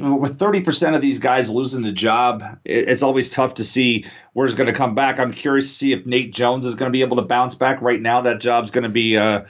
with 0.00 0.38
30% 0.38 0.96
of 0.96 1.02
these 1.02 1.20
guys 1.20 1.48
losing 1.48 1.82
the 1.82 1.92
job, 1.92 2.42
it's 2.64 3.02
always 3.02 3.30
tough 3.30 3.56
to 3.56 3.64
see 3.64 4.06
where 4.32 4.46
it's 4.46 4.56
going 4.56 4.66
to 4.66 4.72
come 4.72 4.94
back. 4.94 5.20
I'm 5.20 5.32
curious 5.32 5.68
to 5.68 5.74
see 5.74 5.92
if 5.92 6.04
Nate 6.04 6.34
Jones 6.34 6.66
is 6.66 6.74
going 6.74 6.90
to 6.90 6.92
be 6.92 7.02
able 7.02 7.18
to 7.18 7.22
bounce 7.22 7.54
back. 7.54 7.80
Right 7.80 8.00
now, 8.00 8.22
that 8.22 8.40
job's 8.40 8.72
going 8.72 8.84
to 8.84 8.90
be 8.90 9.16
uh, 9.16 9.42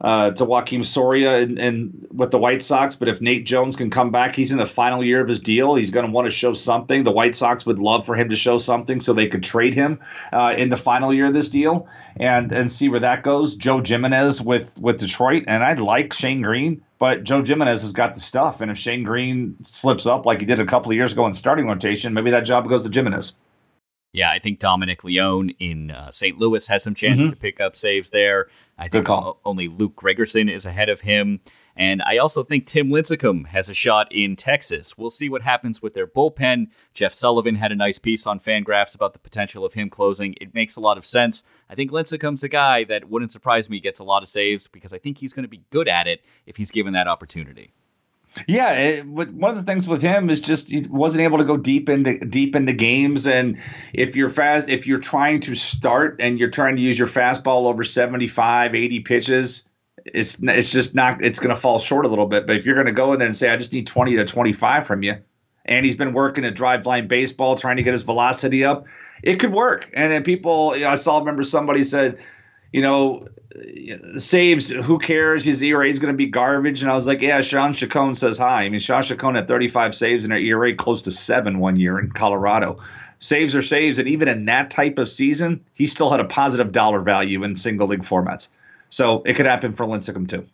uh, 0.00 0.30
to 0.32 0.44
Joakim 0.44 0.84
Soria 0.84 1.36
and, 1.36 1.58
and, 1.58 2.06
with 2.10 2.30
the 2.30 2.38
White 2.38 2.62
Sox. 2.62 2.96
But 2.96 3.08
if 3.08 3.20
Nate 3.20 3.46
Jones 3.46 3.76
can 3.76 3.90
come 3.90 4.10
back, 4.10 4.34
he's 4.34 4.52
in 4.52 4.58
the 4.58 4.66
final 4.66 5.02
year 5.02 5.20
of 5.20 5.28
his 5.28 5.40
deal. 5.40 5.74
He's 5.74 5.90
going 5.90 6.06
to 6.06 6.12
want 6.12 6.26
to 6.26 6.30
show 6.30 6.54
something. 6.54 7.04
The 7.04 7.12
White 7.12 7.36
Sox 7.36 7.64
would 7.66 7.78
love 7.78 8.06
for 8.06 8.14
him 8.14 8.30
to 8.30 8.36
show 8.36 8.58
something 8.58 9.00
so 9.00 9.12
they 9.12 9.28
could 9.28 9.42
trade 9.42 9.74
him 9.74 10.00
uh, 10.32 10.54
in 10.56 10.68
the 10.68 10.76
final 10.76 11.12
year 11.12 11.26
of 11.26 11.34
this 11.34 11.48
deal 11.48 11.88
and 12.18 12.50
and 12.52 12.72
see 12.72 12.88
where 12.88 13.00
that 13.00 13.22
goes. 13.22 13.56
Joe 13.56 13.82
Jimenez 13.82 14.40
with 14.40 14.78
with 14.80 14.98
Detroit, 14.98 15.44
and 15.46 15.62
I'd 15.62 15.80
like 15.80 16.12
Shane 16.12 16.42
Greene. 16.42 16.82
But 16.98 17.24
Joe 17.24 17.44
Jimenez 17.44 17.82
has 17.82 17.92
got 17.92 18.14
the 18.14 18.20
stuff, 18.20 18.62
and 18.62 18.70
if 18.70 18.78
Shane 18.78 19.02
Greene 19.02 19.56
slips 19.64 20.06
up 20.06 20.24
like 20.24 20.40
he 20.40 20.46
did 20.46 20.60
a 20.60 20.66
couple 20.66 20.90
of 20.90 20.96
years 20.96 21.12
ago 21.12 21.26
in 21.26 21.34
starting 21.34 21.66
rotation, 21.66 22.14
maybe 22.14 22.30
that 22.30 22.46
job 22.46 22.68
goes 22.68 22.84
to 22.86 22.90
Jimenez. 22.90 23.34
Yeah, 24.12 24.30
I 24.30 24.38
think 24.38 24.60
Dominic 24.60 25.04
Leone 25.04 25.50
in 25.58 25.90
uh, 25.90 26.10
St. 26.10 26.38
Louis 26.38 26.66
has 26.68 26.82
some 26.82 26.94
chance 26.94 27.20
mm-hmm. 27.20 27.28
to 27.28 27.36
pick 27.36 27.60
up 27.60 27.76
saves 27.76 28.08
there. 28.08 28.48
I 28.78 28.88
think 28.88 29.08
only 29.08 29.68
Luke 29.68 29.96
Gregerson 29.96 30.52
is 30.52 30.66
ahead 30.66 30.90
of 30.90 31.00
him. 31.00 31.40
And 31.76 32.02
I 32.02 32.18
also 32.18 32.42
think 32.42 32.66
Tim 32.66 32.88
Lincecum 32.88 33.46
has 33.48 33.70
a 33.70 33.74
shot 33.74 34.08
in 34.10 34.36
Texas. 34.36 34.98
We'll 34.98 35.10
see 35.10 35.30
what 35.30 35.42
happens 35.42 35.80
with 35.80 35.94
their 35.94 36.06
bullpen. 36.06 36.68
Jeff 36.92 37.14
Sullivan 37.14 37.54
had 37.54 37.72
a 37.72 37.76
nice 37.76 37.98
piece 37.98 38.26
on 38.26 38.38
Fangraphs 38.38 38.94
about 38.94 39.14
the 39.14 39.18
potential 39.18 39.64
of 39.64 39.74
him 39.74 39.88
closing. 39.88 40.34
It 40.40 40.54
makes 40.54 40.76
a 40.76 40.80
lot 40.80 40.98
of 40.98 41.06
sense. 41.06 41.42
I 41.70 41.74
think 41.74 41.90
Lincecum's 41.90 42.44
a 42.44 42.48
guy 42.48 42.84
that 42.84 43.08
wouldn't 43.08 43.32
surprise 43.32 43.70
me 43.70 43.80
gets 43.80 44.00
a 44.00 44.04
lot 44.04 44.22
of 44.22 44.28
saves 44.28 44.68
because 44.68 44.92
I 44.92 44.98
think 44.98 45.18
he's 45.18 45.32
going 45.32 45.44
to 45.44 45.48
be 45.48 45.64
good 45.70 45.88
at 45.88 46.06
it 46.06 46.22
if 46.44 46.56
he's 46.56 46.70
given 46.70 46.92
that 46.92 47.08
opportunity. 47.08 47.72
Yeah, 48.46 48.72
it, 48.72 49.06
one 49.06 49.50
of 49.50 49.56
the 49.56 49.62
things 49.62 49.88
with 49.88 50.02
him 50.02 50.30
is 50.30 50.40
just 50.40 50.70
he 50.70 50.80
wasn't 50.80 51.22
able 51.22 51.38
to 51.38 51.44
go 51.44 51.56
deep 51.56 51.88
into 51.88 52.18
deep 52.18 52.54
into 52.54 52.72
games, 52.72 53.26
and 53.26 53.58
if 53.92 54.16
you're 54.16 54.30
fast, 54.30 54.68
if 54.68 54.86
you're 54.86 55.00
trying 55.00 55.40
to 55.42 55.54
start 55.54 56.16
and 56.20 56.38
you're 56.38 56.50
trying 56.50 56.76
to 56.76 56.82
use 56.82 56.98
your 56.98 57.08
fastball 57.08 57.66
over 57.66 57.84
75, 57.84 58.74
80 58.74 59.00
pitches, 59.00 59.68
it's 60.04 60.38
it's 60.42 60.70
just 60.70 60.94
not 60.94 61.24
it's 61.24 61.38
going 61.38 61.54
to 61.54 61.60
fall 61.60 61.78
short 61.78 62.04
a 62.04 62.08
little 62.08 62.26
bit. 62.26 62.46
But 62.46 62.56
if 62.56 62.66
you're 62.66 62.74
going 62.74 62.86
to 62.86 62.92
go 62.92 63.12
in 63.12 63.18
there 63.18 63.26
and 63.26 63.36
say 63.36 63.48
I 63.48 63.56
just 63.56 63.72
need 63.72 63.86
20 63.86 64.16
to 64.16 64.24
25 64.24 64.86
from 64.86 65.02
you, 65.02 65.16
and 65.64 65.84
he's 65.86 65.96
been 65.96 66.12
working 66.12 66.44
at 66.44 66.54
Driveline 66.54 67.08
baseball 67.08 67.56
trying 67.56 67.76
to 67.78 67.82
get 67.82 67.92
his 67.92 68.02
velocity 68.02 68.64
up, 68.64 68.86
it 69.22 69.36
could 69.36 69.52
work. 69.52 69.88
And 69.94 70.12
then 70.12 70.22
people, 70.22 70.76
you 70.76 70.84
know, 70.84 70.90
I 70.90 70.96
saw 70.96 71.18
remember 71.18 71.42
somebody 71.42 71.84
said, 71.84 72.18
you 72.72 72.82
know, 72.82 73.28
saves, 74.16 74.70
who 74.70 74.98
cares? 74.98 75.44
His 75.44 75.62
ERA 75.62 75.88
is 75.88 75.98
going 75.98 76.12
to 76.12 76.16
be 76.16 76.26
garbage. 76.26 76.82
And 76.82 76.90
I 76.90 76.94
was 76.94 77.06
like, 77.06 77.22
yeah, 77.22 77.40
Shawn 77.40 77.72
Chacon 77.72 78.14
says 78.14 78.38
hi. 78.38 78.62
I 78.62 78.68
mean, 78.68 78.80
Shawn 78.80 79.02
Chacon 79.02 79.34
had 79.34 79.48
35 79.48 79.94
saves 79.94 80.24
and 80.24 80.32
an 80.32 80.42
ERA 80.42 80.74
close 80.74 81.02
to 81.02 81.10
seven 81.10 81.58
one 81.58 81.76
year 81.76 81.98
in 81.98 82.10
Colorado. 82.10 82.80
Saves 83.18 83.54
are 83.54 83.62
saves. 83.62 83.98
And 83.98 84.08
even 84.08 84.28
in 84.28 84.44
that 84.46 84.70
type 84.70 84.98
of 84.98 85.08
season, 85.08 85.64
he 85.74 85.86
still 85.86 86.10
had 86.10 86.20
a 86.20 86.24
positive 86.24 86.72
dollar 86.72 87.00
value 87.00 87.42
in 87.44 87.56
single 87.56 87.88
league 87.88 88.02
formats. 88.02 88.48
So 88.90 89.22
it 89.24 89.34
could 89.34 89.46
happen 89.46 89.74
for 89.74 89.86
Lincecum 89.86 90.28
too. 90.28 90.46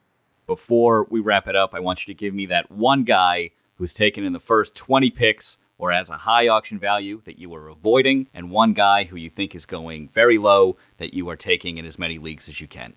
Before 0.46 1.06
we 1.10 1.20
wrap 1.20 1.48
it 1.48 1.56
up, 1.56 1.74
I 1.74 1.80
want 1.80 2.06
you 2.06 2.14
to 2.14 2.18
give 2.18 2.34
me 2.34 2.46
that 2.46 2.70
one 2.70 3.04
guy 3.04 3.50
who's 3.76 3.94
taken 3.94 4.24
in 4.24 4.32
the 4.32 4.40
first 4.40 4.74
20 4.74 5.10
picks 5.10 5.58
or 5.78 5.92
as 5.92 6.10
a 6.10 6.16
high 6.16 6.48
auction 6.48 6.78
value 6.78 7.20
that 7.24 7.38
you 7.38 7.54
are 7.54 7.68
avoiding, 7.68 8.28
and 8.32 8.50
one 8.50 8.72
guy 8.72 9.04
who 9.04 9.16
you 9.16 9.30
think 9.30 9.54
is 9.54 9.66
going 9.66 10.08
very 10.08 10.38
low 10.38 10.76
that 10.98 11.14
you 11.14 11.28
are 11.28 11.36
taking 11.36 11.78
in 11.78 11.86
as 11.86 11.98
many 11.98 12.18
leagues 12.18 12.48
as 12.48 12.60
you 12.60 12.68
can. 12.68 12.94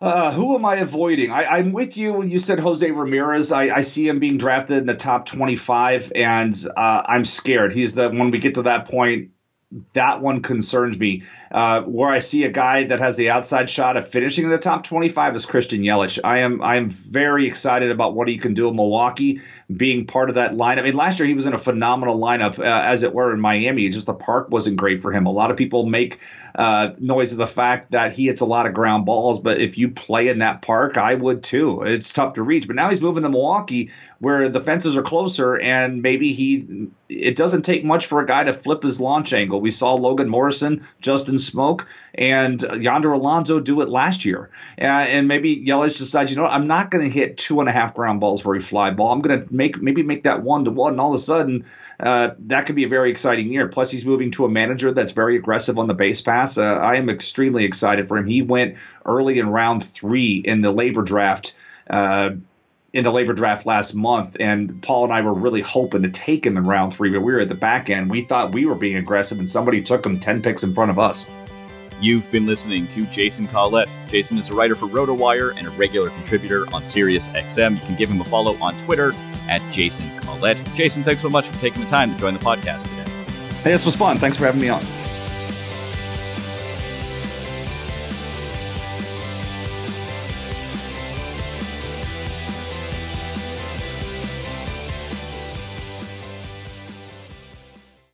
Uh, 0.00 0.32
who 0.32 0.54
am 0.54 0.64
I 0.66 0.76
avoiding? 0.76 1.30
I, 1.30 1.58
am 1.58 1.72
with 1.72 1.96
you 1.96 2.12
when 2.12 2.28
you 2.28 2.38
said 2.38 2.58
Jose 2.58 2.90
Ramirez. 2.90 3.52
I, 3.52 3.76
I, 3.76 3.80
see 3.80 4.06
him 4.06 4.18
being 4.18 4.36
drafted 4.36 4.76
in 4.78 4.86
the 4.86 4.94
top 4.94 5.24
25, 5.24 6.12
and 6.14 6.54
uh, 6.76 7.02
I'm 7.06 7.24
scared. 7.24 7.72
He's 7.72 7.94
the 7.94 8.10
when 8.10 8.30
we 8.30 8.38
get 8.38 8.54
to 8.56 8.62
that 8.62 8.86
point, 8.88 9.30
that 9.94 10.20
one 10.20 10.42
concerns 10.42 10.98
me. 10.98 11.22
Uh, 11.52 11.82
where 11.82 12.08
I 12.08 12.18
see 12.18 12.44
a 12.44 12.50
guy 12.50 12.84
that 12.84 12.98
has 13.00 13.16
the 13.16 13.30
outside 13.30 13.70
shot 13.70 13.96
of 13.96 14.08
finishing 14.08 14.44
in 14.44 14.50
the 14.50 14.58
top 14.58 14.84
25 14.84 15.36
is 15.36 15.46
Christian 15.46 15.82
Yelich. 15.82 16.18
I 16.24 16.38
am 16.38 16.62
I 16.62 16.76
am 16.76 16.90
very 16.90 17.46
excited 17.46 17.90
about 17.90 18.14
what 18.14 18.28
he 18.28 18.38
can 18.38 18.54
do 18.54 18.68
in 18.68 18.76
Milwaukee 18.76 19.40
being 19.74 20.06
part 20.06 20.28
of 20.28 20.34
that 20.34 20.52
lineup. 20.52 20.80
I 20.80 20.82
mean, 20.82 20.94
last 20.94 21.18
year 21.18 21.26
he 21.26 21.34
was 21.34 21.46
in 21.46 21.54
a 21.54 21.58
phenomenal 21.58 22.18
lineup, 22.18 22.58
uh, 22.58 22.62
as 22.62 23.02
it 23.02 23.14
were, 23.14 23.32
in 23.32 23.40
Miami. 23.40 23.88
Just 23.88 24.06
the 24.06 24.14
park 24.14 24.50
wasn't 24.50 24.76
great 24.76 25.00
for 25.00 25.12
him. 25.12 25.26
A 25.26 25.32
lot 25.32 25.50
of 25.50 25.56
people 25.56 25.86
make 25.86 26.20
uh, 26.54 26.90
noise 26.98 27.32
of 27.32 27.38
the 27.38 27.46
fact 27.46 27.92
that 27.92 28.14
he 28.14 28.26
hits 28.26 28.40
a 28.40 28.44
lot 28.44 28.66
of 28.66 28.74
ground 28.74 29.06
balls, 29.06 29.40
but 29.40 29.60
if 29.60 29.78
you 29.78 29.88
play 29.88 30.28
in 30.28 30.38
that 30.40 30.62
park, 30.62 30.96
I 30.98 31.14
would 31.14 31.42
too. 31.42 31.82
It's 31.82 32.12
tough 32.12 32.34
to 32.34 32.42
reach. 32.42 32.66
But 32.66 32.76
now 32.76 32.90
he's 32.90 33.00
moving 33.00 33.22
to 33.22 33.28
Milwaukee, 33.28 33.90
where 34.18 34.48
the 34.48 34.60
fences 34.60 34.96
are 34.96 35.02
closer, 35.02 35.58
and 35.58 36.02
maybe 36.02 36.32
he. 36.32 36.88
It 37.08 37.36
doesn't 37.36 37.62
take 37.62 37.84
much 37.84 38.06
for 38.06 38.20
a 38.20 38.26
guy 38.26 38.44
to 38.44 38.52
flip 38.52 38.82
his 38.82 39.00
launch 39.00 39.32
angle. 39.32 39.60
We 39.60 39.70
saw 39.70 39.94
Logan 39.94 40.28
Morrison, 40.28 40.86
Justin 41.00 41.33
Smoak, 41.36 41.86
and 42.14 42.62
Yonder 42.62 43.12
Alonso 43.12 43.60
do 43.60 43.80
it 43.80 43.88
last 43.88 44.24
year. 44.24 44.50
Uh, 44.80 44.84
and 44.84 45.28
maybe 45.28 45.64
Yelich 45.64 45.98
decides, 45.98 46.30
you 46.30 46.36
know, 46.36 46.44
what, 46.44 46.52
I'm 46.52 46.66
not 46.66 46.90
going 46.90 47.04
to 47.04 47.10
hit 47.10 47.38
two 47.38 47.60
and 47.60 47.68
a 47.68 47.72
half 47.72 47.94
ground 47.94 48.20
balls 48.20 48.40
for 48.40 48.54
a 48.54 48.60
fly 48.60 48.90
ball. 48.90 49.12
I'm 49.12 49.20
going 49.20 49.46
to 49.46 49.54
make 49.54 49.80
maybe 49.80 50.02
make 50.02 50.24
that 50.24 50.42
one 50.42 50.64
to 50.64 50.70
one. 50.70 50.92
And 50.94 51.00
all 51.00 51.14
of 51.14 51.18
a 51.18 51.22
sudden, 51.22 51.64
uh, 52.00 52.30
that 52.46 52.66
could 52.66 52.76
be 52.76 52.84
a 52.84 52.88
very 52.88 53.10
exciting 53.10 53.52
year. 53.52 53.68
Plus, 53.68 53.90
he's 53.90 54.04
moving 54.04 54.30
to 54.32 54.44
a 54.44 54.48
manager 54.48 54.92
that's 54.92 55.12
very 55.12 55.36
aggressive 55.36 55.78
on 55.78 55.86
the 55.86 55.94
base 55.94 56.20
pass. 56.20 56.58
Uh, 56.58 56.64
I 56.64 56.96
am 56.96 57.08
extremely 57.08 57.64
excited 57.64 58.08
for 58.08 58.16
him. 58.16 58.26
He 58.26 58.42
went 58.42 58.76
early 59.04 59.38
in 59.38 59.48
round 59.48 59.84
three 59.84 60.42
in 60.44 60.60
the 60.60 60.72
LABR 60.72 61.04
draft. 61.04 61.56
In 62.94 63.02
the 63.02 63.10
LABR 63.10 63.34
draft 63.34 63.66
last 63.66 63.92
month, 63.92 64.36
and 64.38 64.80
Paul 64.80 65.02
and 65.02 65.12
I 65.12 65.20
were 65.20 65.34
really 65.34 65.60
hoping 65.60 66.02
to 66.04 66.10
take 66.10 66.46
him 66.46 66.56
in 66.56 66.64
round 66.64 66.94
three, 66.94 67.10
but 67.10 67.22
we 67.22 67.32
were 67.32 67.40
at 67.40 67.48
the 67.48 67.56
back 67.56 67.90
end. 67.90 68.08
We 68.08 68.22
thought 68.22 68.52
we 68.52 68.66
were 68.66 68.76
being 68.76 68.94
aggressive, 68.94 69.40
and 69.40 69.50
somebody 69.50 69.82
took 69.82 70.06
him 70.06 70.20
10 70.20 70.42
picks 70.42 70.62
in 70.62 70.72
front 70.72 70.92
of 70.92 70.98
us. 71.00 71.28
You've 72.00 72.30
been 72.30 72.46
listening 72.46 72.86
to 72.86 73.04
Jason 73.06 73.48
Collette. 73.48 73.92
Jason 74.10 74.38
is 74.38 74.48
a 74.50 74.54
writer 74.54 74.76
for 74.76 74.86
RotoWire 74.86 75.56
and 75.56 75.66
a 75.66 75.70
regular 75.70 76.10
contributor 76.10 76.72
on 76.72 76.84
SiriusXM. 76.84 77.74
You 77.74 77.80
can 77.80 77.96
give 77.96 78.08
him 78.08 78.20
a 78.20 78.24
follow 78.24 78.54
on 78.62 78.76
Twitter 78.84 79.12
at 79.48 79.60
Jason 79.72 80.08
Collette. 80.20 80.64
Jason, 80.76 81.02
thanks 81.02 81.20
so 81.20 81.28
much 81.28 81.48
for 81.48 81.58
taking 81.58 81.82
the 81.82 81.88
time 81.88 82.12
to 82.14 82.20
join 82.20 82.34
the 82.34 82.38
podcast 82.38 82.82
today. 82.82 83.10
Hey, 83.64 83.72
this 83.72 83.84
was 83.84 83.96
fun. 83.96 84.18
Thanks 84.18 84.36
for 84.36 84.44
having 84.44 84.60
me 84.60 84.68
on. 84.68 84.84